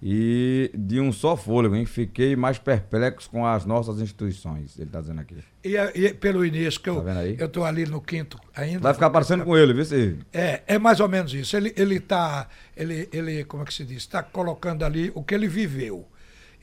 E 0.00 0.70
de 0.74 1.00
um 1.00 1.10
só 1.10 1.36
fôlego, 1.36 1.74
hein? 1.74 1.84
Fiquei 1.84 2.36
mais 2.36 2.56
perplexo 2.58 3.28
com 3.28 3.44
as 3.44 3.64
nossas 3.64 4.00
instituições, 4.00 4.78
ele 4.78 4.90
tá 4.90 5.00
dizendo 5.00 5.20
aqui. 5.20 5.36
E, 5.64 5.76
e 5.76 6.14
pelo 6.14 6.44
início, 6.44 6.80
que 6.80 6.88
eu, 6.88 7.02
Tá 7.02 7.26
eu 7.26 7.48
tô 7.48 7.64
ali 7.64 7.84
no 7.84 8.00
quinto 8.00 8.38
ainda. 8.54 8.80
Vai 8.80 8.94
ficar 8.94 9.10
parecendo 9.10 9.44
com 9.44 9.56
ele, 9.56 9.74
viu? 9.74 9.84
Se... 9.84 10.16
É, 10.32 10.62
é 10.66 10.78
mais 10.78 11.00
ou 11.00 11.08
menos 11.08 11.34
isso. 11.34 11.56
Ele, 11.56 11.72
ele 11.76 11.98
tá, 11.98 12.48
ele, 12.76 13.08
ele, 13.12 13.44
como 13.44 13.64
é 13.64 13.66
que 13.66 13.74
se 13.74 13.84
diz? 13.84 13.98
Está 13.98 14.22
colocando 14.22 14.84
ali 14.84 15.10
o 15.14 15.22
que 15.22 15.34
ele 15.34 15.48
viveu. 15.48 16.06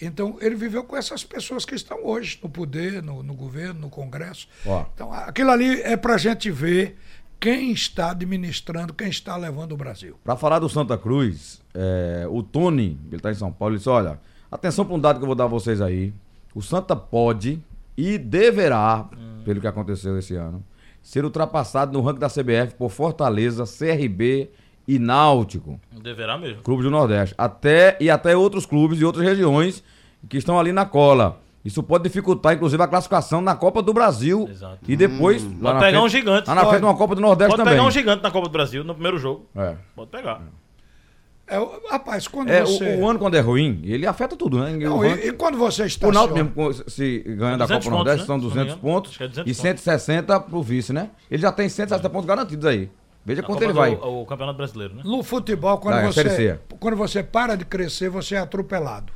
Então, 0.02 0.38
ele 0.41 0.56
viveu 0.56 0.84
com 0.84 0.95
essas 0.95 1.24
pessoas 1.24 1.65
que 1.65 1.76
estão 1.76 2.06
hoje 2.06 2.39
no 2.41 2.50
poder, 2.50 3.02
no, 3.02 3.24
no 3.24 3.34
governo, 3.34 3.82
no 3.82 3.89
Congresso. 3.89 4.48
Ó. 4.65 4.86
Então, 4.93 5.12
aquilo 5.12 5.52
ali 5.52 5.82
é 5.82 5.95
para 5.95 6.15
a 6.15 6.17
gente 6.17 6.52
ver 6.52 6.98
quem 7.39 7.71
está 7.71 8.12
administrando, 8.12 8.93
quem 8.93 9.08
está 9.08 9.36
levando 9.38 9.74
o 9.74 9.78
Brasil. 9.78 10.17
Pra 10.24 10.36
falar 10.36 10.60
do 10.60 10.67
Santa 10.69 10.98
Cruz, 10.98 11.62
é, 11.76 12.26
o 12.30 12.42
Tony, 12.42 12.98
ele 13.12 13.22
tá 13.22 13.30
em 13.32 13.36
São 13.36 13.52
Paulo, 13.52 13.74
ele 13.74 13.78
disse: 13.80 13.90
olha, 13.90 14.20
atenção 14.52 14.86
para 14.86 14.96
um 14.96 15.00
dado 15.00 15.18
que 15.18 15.24
eu 15.24 15.28
vou 15.28 15.36
dar 15.36 15.44
a 15.44 15.48
vocês 15.48 15.82
aí. 15.82 16.14
O 16.54 16.62
Santa 16.62 16.96
pode 16.96 17.62
e 17.98 18.18
deverá, 18.18 19.06
pelo 19.44 19.60
que 19.62 19.68
aconteceu 19.68 20.18
esse 20.18 20.36
ano, 20.36 20.64
ser 21.02 21.24
ultrapassado 21.26 21.92
no 21.94 22.02
ranking 22.02 22.20
da 22.20 22.30
CBF 22.30 22.76
por 22.78 22.90
Fortaleza, 22.90 23.66
CRB 23.66 24.50
e 24.88 24.98
Náutico, 25.00 25.80
Deverá 26.02 26.38
mesmo. 26.38 26.62
clubes 26.62 26.86
do 26.86 26.92
Nordeste. 26.92 27.34
Até, 27.38 27.98
e 28.00 28.10
até 28.10 28.36
outros 28.38 28.66
clubes 28.66 28.98
de 28.98 29.06
outras 29.06 29.26
regiões 29.26 29.84
que 30.30 30.38
estão 30.38 30.58
ali 30.60 30.72
na 30.72 30.86
cola. 30.86 31.42
Isso 31.64 31.82
pode 31.82 32.04
dificultar, 32.04 32.54
inclusive, 32.54 32.82
a 32.84 32.88
classificação 32.88 33.42
na 33.42 33.56
Copa 33.56 33.82
do 33.82 33.92
Brasil. 33.92 34.48
Exato. 34.50 34.78
E 34.88 34.96
depois. 34.96 35.44
lá 35.44 35.50
Pode 35.50 35.62
pegar 35.64 35.80
frente- 35.80 35.98
um 35.98 36.10
gigante. 36.10 36.48
Lá 36.48 36.54
na 36.56 36.62
frente, 36.62 36.74
Pode. 36.74 36.86
uma 36.86 36.96
Copa 36.96 37.16
do 37.16 37.22
Nordeste 37.22 37.50
Pode 37.50 37.58
também. 37.64 37.74
pegar 37.74 37.88
um 37.88 37.92
gigante 37.92 38.22
na 38.22 38.30
Copa 38.30 38.48
do 38.48 38.52
Brasil 38.52 38.84
no 38.84 38.94
primeiro 38.94 39.18
jogo. 39.18 39.48
É. 39.56 39.76
Pode 39.96 40.12
pegar. 40.12 40.42
É, 40.42 40.64
o- 41.52 41.90
rapaz, 41.92 42.28
quando 42.28 42.50
É, 42.50 42.62
você. 42.62 42.96
o, 42.96 43.02
o 43.02 43.08
ano 43.10 43.20
quando 43.20 43.36
é 43.36 43.40
ruim, 43.40 43.80
ele 43.84 44.08
afeta 44.08 44.36
tudo, 44.36 44.60
né? 44.60 44.76
Não, 44.76 44.98
O 44.98 45.02
ranking- 45.02 45.22
e, 45.26 45.28
e 45.28 45.34
quando 45.34 45.58
você 45.58 45.86
está. 45.86 46.08
O 46.08 46.12
Náutico 46.12 46.34
mesmo, 46.36 46.74
se 46.90 47.20
ganhando 47.20 47.64
a 47.64 47.66
200 47.68 47.68
Copa 47.68 47.78
pontos, 47.84 47.90
Nordeste, 47.92 48.20
né? 48.22 48.26
são 48.26 48.36
Se 48.38 48.42
não 48.42 48.50
me 48.50 48.54
200 48.56 48.74
engano. 48.78 48.82
pontos 48.82 49.12
é 49.22 49.28
200 49.28 49.38
e 49.38 49.44
pontos. 49.44 49.58
160 49.62 50.40
pro 50.40 50.64
vice, 50.64 50.92
né? 50.94 51.10
Ele 51.30 51.42
já 51.42 51.52
tem 51.52 51.70
160 51.70 52.10
pontos 52.10 52.26
garantidos 52.28 52.66
aí. 52.66 52.90
Veja 53.24 53.42
Na 53.42 53.48
quanto 53.48 53.56
Copa 53.60 53.66
ele 53.66 53.74
do- 53.74 53.80
vai. 53.80 53.94
O, 54.12 54.26
Campeonato 54.26 54.58
Brasileiro, 54.58 54.96
né? 54.96 55.02
No 55.06 55.22
futebol, 55.24 55.78
quando, 55.80 55.96
Ah, 55.96 56.02
é, 56.02 56.06
você, 56.12 56.60
quando 56.80 56.96
você 56.98 57.22
para 57.24 57.56
de 57.56 57.66
crescer, 57.66 58.10
você 58.10 58.36
é 58.36 58.40
atropelado. 58.40 59.12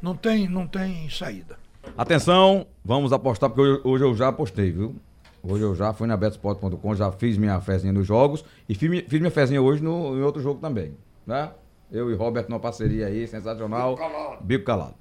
Não 0.00 0.14
tem, 0.16 0.48
não 0.48 0.66
tem 0.66 1.08
saída. 1.10 1.56
Atenção, 1.96 2.66
vamos 2.84 3.12
apostar, 3.12 3.50
porque 3.50 3.60
hoje, 3.62 3.80
hoje 3.84 4.04
eu 4.04 4.14
já 4.14 4.28
apostei, 4.28 4.70
viu? 4.70 4.94
Hoje 5.42 5.62
eu 5.64 5.74
já 5.74 5.92
fui 5.92 6.06
na 6.06 6.16
betsport.com, 6.16 6.94
já 6.94 7.10
fiz 7.12 7.36
minha 7.36 7.60
fezinha 7.60 7.92
nos 7.92 8.06
jogos 8.06 8.44
e 8.68 8.74
fiz, 8.74 9.04
fiz 9.08 9.20
minha 9.20 9.30
fezinha 9.30 9.60
hoje 9.60 9.82
no, 9.82 10.16
em 10.16 10.22
outro 10.22 10.40
jogo 10.40 10.60
também, 10.60 10.92
né? 11.26 11.50
Eu 11.92 12.10
e 12.10 12.14
Robert 12.14 12.46
numa 12.48 12.58
parceria 12.60 13.06
aí, 13.06 13.26
sensacional. 13.28 13.96
Bico 14.40 14.64
calado. 14.64 14.94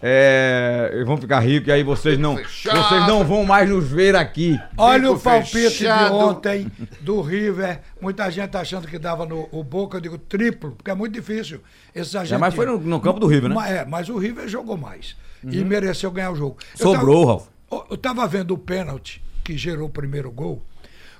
É, 0.00 0.92
e 0.94 1.02
vamos 1.04 1.20
ficar 1.20 1.40
ricos 1.40 1.66
e 1.68 1.72
aí 1.72 1.82
vocês 1.82 2.16
não, 2.16 2.36
fechado. 2.36 2.80
vocês 2.88 3.06
não 3.08 3.24
vão 3.24 3.44
mais 3.44 3.68
nos 3.68 3.88
ver 3.90 4.14
aqui. 4.14 4.56
Olha 4.76 5.08
Bico 5.08 5.14
o 5.14 5.20
palpite 5.20 5.50
fechado. 5.70 6.06
de 6.06 6.12
ontem 6.14 6.72
do 7.00 7.20
River. 7.20 7.80
Muita 8.00 8.30
gente 8.30 8.56
achando 8.56 8.86
que 8.86 8.96
dava 8.96 9.26
no 9.26 9.48
o 9.50 9.64
Boca, 9.64 9.96
eu 9.96 10.00
digo 10.00 10.16
triplo, 10.16 10.70
porque 10.76 10.90
é 10.90 10.94
muito 10.94 11.14
difícil. 11.14 11.60
Esses 11.92 12.14
argentinos. 12.14 12.40
mas 12.40 12.54
foi 12.54 12.64
no- 12.66 12.78
no 12.78 13.00
campo 13.00 13.18
do 13.18 13.26
River, 13.26 13.48
né? 13.48 13.54
Mas, 13.56 13.70
é, 13.72 13.84
mas 13.84 14.08
o 14.08 14.16
River 14.16 14.46
jogou 14.46 14.76
mais. 14.76 15.16
E 15.42 15.64
mereceu 15.64 16.10
ganhar 16.12 16.30
o 16.30 16.36
jogo. 16.36 16.58
Eu 16.78 16.86
Sobrou, 16.92 17.20
tava- 17.22 17.32
Ralf. 17.32 17.46
Eu- 17.72 17.86
Eu 17.90 17.96
tava 17.96 18.26
vendo 18.28 18.54
o 18.54 18.58
pênalti 18.58 19.20
que 19.42 19.56
gerou 19.58 19.88
o 19.88 19.90
primeiro 19.90 20.30
gol. 20.30 20.62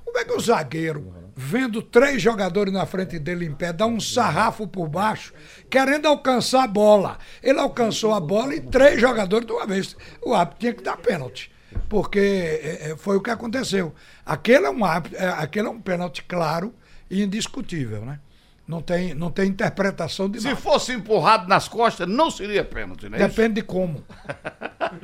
Como 0.09 0.19
é 0.19 0.25
que 0.25 0.33
o 0.33 0.41
zagueiro, 0.41 1.15
vendo 1.37 1.83
três 1.83 2.21
jogadores 2.23 2.73
na 2.73 2.87
frente 2.87 3.19
dele 3.19 3.45
em 3.45 3.53
pé, 3.53 3.75
dá 3.75 3.85
um 3.85 4.01
sarrafo 4.01 4.67
por 4.67 4.89
baixo, 4.89 5.35
querendo 5.69 6.07
alcançar 6.07 6.65
a 6.65 6.67
bola? 6.67 7.19
Ele 7.43 7.61
alcançou 7.61 8.15
a 8.15 8.19
bola 8.19 8.55
e 8.55 8.61
três 8.61 8.99
jogadores 8.99 9.47
de 9.47 9.53
uma 9.53 9.67
vez. 9.67 9.95
O 10.23 10.33
árbitro 10.33 10.61
tinha 10.61 10.73
que 10.73 10.83
dar 10.83 10.97
pênalti. 10.97 11.53
Porque 11.91 12.19
é, 12.19 12.91
é, 12.91 12.97
foi 12.97 13.19
o 13.19 13.21
que 13.21 13.29
aconteceu. 13.29 13.95
Aquele 14.25 14.65
é 14.65 14.71
um 14.71 14.83
árbitro, 14.83 15.19
é, 15.19 15.29
aquele 15.29 15.67
é 15.67 15.71
um 15.71 15.81
pênalti 15.81 16.25
claro 16.25 16.73
e 17.11 17.23
indiscutível, 17.23 18.07
né? 18.07 18.19
Não 18.67 18.81
tem, 18.81 19.13
não 19.13 19.31
tem 19.31 19.47
interpretação 19.49 20.29
de 20.29 20.41
Se 20.41 20.49
nada. 20.49 20.57
fosse 20.57 20.93
empurrado 20.95 21.47
nas 21.47 21.69
costas, 21.69 22.09
não 22.09 22.31
seria 22.31 22.65
pênalti, 22.65 23.11
né? 23.11 23.19
Depende 23.19 23.57
de 23.57 23.63
como. 23.63 24.03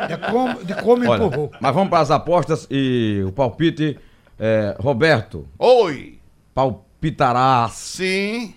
De 0.09 0.31
como, 0.31 0.65
de 0.65 0.75
como 0.75 1.09
Olha, 1.09 1.25
empurrou. 1.25 1.51
mas 1.61 1.75
vamos 1.75 1.91
para 1.91 2.01
as 2.01 2.11
apostas 2.11 2.67
e 2.71 3.23
o 3.27 3.33
palpite. 3.33 3.99
É, 4.39 4.77
Roberto, 4.79 5.49
Oi, 5.59 6.19
palpitarás. 6.55 7.73
sim, 7.73 8.55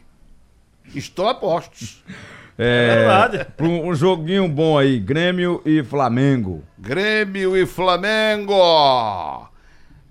estou 0.94 1.28
a 1.28 1.34
postos. 1.36 2.04
É, 2.60 2.96
verdade. 2.96 3.46
pra 3.56 3.68
um, 3.68 3.90
um 3.90 3.94
joguinho 3.94 4.48
bom 4.50 4.80
aí, 4.80 5.00
Grêmio 5.00 5.62
e 5.64 5.84
Flamengo. 5.84 6.64
Grêmio 6.76 7.56
e 7.56 7.68
Flamengo. 7.68 9.48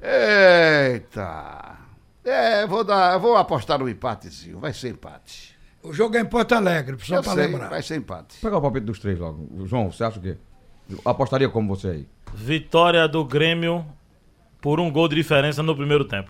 Eita. 0.00 1.76
É, 2.24 2.64
vou 2.68 2.84
dar, 2.84 3.18
vou 3.18 3.36
apostar 3.36 3.80
no 3.80 3.88
empatezinho, 3.88 4.60
vai 4.60 4.72
ser 4.72 4.90
empate. 4.90 5.56
O 5.82 5.92
jogo 5.92 6.16
é 6.16 6.20
em 6.20 6.24
Porto 6.24 6.52
Alegre, 6.52 6.96
só 7.00 7.20
para 7.20 7.34
sei, 7.34 7.46
lembrar. 7.46 7.68
vai 7.68 7.82
ser 7.82 7.96
empate. 7.96 8.36
Vou 8.40 8.48
pegar 8.50 8.58
o 8.58 8.62
palpite 8.62 8.86
dos 8.86 8.98
três 9.00 9.18
logo. 9.18 9.66
João, 9.66 9.90
você 9.90 10.04
acha 10.04 10.20
o 10.20 10.22
quê? 10.22 10.36
Eu 10.88 11.00
apostaria 11.04 11.48
como 11.48 11.74
você 11.74 11.88
aí. 11.88 12.08
Vitória 12.32 13.08
do 13.08 13.24
Grêmio 13.24 13.84
por 14.66 14.80
um 14.80 14.90
gol 14.90 15.06
de 15.06 15.14
diferença 15.14 15.62
no 15.62 15.76
primeiro 15.76 16.04
tempo. 16.04 16.28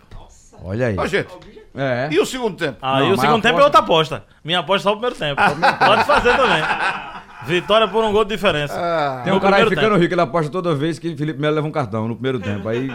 Olha 0.63 0.85
aí. 0.85 0.95
Ó, 0.95 1.07
gente, 1.07 1.27
É. 1.73 2.07
e 2.11 2.19
o 2.19 2.25
segundo 2.25 2.55
tempo? 2.55 2.77
Aí 2.83 2.99
Não, 2.99 3.07
o 3.07 3.09
mas 3.13 3.21
segundo 3.21 3.39
a 3.39 3.41
tempo 3.41 3.59
é 3.59 3.61
aposta- 3.61 3.65
outra 3.65 3.79
aposta. 3.79 4.23
Minha 4.43 4.59
aposta 4.59 4.81
é 4.81 4.83
só 4.83 4.89
o 4.91 4.99
primeiro 4.99 5.15
tempo. 5.15 5.41
Pode 5.83 6.03
fazer 6.05 6.37
também. 6.37 6.61
Vitória 7.47 7.87
por 7.87 8.03
um 8.03 8.11
gol 8.11 8.23
de 8.23 8.35
diferença. 8.35 8.75
Ah, 8.79 9.21
Tem 9.23 9.33
um 9.33 9.37
No 9.37 9.41
cara 9.41 9.55
aí 9.55 9.61
primeiro 9.63 9.69
ficando 9.81 9.93
tempo. 9.93 10.01
rico, 10.03 10.13
ele 10.13 10.21
aposta 10.21 10.51
toda 10.51 10.75
vez 10.75 10.99
que 10.99 11.15
Felipe 11.15 11.39
Melo 11.41 11.55
leva 11.55 11.65
um 11.65 11.71
cartão 11.71 12.07
no 12.07 12.13
primeiro 12.13 12.39
tempo. 12.39 12.69
Aí 12.69 12.91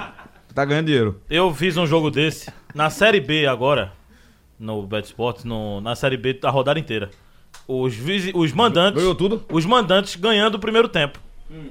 tá 0.55 0.64
ganhando 0.64 0.87
dinheiro. 0.87 1.20
Eu 1.28 1.52
fiz 1.52 1.76
um 1.76 1.87
jogo 1.88 2.09
desse 2.09 2.48
na 2.72 2.88
Série 2.88 3.18
B 3.20 3.44
agora, 3.48 3.90
no 4.61 4.87
Bet 4.87 5.07
Sports, 5.07 5.42
no, 5.44 5.81
na 5.81 5.96
Série 5.96 6.16
B 6.16 6.35
da 6.35 6.50
rodada 6.50 6.78
inteira. 6.78 7.11
Os, 7.66 7.96
visi- 7.96 8.31
os 8.33 8.52
mandantes. 8.52 9.00
Ganhou 9.02 9.16
tudo? 9.16 9.44
Os 9.50 9.66
mandantes 9.66 10.14
ganhando 10.14 10.55
o 10.55 10.61
primeiro 10.61 10.87
tempo. 10.88 11.18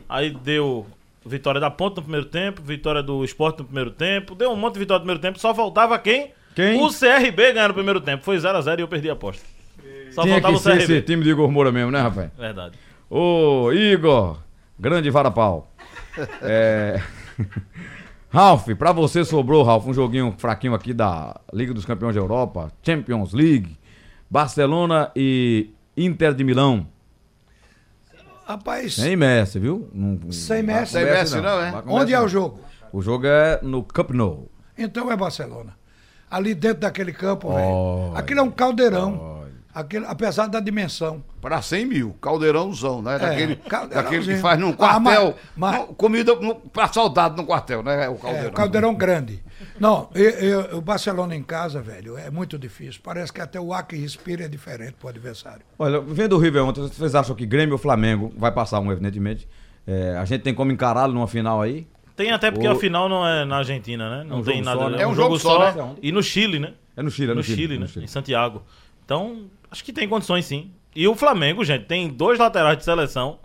Aí 0.09 0.29
deu 0.43 0.85
vitória 1.25 1.59
da 1.61 1.69
Ponta 1.69 1.97
no 1.97 2.03
primeiro 2.03 2.25
tempo, 2.25 2.61
vitória 2.61 3.03
do 3.03 3.23
Sport 3.25 3.59
no 3.59 3.65
primeiro 3.65 3.91
tempo, 3.91 4.35
deu 4.35 4.51
um 4.51 4.55
monte 4.55 4.73
de 4.73 4.79
vitória 4.79 4.99
no 4.99 5.05
primeiro 5.05 5.21
tempo, 5.21 5.39
só 5.39 5.53
faltava 5.53 5.97
quem? 5.99 6.31
Quem? 6.55 6.81
O 6.81 6.89
CRB 6.89 7.53
ganhar 7.53 7.69
no 7.69 7.73
primeiro 7.73 8.01
tempo. 8.01 8.23
Foi 8.23 8.37
0x0 8.37 8.79
e 8.79 8.81
eu 8.81 8.87
perdi 8.87 9.09
a 9.09 9.13
aposta. 9.13 9.43
Só 10.11 10.23
Tinha 10.23 10.35
faltava 10.35 10.53
que 10.53 10.59
o 10.59 10.63
ser 10.63 10.77
CRB. 10.77 10.83
esse 10.83 11.01
time 11.03 11.23
de 11.23 11.29
Igor 11.29 11.49
Moura 11.49 11.71
mesmo, 11.71 11.91
né, 11.91 12.01
rapaz? 12.01 12.29
Verdade. 12.37 12.77
Ô, 13.09 13.71
Igor, 13.71 14.37
grande 14.77 15.09
varapau. 15.09 15.71
É... 16.41 17.01
Ralf, 18.29 18.67
pra 18.77 18.91
você 18.91 19.25
sobrou, 19.25 19.63
Ralf, 19.63 19.85
um 19.85 19.93
joguinho 19.93 20.33
fraquinho 20.37 20.73
aqui 20.73 20.93
da 20.93 21.39
Liga 21.53 21.73
dos 21.73 21.85
Campeões 21.85 22.15
da 22.15 22.21
Europa, 22.21 22.71
Champions 22.81 23.33
League, 23.33 23.77
Barcelona 24.29 25.11
e 25.15 25.69
Inter 25.95 26.33
de 26.33 26.43
Milão. 26.43 26.87
Rapaz, 28.45 28.95
Sem 28.95 29.15
Messi, 29.15 29.59
viu? 29.59 29.89
Não, 29.93 30.31
Sem 30.31 30.61
Messi. 30.63 30.93
Sem 30.93 31.05
Messi 31.05 31.37
não, 31.39 31.61
é? 31.61 31.83
Onde 31.87 32.13
é 32.13 32.19
o 32.19 32.27
jogo? 32.27 32.59
O 32.91 33.01
jogo 33.01 33.25
é 33.27 33.59
no 33.61 33.83
Camp 33.83 34.11
Nou. 34.11 34.49
Então 34.77 35.11
é 35.11 35.15
Barcelona. 35.15 35.75
Ali 36.29 36.53
dentro 36.53 36.79
daquele 36.81 37.13
campo, 37.13 37.53
velho. 37.53 38.13
Aquilo 38.15 38.39
é 38.39 38.43
um 38.43 38.51
caldeirão. 38.51 39.41
Aquilo, 39.73 40.05
apesar 40.09 40.47
da 40.47 40.59
dimensão. 40.59 41.23
Para 41.39 41.61
100 41.61 41.85
mil, 41.85 42.13
caldeirãozão, 42.21 43.01
né? 43.01 43.17
Daquele, 43.17 43.55
caldeirãozinho. 43.55 44.03
daquele 44.19 44.35
que 44.35 44.41
faz 44.41 44.59
num 44.59 44.75
Ah, 44.77 44.99
mas- 44.99 45.15
quartel. 45.17 45.35
mas- 45.55 45.79
no- 45.79 45.87
comida 45.93 46.33
pra 46.73 46.87
soldado 46.91 47.37
no 47.41 47.45
quartel, 47.47 47.81
né? 47.81 48.09
O 48.09 48.15
É, 48.15 48.17
caldeirão. 48.17 48.49
o 48.49 48.53
caldeirão 48.53 48.93
grande. 48.95 49.41
Não, 49.81 50.09
eu- 50.13 50.29
eu- 50.29 50.77
o 50.77 50.81
Barcelona 50.81 51.35
em 51.35 51.41
casa, 51.41 51.81
velho, 51.81 52.15
é 52.15 52.29
muito 52.29 52.57
difícil. 52.59 53.01
Parece 53.03 53.33
que 53.33 53.41
até 53.41 53.59
o 53.59 53.73
ar 53.73 53.87
que 53.87 53.95
respira 53.95 54.45
é 54.45 54.47
diferente 54.47 54.93
pro 54.93 55.09
adversário. 55.09 55.63
Olha, 55.79 55.99
vendo 55.99 56.35
o 56.35 56.39
River 56.39 56.63
ontem, 56.63 56.81
vocês 56.81 57.15
acham 57.15 57.35
que 57.35 57.47
Grêmio 57.47 57.73
ou 57.73 57.79
Flamengo 57.79 58.31
vai 58.37 58.51
passar 58.51 58.79
um, 58.79 58.91
evidentemente? 58.91 59.47
É, 59.87 60.15
a 60.17 60.23
gente 60.25 60.41
tem 60.41 60.53
como 60.53 60.71
encará-lo 60.71 61.11
numa 61.13 61.27
final 61.27 61.59
aí? 61.59 61.87
Tem 62.15 62.31
até 62.31 62.51
porque 62.51 62.67
O- 62.67 62.71
a 62.71 62.75
final 62.75 63.09
não 63.09 63.27
é 63.27 63.43
na 63.43 63.57
Argentina, 63.57 64.17
né? 64.19 64.23
Não 64.23 64.37
um 64.41 64.43
tem 64.43 64.61
nada. 64.61 64.79
só, 64.79 64.89
né? 64.91 65.01
É 65.01 65.07
um 65.07 65.15
jogo 65.15 65.39
só, 65.39 65.73
né? 65.73 65.95
E 65.99 66.11
no 66.11 66.21
Chile, 66.21 66.59
né? 66.59 66.73
É 66.95 67.01
no 67.01 67.09
Chile, 67.09 67.31
é 67.31 67.33
no, 67.33 67.41
Chile, 67.43 67.73
né? 67.73 67.79
no 67.79 67.87
Chile. 67.87 68.05
Em 68.05 68.07
Santiago. 68.07 68.61
Então, 69.03 69.45
acho 69.71 69.83
que 69.83 69.91
tem 69.91 70.07
condições 70.07 70.45
sim. 70.45 70.69
E 70.95 71.07
o 71.07 71.15
Flamengo, 71.15 71.63
gente, 71.65 71.85
tem 71.85 72.07
dois 72.07 72.37
laterais 72.37 72.77
de 72.77 72.83
seleção. 72.83 73.39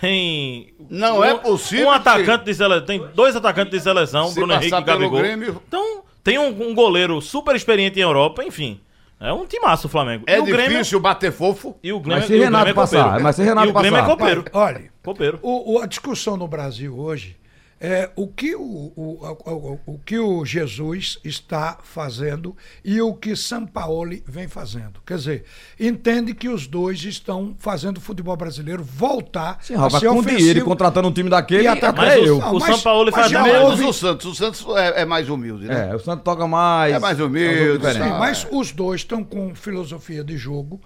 Tem. 0.00 0.72
Não 0.88 1.24
é 1.24 1.34
possível 1.34 1.88
Um 1.88 1.92
que- 1.92 1.96
atacante 1.98 2.44
de 2.44 2.54
seleção. 2.54 2.86
Tem 2.86 3.04
dois 3.14 3.34
atacantes 3.34 3.72
de 3.72 3.80
seleção, 3.80 4.28
Se 4.28 4.34
Bruno 4.34 4.52
Henrique 4.54 4.74
e 4.74 4.82
Gabigol. 4.82 5.18
Grêmio- 5.20 5.60
Então, 5.66 6.02
tem 6.22 6.38
um, 6.38 6.70
um 6.70 6.74
goleiro 6.74 7.20
super 7.20 7.56
experiente 7.56 7.98
em 7.98 8.02
Europa, 8.02 8.44
enfim. 8.44 8.80
É 9.18 9.32
um 9.32 9.44
timaço 9.44 9.86
o 9.86 9.90
Flamengo. 9.90 10.24
É 10.26 10.36
e 10.36 10.40
o 10.40 10.44
Grêmio, 10.44 10.70
difícil 10.78 10.98
bater 10.98 11.30
fofo. 11.30 11.76
E 11.82 11.92
o 11.92 12.00
Grêmio, 12.00 12.20
Mas 12.22 12.26
se 12.28 12.34
o 12.34 12.40
Renato 12.42 12.68
é 12.68 12.72
passar, 12.72 13.20
mas 13.20 13.36
se 13.36 13.42
Renato 13.42 13.66
E 13.66 13.70
o 13.70 13.74
Grêmio 13.74 13.98
passar. 13.98 14.04
é 14.12 14.16
copeiro. 14.16 14.44
Olha, 14.52 14.84
Copeiro. 15.02 15.38
o, 15.42 15.74
o- 15.74 15.78
a 15.82 15.86
discussão 15.86 16.38
no 16.38 16.48
Brasil 16.48 16.98
hoje 16.98 17.36
é, 17.80 18.10
o, 18.14 18.28
que 18.28 18.54
o, 18.54 18.60
o, 18.62 19.38
o, 19.46 19.80
o- 19.86 19.98
que 20.04 20.18
o 20.18 20.44
Jesus 20.44 21.18
está 21.24 21.78
fazendo 21.82 22.54
e 22.84 23.00
o 23.00 23.14
que 23.14 23.34
Sampaoli 23.34 24.22
vem 24.26 24.46
fazendo. 24.48 25.00
Quer 25.06 25.16
dizer, 25.16 25.44
entende 25.78 26.34
que 26.34 26.48
os 26.48 26.66
dois 26.66 27.02
estão 27.04 27.56
fazendo 27.58 27.96
o 27.96 28.00
futebol 28.00 28.36
brasileiro 28.36 28.84
voltar 28.84 29.58
Sim, 29.62 29.76
a 29.76 29.88
ser 29.88 30.08
com 30.08 30.18
ofensivo. 30.18 30.36
dinheiro 30.38 30.64
contratando 30.64 31.08
um 31.08 31.12
time 31.12 31.30
daquele, 31.30 31.64
E 31.64 31.68
até. 31.68 31.90
Mas 31.90 32.26
eu. 32.26 32.36
o, 32.36 32.38
o 32.56 32.60
mas- 32.60 32.64
São 32.74 32.80
Paulo 32.80 33.10
mas 33.10 33.30
faz 33.30 33.32
menos. 33.44 33.70
Houve- 33.70 33.84
o 33.84 33.92
Santos. 33.94 34.26
O 34.26 34.34
Santos 34.34 34.66
é, 34.76 35.02
é 35.02 35.04
mais 35.06 35.28
humilde, 35.30 35.66
né? 35.66 35.88
É, 35.90 35.94
o 35.94 35.98
Santos 35.98 36.22
toca 36.22 36.46
mais. 36.46 36.94
É 36.94 36.98
mais 36.98 37.18
humilde, 37.18 37.86
é 37.86 37.88
um 37.88 37.94
sabe? 37.94 38.04
Sim, 38.04 38.18
mas 38.18 38.46
os 38.50 38.72
dois 38.72 39.00
estão 39.00 39.24
com 39.24 39.54
filosofia 39.54 40.22
de 40.22 40.36
jogo 40.36 40.80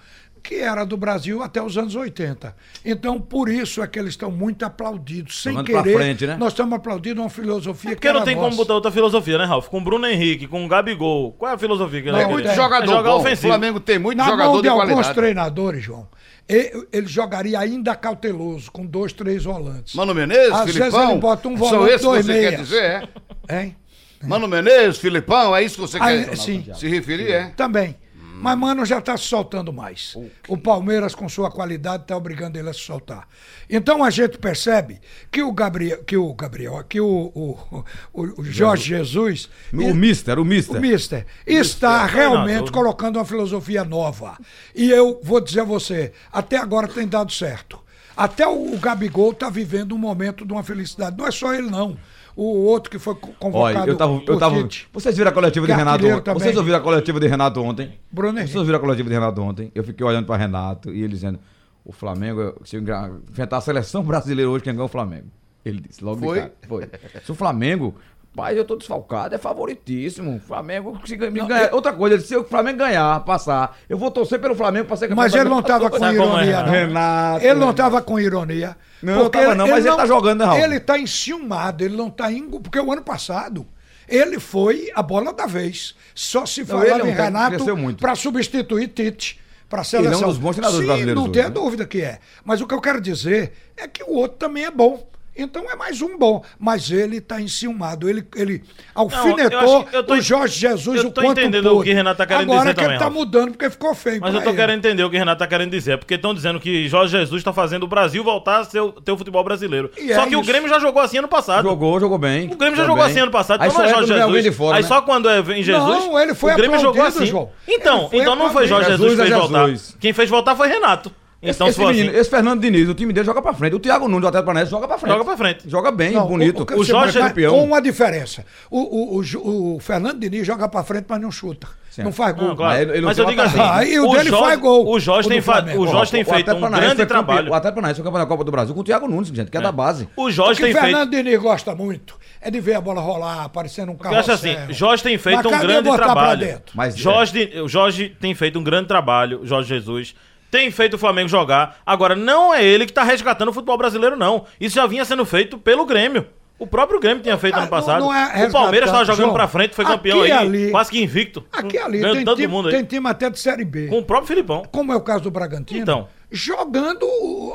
que 0.44 0.56
era 0.56 0.84
do 0.84 0.96
Brasil 0.96 1.42
até 1.42 1.62
os 1.62 1.78
anos 1.78 1.96
80. 1.96 2.54
Então, 2.84 3.18
por 3.18 3.48
isso 3.48 3.82
é 3.82 3.86
que 3.86 3.98
eles 3.98 4.10
estão 4.10 4.30
muito 4.30 4.62
aplaudidos, 4.64 5.42
sem 5.42 5.52
Jogando 5.54 5.70
pra 5.72 5.82
querer. 5.82 5.96
frente, 5.96 6.26
né? 6.26 6.36
Nós 6.38 6.52
estamos 6.52 6.74
aplaudindo 6.76 7.22
uma 7.22 7.30
filosofia 7.30 7.90
que 7.90 7.96
Porque 7.96 8.12
não 8.12 8.22
tem 8.22 8.34
como 8.34 8.46
nossa. 8.48 8.56
botar 8.58 8.74
outra 8.74 8.90
filosofia, 8.92 9.38
né, 9.38 9.44
Ralf? 9.46 9.68
Com 9.68 9.78
o 9.78 9.80
Bruno 9.80 10.06
Henrique, 10.06 10.46
com 10.46 10.62
o 10.64 10.68
Gabigol. 10.68 11.32
Qual 11.32 11.50
é 11.50 11.54
a 11.54 11.58
filosofia 11.58 12.02
que 12.02 12.12
vai 12.12 12.26
Muito 12.26 12.46
tem. 12.46 12.54
jogador 12.54 12.84
É 12.84 12.94
jogar 12.94 13.10
bom. 13.10 13.16
O 13.16 13.20
ofensivo. 13.20 13.48
Flamengo 13.48 13.80
tem 13.80 13.98
muito 13.98 14.18
Na 14.18 14.26
jogador 14.26 14.44
mão 14.52 14.56
de 14.56 14.62
de 14.62 14.68
alguns 14.68 14.86
qualidade. 14.88 15.14
treinadores, 15.14 15.82
João, 15.82 16.06
ele, 16.46 16.86
jogaria 17.06 17.58
ainda 17.58 17.96
cauteloso, 17.96 18.70
com 18.70 18.84
dois, 18.84 19.14
três 19.14 19.44
volantes. 19.44 19.94
Mano 19.94 20.14
Menezes, 20.14 20.52
Às 20.52 20.66
vezes 20.66 20.76
Filipão. 20.80 21.10
ele 21.12 21.20
bota 21.20 21.48
um 21.48 21.56
São 21.56 21.68
volante, 21.68 21.94
esses 21.94 22.06
que 22.06 22.12
você 22.22 22.32
quer 22.34 22.40
meias. 22.50 22.60
dizer, 22.60 23.08
é? 23.48 23.62
Hein? 23.62 23.76
Mano 24.22 24.46
Menezes, 24.46 24.98
Filipão, 24.98 25.56
é 25.56 25.62
isso 25.62 25.76
que 25.76 25.80
você 25.80 25.98
Aí, 26.00 26.24
quer 26.26 26.36
sim. 26.36 26.66
se 26.74 26.86
referir, 26.86 27.30
é? 27.32 27.44
Também. 27.56 27.96
Mas 28.36 28.58
Mano 28.58 28.84
já 28.84 28.98
está 28.98 29.16
se 29.16 29.24
soltando 29.24 29.72
mais. 29.72 30.16
O 30.48 30.56
Palmeiras, 30.58 31.14
com 31.14 31.28
sua 31.28 31.50
qualidade, 31.50 32.02
está 32.02 32.16
obrigando 32.16 32.58
ele 32.58 32.68
a 32.68 32.72
se 32.72 32.80
soltar. 32.80 33.28
Então 33.70 34.02
a 34.02 34.10
gente 34.10 34.38
percebe 34.38 35.00
que 35.30 35.42
o 35.42 35.52
Gabriel, 35.52 36.02
que 36.04 36.16
o 36.16 36.34
Gabriel, 36.34 36.82
que 36.88 37.00
o, 37.00 37.06
o, 37.34 37.84
o- 38.12 38.40
o 38.40 38.44
Jorge 38.44 38.88
Jesus, 38.88 39.48
O 39.72 39.94
Mister, 39.94 40.38
o 40.38 40.44
Mister. 40.44 40.76
o 40.76 40.80
Mister, 40.80 41.26
está 41.46 42.02
é 42.04 42.10
realmente 42.10 42.44
treinador. 42.46 42.72
colocando 42.72 43.16
uma 43.16 43.24
filosofia 43.24 43.84
nova. 43.84 44.36
E 44.74 44.90
eu 44.90 45.20
vou 45.22 45.40
dizer 45.40 45.60
a 45.60 45.64
você, 45.64 46.12
até 46.32 46.56
agora 46.56 46.88
tem 46.88 47.06
dado 47.06 47.32
certo. 47.32 47.78
Até 48.16 48.46
o, 48.46 48.74
o 48.74 48.78
Gabigol 48.78 49.32
está 49.32 49.50
vivendo 49.50 49.94
um 49.94 49.98
momento 49.98 50.46
de 50.46 50.52
uma 50.52 50.62
felicidade. 50.62 51.16
Não 51.16 51.26
é 51.26 51.30
só 51.30 51.52
ele, 51.54 51.68
não. 51.70 51.96
O 52.36 52.64
outro 52.64 52.90
que 52.90 52.98
foi 52.98 53.14
co- 53.14 53.32
convocado 53.38 53.78
Olha, 53.82 53.90
eu 53.90 53.96
tava. 53.96 54.12
Eu 54.14 54.20
por 54.22 54.38
tava 54.38 54.56
Tite. 54.62 54.88
vocês 54.92 55.16
viram 55.16 55.30
a 55.30 55.32
coletiva 55.34 55.66
de 55.66 55.72
Renato 55.72 56.04
ontem? 56.06 56.20
também. 56.22 56.40
Vocês 56.42 56.56
ouviram 56.56 56.78
a 56.78 56.80
coletiva 56.80 57.20
de 57.20 57.26
Renato 57.28 57.62
ontem? 57.62 57.92
Bruno 58.10 58.32
Vocês 58.32 58.42
Henrique. 58.46 58.58
ouviram 58.58 58.78
a 58.78 58.80
coletiva 58.80 59.08
de 59.08 59.14
Renato 59.14 59.40
ontem? 59.42 59.70
Eu 59.74 59.84
fiquei 59.84 60.04
olhando 60.04 60.26
pra 60.26 60.36
Renato 60.36 60.90
e 60.92 60.98
ele 61.02 61.12
dizendo: 61.12 61.38
o 61.84 61.92
Flamengo, 61.92 62.54
se 62.64 62.76
enfrentar 62.76 63.58
a 63.58 63.60
seleção 63.60 64.02
brasileira 64.02 64.50
hoje, 64.50 64.64
quem 64.64 64.72
ganha 64.72 64.82
é 64.82 64.86
o 64.86 64.88
Flamengo. 64.88 65.26
Ele 65.64 65.80
disse 65.80 66.02
logo 66.04 66.20
de 66.20 66.26
Foi? 66.26 66.38
cara. 66.40 66.52
Foi. 66.68 66.90
Se 67.24 67.30
o 67.32 67.34
Flamengo. 67.34 67.94
Pai, 68.34 68.58
eu 68.58 68.64
tô 68.64 68.74
desfalcado, 68.74 69.32
é 69.34 69.38
favoritíssimo. 69.38 70.36
O 70.36 70.40
Flamengo, 70.40 71.00
se 71.06 71.14
ganha, 71.14 71.30
Não, 71.30 71.46
ganha- 71.46 71.66
eu- 71.68 71.74
outra 71.76 71.92
coisa, 71.92 72.14
ele 72.16 72.22
disse, 72.22 72.34
se 72.34 72.36
o 72.36 72.42
Flamengo 72.44 72.78
ganhar, 72.78 73.20
passar, 73.24 73.78
eu 73.88 73.96
vou 73.96 74.10
torcer 74.10 74.40
pelo 74.40 74.56
Flamengo 74.56 74.86
pra 74.86 74.96
ser 74.96 75.06
campeão. 75.06 75.22
Mas 75.22 75.34
ele 75.34 75.48
não 75.48 75.60
estava 75.60 75.88
com 75.88 76.04
é, 76.04 76.12
ironia, 76.14 76.62
não. 76.62 76.72
Renato, 76.72 77.44
Ele 77.44 77.54
não 77.60 77.70
estava 77.70 78.02
com 78.02 78.18
ironia. 78.18 78.76
Não, 79.00 79.30
tava 79.30 79.54
não, 79.54 79.68
mas 79.68 79.86
ele 79.86 79.94
tá 79.94 80.06
jogando, 80.06 80.40
né, 80.40 80.44
Raul? 80.46 80.58
Ele 80.58 80.76
está 80.76 80.98
enciumado, 80.98 81.84
ele 81.84 81.96
não 81.96 82.08
está 82.08 82.32
indo. 82.32 82.58
Porque 82.58 82.80
o 82.80 82.92
ano 82.92 83.02
passado, 83.02 83.64
ele 84.08 84.40
foi 84.40 84.90
a 84.96 85.02
bola 85.02 85.32
da 85.32 85.46
vez. 85.46 85.94
Só 86.12 86.44
se 86.44 86.62
ele 86.62 86.66
falava 86.68 86.88
é 86.88 87.02
um 87.04 87.06
em 87.06 87.10
Renato 87.12 87.64
para 88.00 88.14
substituir 88.16 88.88
Tite. 88.88 89.40
Para 89.68 89.80
a 89.82 89.84
Ele 89.92 89.96
é 89.96 90.00
um 90.00 90.04
seleção. 90.12 90.28
dos 90.28 90.38
bons 90.38 90.52
treinadores 90.56 90.82
Sim, 90.82 90.86
brasileiros 90.88 91.22
Não 91.24 91.32
tenha 91.32 91.44
né? 91.46 91.50
dúvida 91.50 91.86
que 91.86 92.00
é. 92.02 92.18
Mas 92.44 92.60
o 92.60 92.66
que 92.66 92.74
eu 92.74 92.80
quero 92.80 93.00
dizer 93.00 93.52
é 93.76 93.86
que 93.88 94.02
o 94.04 94.10
outro 94.12 94.36
também 94.38 94.64
é 94.64 94.70
bom. 94.70 95.06
Então 95.36 95.68
é 95.70 95.74
mais 95.74 96.00
um 96.00 96.16
bom. 96.16 96.44
Mas 96.58 96.90
ele 96.90 97.16
está 97.18 97.40
enciumado. 97.40 98.08
Ele, 98.08 98.24
ele 98.36 98.62
alfinetou 98.94 99.60
eu 99.60 99.78
acho 99.78 99.84
que 99.90 99.96
eu 99.96 100.04
tô 100.04 100.14
o 100.14 100.20
Jorge 100.20 100.58
Jesus 100.60 101.02
eu 101.02 101.08
o 101.08 101.12
tô 101.12 101.20
quanto 101.22 101.40
entendendo 101.40 101.64
pôde. 101.70 101.80
o 101.80 101.82
que 101.82 101.92
Renato 101.92 102.18
tá 102.18 102.26
querendo 102.26 102.42
Agora 102.44 102.60
dizer 102.60 102.74
que 102.74 102.80
ele 102.80 102.86
também, 102.86 102.98
tá 102.98 103.04
Ralf. 103.06 103.14
mudando 103.16 103.50
porque 103.50 103.68
ficou 103.70 103.94
feio. 103.94 104.20
Mas 104.20 104.34
eu 104.34 104.42
tô 104.42 104.50
ele. 104.50 104.56
querendo 104.56 104.78
entender 104.78 105.02
o 105.02 105.10
que 105.10 105.16
o 105.16 105.18
Renato 105.18 105.38
tá 105.40 105.46
querendo 105.46 105.70
dizer. 105.70 105.98
Porque 105.98 106.14
estão 106.14 106.32
dizendo 106.34 106.60
que 106.60 106.88
Jorge 106.88 107.12
Jesus 107.18 107.42
tá 107.42 107.52
fazendo 107.52 107.82
o 107.82 107.88
Brasil 107.88 108.22
voltar 108.22 108.58
a 108.60 108.64
ser 108.64 108.80
o, 108.80 108.92
ter 108.92 109.10
o 109.12 109.18
futebol 109.18 109.42
brasileiro. 109.42 109.90
E 109.98 110.12
é 110.12 110.14
Só 110.14 110.26
que 110.26 110.36
o 110.36 110.40
isso. 110.40 110.48
Grêmio 110.48 110.68
já 110.68 110.78
jogou 110.78 111.02
assim 111.02 111.18
ano 111.18 111.28
passado. 111.28 111.68
Jogou, 111.68 111.98
jogou 111.98 112.18
bem. 112.18 112.50
O 112.52 112.56
Grêmio 112.56 112.76
já 112.76 112.84
Jogou 112.84 113.02
bem. 113.02 113.10
assim 113.10 113.20
ano 113.20 113.30
passado, 113.32 113.60
Aí 113.62 113.68
então 113.68 113.80
não 113.80 113.86
é 113.86 113.92
só 113.92 113.96
Jorge 114.06 114.14
Jesus. 114.14 114.44
de 114.44 114.52
fora, 114.52 114.76
Aí 114.76 114.82
né? 114.82 114.88
só 114.88 115.02
quando 115.02 115.28
é, 115.28 115.42
vem 115.42 115.62
Jesus, 115.62 116.04
Não, 116.04 116.20
ele 116.20 116.34
foi 116.34 116.52
o 116.52 116.56
Grêmio 116.56 116.78
jogou 116.78 117.02
assim. 117.02 117.26
João. 117.26 117.50
Então, 117.66 118.08
então 118.12 118.36
não 118.36 118.50
foi 118.50 118.66
Jorge. 118.68 118.88
Jesus 118.90 119.10
que 119.12 119.16
fez 119.16 119.30
é 119.30 119.34
voltar. 119.34 119.66
Jesus. 119.66 119.96
Quem 119.98 120.12
fez 120.12 120.30
voltar 120.30 120.54
foi 120.54 120.68
Renato. 120.68 121.10
Esse, 121.44 121.56
Então, 121.56 121.66
esse 121.68 121.76
se 121.76 121.82
for 121.82 121.90
menino, 121.92 122.10
assim, 122.10 122.18
esse 122.20 122.30
Fernando 122.30 122.60
Diniz, 122.60 122.88
o 122.88 122.94
time 122.94 123.12
dele 123.12 123.26
joga 123.26 123.40
pra 123.42 123.52
frente. 123.54 123.74
O 123.74 123.80
Thiago 123.80 124.06
Nunes, 124.08 124.22
do 124.22 124.28
Atlético 124.28 124.46
Paranaense, 124.46 124.70
joga 124.70 124.88
pra 124.88 124.98
frente. 124.98 125.12
Joga 125.12 125.24
pra 125.24 125.36
frente. 125.36 125.70
Joga 125.70 125.90
bem, 125.92 126.12
Não, 126.12 126.26
bonito. 126.26 126.66
o, 126.74 126.80
O 126.80 126.84
Jorge- 126.84 127.18
mas 127.18 127.28
campeão. 127.28 127.54
Com 127.54 127.64
uma 127.64 127.80
diferença. 127.80 128.44
O, 128.70 128.80
o, 128.80 129.20
o, 129.20 129.76
o 129.76 129.80
Fernando 129.80 130.18
Diniz 130.18 130.46
joga 130.46 130.68
pra 130.68 130.82
frente, 130.82 131.06
mas 131.08 131.20
não 131.20 131.30
chuta. 131.30 131.66
Certo. 131.90 132.06
Não 132.06 132.12
faz 132.12 132.34
gol. 132.34 132.48
Não, 132.48 132.56
claro. 132.56 132.72
Mas 132.86 132.88
ele- 132.96 133.06
Mas 133.06 133.18
eu 133.18 133.24
digo 133.26 133.40
assim, 133.40 133.58
e 133.92 134.00
o 134.00 134.10
dele 134.10 134.28
Jorge, 134.28 134.46
faz 134.46 134.58
gol, 134.60 134.88
O 134.88 134.98
Jorge 134.98 135.28
o 135.28 135.30
tem, 135.30 135.40
fa- 135.40 135.64
o 135.76 135.86
Jorge 135.86 136.10
tem 136.10 136.22
O 136.22 136.24
feito 136.24 136.50
Atlético 136.50 136.66
um 136.66 136.70
grande 136.70 136.88
campeão- 136.88 137.06
trabalho. 137.06 137.50
O 137.52 137.54
Atlético 137.54 137.74
Paranaense 137.76 137.96
foi 138.00 138.04
campeão 138.04 138.20
da 138.24 138.26
Copa 138.26 138.42
do 138.42 138.50
Brasil 138.50 138.74
com 138.74 138.80
o 138.80 138.84
Thiago 138.84 139.06
Nunes, 139.06 139.28
gente, 139.28 139.48
que 139.48 139.56
é, 139.56 139.60
da 139.60 139.70
base. 139.70 140.08
O 140.16 140.24
O 140.24 140.30
Jorge 140.30 140.56
que 140.58 140.64
tem 140.64 140.72
feito. 140.72 140.86
Fernando 140.86 141.10
Diniz 141.10 141.38
gosta 141.40 141.72
muito 141.72 142.16
é 142.40 142.50
de 142.50 142.58
ver 142.60 142.74
a 142.74 142.80
bola 142.80 143.00
rolar, 143.00 143.44
aparecendo 143.44 143.92
um 143.92 143.96
carro. 143.96 144.16
Eu 144.16 144.18
acho 144.20 144.32
assim, 144.32 144.56
Jorge 144.70 145.04
tem 145.04 145.16
feito 145.16 145.46
um 145.48 145.58
grande 145.60 145.92
trabalho. 145.94 146.62
Mas, 146.74 146.94
é. 146.96 147.62
O 147.62 147.68
Jorge 147.68 148.08
tem 148.20 148.34
feito 148.34 148.58
um 148.58 148.64
grande 148.64 148.88
trabalho, 148.88 149.40
Jorge 149.44 149.68
Jesus. 149.68 150.16
Tem 150.54 150.70
feito 150.70 150.94
o 150.94 150.98
Flamengo 150.98 151.28
jogar. 151.28 151.78
Agora, 151.84 152.14
não 152.14 152.54
é 152.54 152.62
ele 152.64 152.86
que 152.86 152.92
tá 152.92 153.02
resgatando 153.02 153.48
o 153.48 153.52
futebol 153.52 153.76
brasileiro, 153.76 154.14
não. 154.16 154.44
Isso 154.60 154.76
já 154.76 154.86
vinha 154.86 155.04
sendo 155.04 155.24
feito 155.24 155.58
pelo 155.58 155.84
Grêmio. 155.84 156.26
O 156.56 156.64
próprio 156.64 157.00
Grêmio 157.00 157.20
tinha 157.24 157.36
feito 157.36 157.56
Ah, 157.56 157.62
ano 157.62 157.68
passado. 157.68 157.98
não- 157.98 158.06
não 158.06 158.14
é 158.14 158.46
o 158.46 158.52
Palmeiras 158.52 158.88
tava 158.88 158.98
resgatando, 159.00 159.16
jogando 159.16 159.32
pra 159.34 159.48
frente, 159.48 159.74
foi 159.74 159.84
campeão 159.84 160.22
Aqui 160.22 160.30
aí, 160.30 160.38
ali- 160.38 160.70
quase 160.70 160.90
que 160.92 161.02
invicto. 161.02 161.44
Aqui 161.52 161.76
ali 161.76 162.00
tem 162.00 162.24
todo 162.24 162.36
time, 162.36 162.46
mundo 162.46 162.68
aí. 162.68 162.74
tem 162.76 162.84
time 162.84 163.08
até 163.08 163.28
de 163.28 163.40
Série 163.40 163.64
B. 163.64 163.88
Com 163.88 163.98
o 163.98 164.04
próprio 164.04 164.28
Filipão. 164.28 164.62
Como 164.70 164.92
é 164.92 164.96
o 164.96 165.00
caso 165.00 165.24
do 165.24 165.30
Bragantino. 165.32 165.80
Então. 165.80 166.06
Jogando 166.30 167.04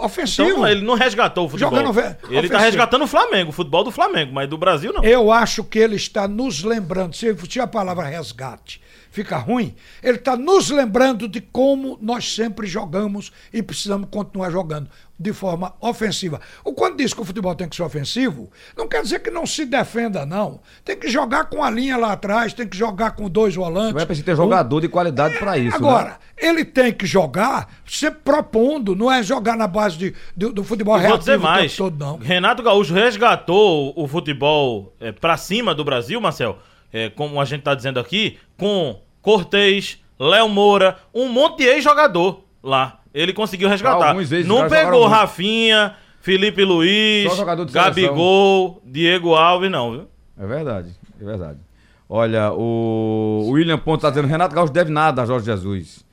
ofensivo. 0.01 0.49
Então, 0.49 0.67
ele 0.67 0.81
não 0.81 0.95
resgatou 0.95 1.45
o 1.45 1.49
futebol. 1.49 1.69
Jogando 1.79 1.97
ele 1.99 2.13
tá 2.13 2.55
ofensivo. 2.55 2.57
resgatando 2.59 3.03
o 3.03 3.07
Flamengo, 3.07 3.49
o 3.49 3.53
futebol 3.53 3.83
do 3.83 3.91
Flamengo, 3.91 4.33
mas 4.33 4.49
do 4.49 4.57
Brasil 4.57 4.91
não. 4.91 5.03
Eu 5.03 5.31
acho 5.31 5.63
que 5.63 5.79
ele 5.79 5.95
está 5.95 6.27
nos 6.27 6.63
lembrando, 6.63 7.15
se 7.15 7.33
se 7.49 7.59
a 7.59 7.67
palavra 7.67 8.03
resgate 8.05 8.81
fica 9.11 9.37
ruim, 9.37 9.75
ele 10.01 10.17
está 10.17 10.35
nos 10.35 10.69
lembrando 10.69 11.27
de 11.27 11.41
como 11.41 11.97
nós 12.01 12.33
sempre 12.33 12.67
jogamos 12.67 13.31
e 13.53 13.61
precisamos 13.61 14.07
continuar 14.11 14.51
jogando 14.51 14.89
de 15.19 15.33
forma 15.33 15.73
ofensiva. 15.81 16.39
O 16.63 16.71
quando 16.71 16.97
diz 16.97 17.13
que 17.13 17.19
o 17.19 17.25
futebol 17.25 17.53
tem 17.53 17.67
que 17.67 17.75
ser 17.75 17.83
ofensivo, 17.83 18.49
não 18.77 18.87
quer 18.87 19.01
dizer 19.01 19.19
que 19.19 19.29
não 19.29 19.45
se 19.45 19.65
defenda, 19.65 20.25
não. 20.25 20.61
Tem 20.85 20.97
que 20.97 21.09
jogar 21.09 21.45
com 21.45 21.61
a 21.61 21.69
linha 21.69 21.97
lá 21.97 22.13
atrás, 22.13 22.53
tem 22.53 22.65
que 22.65 22.77
jogar 22.77 23.11
com 23.11 23.29
dois 23.29 23.53
volantes. 23.53 23.93
Vai 23.93 24.05
precisar 24.05 24.25
ter 24.25 24.35
jogador 24.37 24.79
de 24.79 24.87
qualidade 24.87 25.37
pra 25.37 25.57
isso. 25.57 25.75
Agora, 25.75 26.11
né? 26.11 26.17
ele 26.37 26.63
tem 26.63 26.93
que 26.93 27.05
jogar 27.05 27.67
sempre 27.85 28.21
propondo, 28.23 28.95
não 28.95 29.11
é 29.11 29.21
jogar 29.21 29.57
na 29.57 29.67
base 29.67 29.97
de, 29.97 30.15
do, 30.35 30.53
do 30.53 30.63
futebol 30.63 30.95
dizer 30.95 31.07
reativo 31.09 31.31
o 31.31 31.33
tempo 31.33 31.43
mais. 31.43 31.75
todo, 31.75 31.99
não. 31.99 32.17
Renato 32.17 32.63
Gaúcho 32.63 32.93
resgatou 32.93 33.93
o 33.97 34.07
futebol 34.07 34.95
é, 35.01 35.11
pra 35.11 35.35
cima 35.35 35.75
do 35.75 35.83
Brasil, 35.83 36.21
Marcel, 36.21 36.59
é, 36.91 37.09
como 37.09 37.39
a 37.39 37.45
gente 37.45 37.61
tá 37.61 37.73
dizendo 37.75 37.99
aqui, 37.99 38.37
com 38.57 38.99
Cortez, 39.21 39.99
Léo 40.19 40.49
Moura, 40.49 40.97
um 41.13 41.27
monte 41.29 41.59
de 41.59 41.63
ex-jogador 41.65 42.41
lá. 42.63 42.99
Ele 43.13 43.33
conseguiu 43.33 43.67
resgatar. 43.69 44.09
Alguns 44.09 44.31
ex- 44.31 44.45
Não 44.47 44.67
pegou. 44.69 45.07
Rafinha, 45.07 45.95
Felipe 46.21 46.63
Luiz. 46.63 47.25
Gabigol, 47.73 48.81
Diego 48.85 49.33
Alves, 49.35 49.71
não, 49.71 49.91
viu? 49.91 50.07
É 50.37 50.45
verdade, 50.45 50.89
é 51.19 51.23
verdade. 51.25 51.59
Olha, 52.07 52.51
o 52.53 53.49
William 53.51 53.77
Ponte 53.77 54.01
tá 54.01 54.09
dizendo, 54.09 54.27
Renato 54.27 54.55
Gaúcho 54.55 54.73
deve 54.73 54.91
nada 54.91 55.21
a 55.21 55.25
Jorge 55.25 55.45
Jesus. 55.45 56.03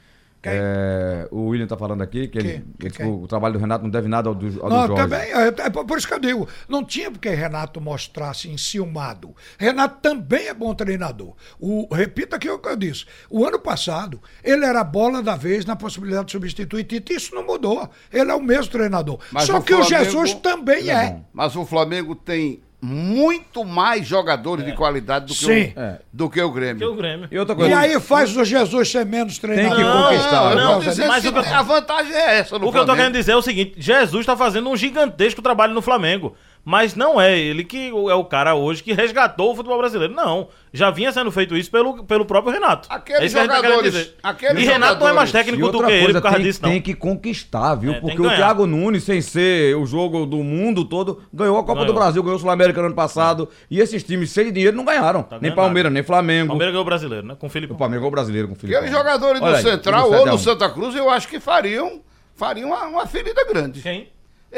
Quem? 0.47 0.59
É, 0.59 1.29
o 1.31 1.47
William 1.49 1.67
tá 1.67 1.77
falando 1.77 2.03
aqui 2.03 2.29
que, 2.29 2.39
ele, 2.39 2.65
que 2.79 3.03
o, 3.03 3.23
o 3.23 3.27
trabalho 3.27 3.55
do 3.55 3.61
Renato 3.61 3.83
não 3.85 3.91
deve 3.91 4.09
nada 4.09 4.29
ao 4.29 4.35
do, 4.35 4.47
ao 4.63 4.69
do 4.69 4.75
Não, 4.75 4.87
Jorge. 4.87 5.03
também, 5.03 5.21
é, 5.33 5.47
é 5.49 5.71
por 5.71 5.85
por 5.85 5.99
isso 5.99 6.07
que 6.07 6.15
eu 6.15 6.19
digo, 6.21 6.49
não 6.69 6.85
tinha 6.85 7.11
porque 7.11 7.29
Renato 7.31 7.81
mostrasse 7.81 8.49
enciumado. 8.49 9.35
Renato 9.59 10.01
também 10.01 10.49
é 10.49 10.55
bom 10.55 10.75
treinador. 10.75 11.35
O, 11.59 11.93
repita 11.95 12.37
aqui 12.37 12.49
o 12.51 12.59
que 12.59 12.69
eu 12.69 12.77
disse. 12.77 13.07
O 13.31 13.45
ano 13.45 13.59
passado, 13.59 14.21
ele 14.45 14.65
era 14.65 14.81
a 14.81 14.85
bola 14.85 15.23
da 15.23 15.37
vez 15.37 15.65
na 15.65 15.75
possibilidade 15.77 16.27
de 16.27 16.33
substituir 16.33 16.85
Tite. 16.85 17.15
Isso 17.15 17.35
não 17.35 17.45
mudou. 17.47 17.89
Ele 18.13 18.31
é 18.31 18.35
o 18.35 18.43
mesmo 18.43 18.71
treinador. 18.73 19.19
Mas 19.33 19.45
Só 19.45 19.59
o 19.59 19.63
que 19.63 19.75
o 19.75 19.85
Flamengo- 19.85 20.05
Jesus 20.05 20.35
também 20.35 20.91
é. 20.91 20.95
é. 20.95 21.21
Mas 21.33 21.57
o 21.57 21.65
Flamengo 21.65 22.15
tem 22.15 22.61
muito 22.87 23.65
mais 23.65 24.07
jogadores 24.07 24.65
de 24.65 24.73
qualidade 24.73 25.27
do 25.27 25.35
que, 25.35 25.45
Sim. 25.45 25.73
o, 25.77 25.81
É. 25.81 25.99
do 26.13 26.31
que 26.31 26.41
o 26.41 26.43
Que 26.43 26.43
o 26.43 26.51
Grêmio. 26.53 26.95
Grêmio. 26.95 27.29
E 27.31 27.39
outra 27.39 27.55
E 27.55 27.59
coisa, 27.59 27.79
aí 27.79 27.99
faz 28.01 28.37
o 28.37 28.45
Jesus 28.45 28.91
ser 28.91 29.05
menos 29.05 29.39
treinador. 29.39 29.77
que 29.77 29.83
conquistar, 29.85 30.41
Não, 30.43 30.51
eu 30.51 30.57
não, 30.57 30.79
dizendo 30.81 31.09
mas 31.09 31.27
a 31.53 31.63
vantagem 31.63 32.13
é 32.15 32.39
essa 32.39 32.59
no 32.59 32.69
O 32.69 32.73
que 32.73 32.79
eu 32.79 32.83
tô 32.83 32.87
Flamengo. 32.87 32.97
querendo 32.97 33.15
dizer 33.15 33.33
é 33.33 33.37
o 33.37 33.43
seguinte: 33.43 33.75
Jesus 33.77 34.25
tá 34.25 34.37
fazendo 34.37 34.71
um 34.71 34.77
gigantesco 34.77 35.43
trabalho 35.43 35.75
no 35.75 35.83
Flamengo. 35.83 36.37
Mas 36.69 36.97
não 36.97 37.21
é 37.21 37.39
ele 37.39 37.63
que 37.63 37.91
é 37.91 38.15
o 38.15 38.25
cara 38.25 38.57
hoje 38.57 38.83
que 38.83 38.93
resgatou 38.93 39.53
o 39.53 39.55
futebol 39.55 39.79
brasileiro. 39.79 40.13
Não. 40.13 40.49
Já 40.73 40.91
vinha 40.91 41.13
sendo 41.13 41.31
feito 41.31 41.57
isso 41.57 41.71
pelo, 41.71 42.03
pelo 42.03 42.25
próprio 42.25 42.53
Renato. 42.53 42.89
Aqueles 42.91 43.33
É 43.33 43.47
tá 43.47 43.55
jogadores- 43.55 43.93
dizer. 43.93 44.15
aqueles 44.21 44.65
e 44.65 44.67
Renato 44.67 44.99
não 44.99 45.09
é 45.09 45.13
mais 45.13 45.31
técnico 45.31 45.71
do 45.71 45.85
que 45.85 45.93
ele 45.93 46.13
por 46.15 46.23
causa 46.23 46.37
tem, 46.39 46.45
disso, 46.45 46.61
não. 46.61 46.71
tem 46.71 46.83
que 46.83 46.93
conquistar, 46.93 47.77
viu? 47.77 47.93
É, 47.93 48.01
Porque 48.01 48.17
que 48.17 48.21
o. 48.23 48.29
Thiago 48.29 48.67
Nunes, 48.67 49.05
sem 49.05 49.21
ser 49.21 49.77
o 49.77 49.87
jogo 49.87 50.27
do 50.27 50.39
mundo 50.39 50.85
todo, 50.85 51.23
ganhou 51.33 51.57
a 51.57 51.61
Copa 51.61 51.75
Ganhou. 51.75 51.87
do 51.87 51.95
Brasil, 51.95 52.21
ganhou 52.21 52.37
o 52.37 52.41
Sul-América 52.41 52.81
no 52.81 52.87
ano 52.87 52.97
passado. 52.97 53.49
E 53.71 53.79
esses 53.79 54.03
times 54.03 54.31
sem 54.33 54.53
dinheiro 54.53 54.77
não 54.77 54.85
ganharam. 54.85 55.21
nem 55.31 55.39
ganhando 55.43 55.55
Palmeiras, 55.55 55.93
nem 55.93 56.03
Flamengo. 56.03 56.49
Palmeiras 56.49 56.73
ganhou 56.73 56.83
o 56.83 56.85
brasileiro, 56.85 57.25
né? 57.29 57.37
Com 57.39 57.47
o 57.47 57.51
Felipe. 57.51 57.75
O 57.75 57.77
Palmeiras 57.77 58.01
ganhou 58.01 58.09
o 58.09 58.15
brasileiro 58.15 58.49
com 58.49 58.55
o 58.55 58.57
Felipe. 58.57 58.77
Aqueles 58.77 58.93
jogadores 58.93 59.39
do 59.41 59.47
aí, 59.47 59.63
Central 59.63 60.07
ou 60.07 60.11
7 60.17 60.29
a 60.29 60.33
1. 60.33 60.37
do 60.37 60.43
Santa 60.43 60.69
Cruz, 60.71 60.97
eu 60.97 61.09
acho 61.09 61.29
que 61.29 61.39
fariam, 61.39 62.01
fariam 62.35 62.71
uma, 62.71 62.87
uma 62.87 63.07
ferida 63.07 63.45
grande. 63.47 63.83
Quem? 63.83 64.09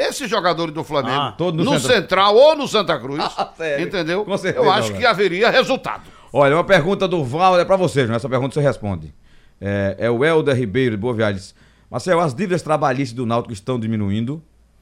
Esses 0.01 0.29
jogadores 0.29 0.73
do 0.73 0.83
Flamengo, 0.83 1.19
Ah, 1.19 1.33
todo 1.37 1.57
no 1.57 1.65
no, 1.65 1.79
Central. 1.79 1.97
Central 2.01 2.35
ou 2.35 2.55
no 2.55 2.67
Santa 2.67 2.97
Cruz, 2.97 3.19
Ah, 3.37 3.51
entendeu? 3.79 4.23
Com 4.23 4.37
certeza, 4.37 4.63
eu 4.65 4.71
acho 4.71 4.87
velho. 4.89 4.99
que 4.99 5.05
haveria 5.05 5.49
resultado. 5.49 6.03
Olha, 6.31 6.55
uma 6.55 6.63
pergunta 6.63 7.07
do 7.07 7.23
Val, 7.23 7.59
é 7.59 7.65
pra 7.65 7.75
você, 7.75 8.05
João. 8.05 8.15
Essa 8.15 8.29
pergunta 8.29 8.53
você 8.53 8.61
responde. 8.61 9.13
É, 9.59 9.95
é 9.99 10.09
o 10.09 10.23
Helder 10.23 10.55
Ribeiro, 10.55 10.91
de 10.95 11.01
Boa 11.01 11.13
Viagem. 11.13 11.35
Diz, 11.35 11.53
Marcelo, 11.91 12.21
as 12.21 12.33
dívidas 12.33 12.61
trabalhistas 12.61 13.13
do 13.15 13.25
Náutico 13.25 13.51
estão 13.51 13.79
diminuindo. 13.79 14.41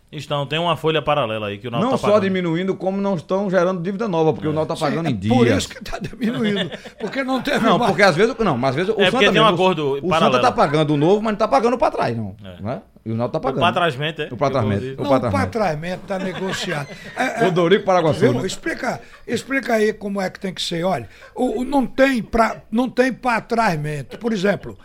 Estão, 0.10 0.46
tem 0.46 0.58
uma 0.58 0.78
folha 0.78 1.02
paralela 1.02 1.48
aí 1.48 1.58
que 1.58 1.68
o 1.68 1.72
Náutico 1.72 1.92
não 1.92 1.98
tá 1.98 2.02
só 2.02 2.08
pagando. 2.14 2.24
diminuindo, 2.24 2.74
como 2.76 3.02
não 3.02 3.16
estão 3.16 3.50
gerando 3.50 3.82
dívida 3.82 4.08
nova, 4.08 4.32
porque 4.32 4.48
o 4.48 4.54
Náutico 4.54 4.74
tá 4.80 4.80
pagando 4.86 5.08
É 5.08 5.12
em 5.12 5.16
dias. 5.18 5.36
por 5.36 5.46
isso 5.48 5.68
que 5.68 5.80
está 5.80 6.00
diminuindo. 6.00 6.72
Porque 6.98 7.26
não 7.26 7.42
teve 7.42 7.60
Não, 7.66 7.78
mais- 7.78 7.92
porque 7.92 8.04
às 8.04 8.16
vezes. 8.16 8.34
Não, 8.40 8.58
mas 8.58 8.70
às 8.70 8.76
vezes 8.78 8.90
o 8.92 8.94
É 9.02 9.06
Santa 9.06 9.12
porque 9.12 9.32
tem 9.32 9.42
um 9.42 9.46
acordo 9.46 9.96
O, 9.96 9.98
o 9.98 10.10
paralelo. 10.10 10.36
Santa 10.36 10.48
tá 10.48 10.52
pagando 10.54 10.94
o 10.94 10.98
novo, 10.98 11.22
mas 11.22 11.34
não 11.34 11.38
tá 11.38 11.48
pagando 11.48 11.78
pra 11.78 11.92
trás, 11.92 12.16
não. 12.16 12.38
É. 12.42 12.62
Né? 12.62 12.82
E 13.06 13.12
o 13.12 13.16
Náutico 13.16 13.34
tá 13.34 13.38
O 13.40 13.42
pagando. 13.42 13.60
é? 13.60 13.62
O 13.62 13.74
patrasmente. 13.74 14.22
Inclusive. 14.22 14.94
O 14.94 15.04
Não, 15.04 15.10
o 15.10 15.10
patrasmente. 15.14 15.46
patramento 15.46 16.02
está 16.04 16.20
negociado. 16.20 16.88
É, 17.18 17.44
é, 17.44 17.48
O 17.48 17.52
Dorico 17.52 17.84
Paraguaçu. 17.86 18.46
Explica, 18.46 19.02
explica 19.28 19.74
aí 19.74 19.92
como 19.92 20.22
é 20.22 20.30
que 20.30 20.40
tem 20.40 20.54
que 20.54 20.62
ser. 20.62 20.86
Olha, 20.86 21.08
o, 21.36 21.62
o- 21.62 21.66
não 21.66 21.86
tem 21.86 22.26
não 22.72 22.90
tem 22.90 23.12
patrasmente. 23.12 24.18
Por 24.18 24.32
exemplo, 24.32 24.78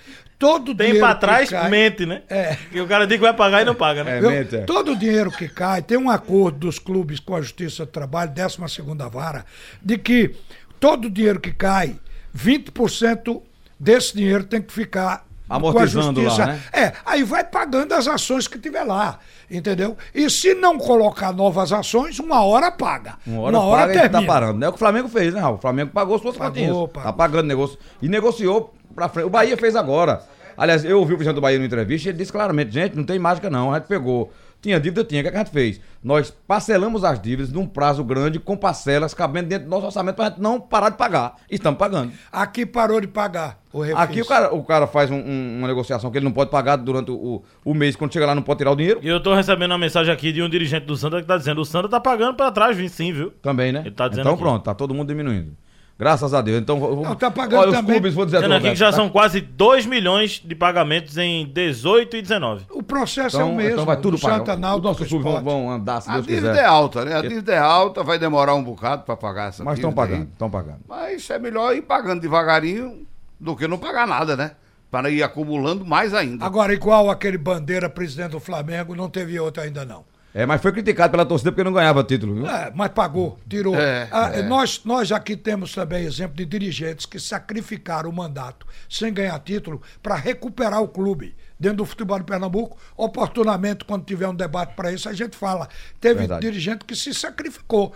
todo 0.43 0.75
Tem 0.75 0.87
dinheiro 0.89 1.07
pra 1.07 1.15
trás, 1.15 1.49
cai, 1.49 1.71
mente, 1.71 2.05
né? 2.05 2.23
É. 2.29 2.57
Que 2.73 2.81
o 2.81 2.89
cara 2.89 3.07
diz 3.07 3.17
que 3.17 3.23
vai 3.23 3.33
pagar 3.33 3.63
e 3.63 3.65
não 3.65 3.77
paga, 3.77 4.03
né? 4.03 4.19
É. 4.19 4.21
mente, 4.21 4.57
é. 4.57 4.61
todo 4.63 4.91
o 4.91 4.97
dinheiro 4.97 5.31
que 5.31 5.49
cai, 5.49 5.81
tem 5.83 5.97
um 5.97 6.11
acordo 6.11 6.59
dos 6.59 6.81
clubes 6.81 7.21
com 7.21 7.37
a 7.37 7.41
Justiça 7.41 7.87
do 7.87 7.93
Trabalho, 7.93 8.33
12 8.35 8.59
segunda 8.75 9.09
vara, 9.09 9.47
de 9.81 9.97
que 9.97 10.35
todo 10.81 11.05
o 11.05 11.11
dinheiro 11.11 11.39
que 11.39 11.53
cai, 11.53 11.95
20% 12.37 13.41
desse 13.79 14.17
dinheiro 14.17 14.43
tem 14.43 14.61
que 14.61 14.73
ficar 14.73 15.25
Amortizando 15.49 16.21
com 16.21 16.27
a 16.27 16.31
justiça. 16.31 16.47
lá, 16.47 16.53
né? 16.55 16.61
É, 16.73 16.93
aí 17.07 17.23
vai 17.23 17.45
pagando 17.45 17.93
as 17.93 18.09
ações 18.09 18.49
que 18.49 18.59
tiver 18.59 18.83
lá, 18.83 19.21
entendeu? 19.49 19.97
E 20.13 20.29
se 20.29 20.55
não 20.55 20.77
colocar 20.77 21.33
novas 21.33 21.73
ações, 21.73 22.19
uma 22.19 22.43
hora 22.43 22.73
paga. 22.73 23.15
Uma 23.25 23.61
hora 23.61 23.87
paga 23.87 24.07
e 24.07 24.09
tá 24.09 24.23
parando. 24.23 24.59
Não 24.59 24.67
é 24.67 24.71
o 24.71 24.73
que 24.73 24.77
o 24.77 24.79
Flamengo 24.81 25.09
fez, 25.09 25.33
né, 25.33 25.41
Raul? 25.41 25.55
O 25.55 25.61
Flamengo 25.61 25.93
pagou 25.93 26.19
suas 26.19 26.37
Pagou, 26.37 26.51
continhas. 26.53 26.77
pagou. 26.91 27.03
Tá 27.03 27.13
pagando 27.13 27.47
negócio. 27.47 27.79
E 28.01 28.09
negociou 28.09 28.75
pra 28.95 29.09
frente. 29.09 29.27
O 29.27 29.31
Bahia 29.31 29.57
fez 29.57 29.77
agora. 29.77 30.23
Aliás, 30.63 30.85
eu 30.85 30.99
ouvi 31.01 31.15
o 31.15 31.17
presidente 31.17 31.35
do 31.35 31.41
Bahia 31.41 31.59
na 31.59 31.65
entrevista 31.65 32.09
e 32.09 32.11
ele 32.11 32.19
disse 32.19 32.31
claramente, 32.31 32.71
gente, 32.71 32.95
não 32.97 33.03
tem 33.03 33.19
mágica 33.19 33.51
não. 33.51 33.73
A 33.73 33.79
gente 33.79 33.89
pegou. 33.89 34.33
Tinha 34.61 34.79
dívida, 34.79 35.03
tinha. 35.03 35.21
O 35.21 35.25
que, 35.25 35.29
é 35.31 35.35
a 35.35 35.39
gente 35.39 35.51
fez? 35.51 35.81
Nós 36.05 36.31
parcelamos 36.47 37.03
as 37.03 37.21
dívidas 37.21 37.53
num 37.53 37.67
prazo 37.67 38.05
grande, 38.05 38.39
com 38.39 38.57
parcelas, 38.57 39.13
cabendo 39.13 39.49
dentro 39.49 39.65
do 39.65 39.71
nosso 39.73 39.87
orçamento 39.87 40.15
pra 40.15 40.27
gente 40.29 40.41
não 40.41 40.61
parar 40.61 40.91
de 40.91 40.97
pagar. 40.97 41.35
Estamos 41.51 41.77
pagando. 41.81 42.13
Aqui 42.31 42.65
parou 42.65 43.01
de 43.01 43.09
pagar 43.09 43.59
o 43.73 43.81
refis. 43.81 43.99
Aqui 43.99 44.21
o 44.23 44.25
cara, 44.25 44.55
o 44.55 44.63
cara 44.63 44.87
faz 44.87 45.11
um- 45.11 45.17
um- 45.17 45.59
uma 45.59 45.67
negociação 45.67 46.13
que 46.13 46.19
ele 46.19 46.25
não 46.27 46.31
pode 46.31 46.49
pagar 46.49 46.77
durante 46.77 47.11
o, 47.11 47.43
o 47.65 47.75
mês. 47.75 47.97
Quando 47.97 48.13
chega 48.13 48.25
lá, 48.25 48.37
não 48.37 48.43
pode 48.43 48.59
tirar 48.59 48.71
o 48.71 48.77
dinheiro. 48.77 49.01
E 49.03 49.09
eu 49.09 49.21
tô 49.21 49.35
recebendo 49.35 49.73
uma 49.73 49.79
mensagem 49.79 50.15
aqui 50.15 50.31
de 50.33 50.41
um 50.41 50.49
dirigente 50.49 50.87
do 50.87 50.97
Santa 50.97 51.21
que 51.21 51.27
tá 51.27 51.37
dizendo: 51.37 51.61
o 51.61 51.65
Santa 51.65 51.89
tá 51.89 51.99
pagando 51.99 52.37
pra 52.37 52.53
trás, 52.53 52.77
vim 52.77 52.87
sim, 52.87 53.13
viu? 53.13 53.33
Também, 53.43 53.73
né? 53.73 53.81
Ele 53.81 53.91
tá 53.91 54.07
dizendo 54.07 54.23
então 54.23 54.35
aqui. 54.35 54.43
pronto, 54.45 54.63
tá 54.63 54.73
todo 54.75 54.95
mundo 54.95 55.09
diminuindo. 55.09 55.57
Graças 56.03 56.35
a 56.35 56.43
Deus. 56.43 56.61
Então, 56.61 56.75
eu 56.83 56.97
vou- 56.97 57.05
Não, 57.05 57.15
tá 57.15 57.31
pagando 57.31 57.61
Olha, 57.61 57.69
os 57.71 57.77
também. 57.77 57.93
clubes, 57.95 58.13
vou 58.13 58.25
dizer 58.25 58.39
a 58.39 58.41
Dizendo 58.41 58.55
tu, 58.55 58.59
aqui 58.59 58.71
que 58.71 58.75
já 58.75 58.91
tá? 58.91 58.97
são 58.97 59.09
quase 59.09 59.41
2 59.41 59.87
milhões 59.87 60.43
de 60.45 60.55
pagamentos 60.57 61.17
em 61.17 61.47
18 61.47 62.17
e 62.17 62.23
19. 62.23 62.65
O 62.71 62.83
processo 62.83 63.37
é 63.37 63.41
Então, 63.41 63.53
o 63.53 63.57
mesmo. 63.57 63.73
então 63.75 63.85
vai 63.85 63.97
tudo 63.99 64.17
do 64.17 64.21
pagar. 64.21 64.39
Santa 64.39 64.55
Os 64.55 64.59
Náutico 64.59 64.89
nossos 64.89 65.09
clubes 65.09 65.33
vão, 65.33 65.43
vão 65.45 65.71
andar, 65.71 66.01
se 66.01 66.11
A 66.11 66.15
Deus 66.15 66.27
dívida 66.27 66.49
quiser. 66.51 66.63
é 66.63 66.67
alta, 66.67 67.05
né? 67.05 67.15
A 67.17 67.23
dívida 67.23 67.53
é 67.53 67.59
alta, 67.59 68.03
vai 68.03 68.19
demorar 68.19 68.55
um 68.57 68.65
bocado 68.65 69.05
para 69.05 69.17
pagar 69.17 69.51
essa 69.51 69.63
Mas 69.63 69.79
estão 69.79 69.91
dívida 69.91 70.09
pagando, 70.09 70.29
estão 70.33 70.51
pagando. 70.51 70.81
Mas 70.89 71.31
é 71.31 71.39
melhor 71.39 71.73
ir 71.77 71.83
pagando 71.83 72.21
devagarinho 72.21 73.07
do 73.39 73.55
que 73.55 73.69
não 73.69 73.79
pagar 73.79 74.05
nada, 74.07 74.37
né? 74.37 74.53
Para 74.91 75.09
ir 75.09 75.23
acumulando 75.23 75.87
mais 75.87 76.13
ainda. 76.13 76.45
Agora, 76.45 76.75
igual 76.75 77.11
aquele 77.11 77.39
Bandeira, 77.39 77.89
presidente 77.89 78.33
do 78.33 78.41
Flamengo, 78.41 78.95
não 78.97 79.09
teve 79.09 79.39
outro 79.39 79.63
ainda 79.63 79.85
não. 79.85 80.05
É, 80.35 80.47
mas 80.47 80.63
foi 80.63 80.73
criticado 80.73 81.11
pela 81.11 81.27
torcida 81.27 81.53
porque 81.53 81.63
não 81.63 81.73
ganhava 81.73 82.03
título, 82.03 82.35
viu? 82.35 82.47
É, 82.47 82.73
mas 82.75 82.91
pagou, 82.93 83.39
tirou. 83.49 83.75
É, 83.75 84.09
Ah, 84.11 84.31
é. 84.33 84.43
Nós, 84.43 84.81
nós 84.85 85.13
aqui 85.13 85.37
temos 85.37 85.75
também 85.75 86.05
exemplo 86.05 86.37
de 86.37 86.47
dirigentes 86.47 87.05
que 87.05 87.21
sacrificaram 87.21 88.09
o 88.09 88.13
mandato 88.13 88.67
sem 88.89 89.13
ganhar 89.13 89.39
título 89.41 89.83
para 90.03 90.15
recuperar 90.15 90.81
o 90.83 90.89
clube. 90.89 91.35
Dentro 91.61 91.79
do 91.79 91.85
futebol 91.85 92.19
de 92.19 92.25
Pernambuco, 92.25 92.77
oportunamente, 92.97 93.85
quando 93.85 94.05
tiver 94.05 94.27
um 94.27 94.35
debate 94.35 94.75
para 94.75 94.91
isso, 94.91 95.09
a 95.09 95.13
gente 95.13 95.37
fala. 95.37 95.69
Teve 96.01 96.21
Verdade. 96.21 96.41
dirigente 96.41 96.85
que 96.85 96.97
se 96.97 97.15
sacrificou, 97.15 97.93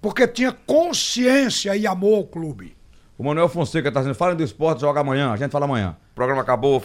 porque 0.00 0.28
tinha 0.28 0.52
consciência 0.52 1.74
e 1.74 1.84
amor 1.86 2.18
ao 2.18 2.24
clube. 2.24 2.76
O 3.16 3.24
Manuel 3.24 3.48
Fonseca 3.48 3.90
tá 3.90 3.98
dizendo, 4.00 4.14
falem 4.14 4.36
do 4.36 4.44
esporte, 4.44 4.82
joga 4.82 5.00
amanhã. 5.00 5.32
A 5.32 5.36
gente 5.36 5.50
fala 5.50 5.64
amanhã. 5.64 5.96
O 6.12 6.14
programa 6.14 6.42
acabou. 6.42 6.84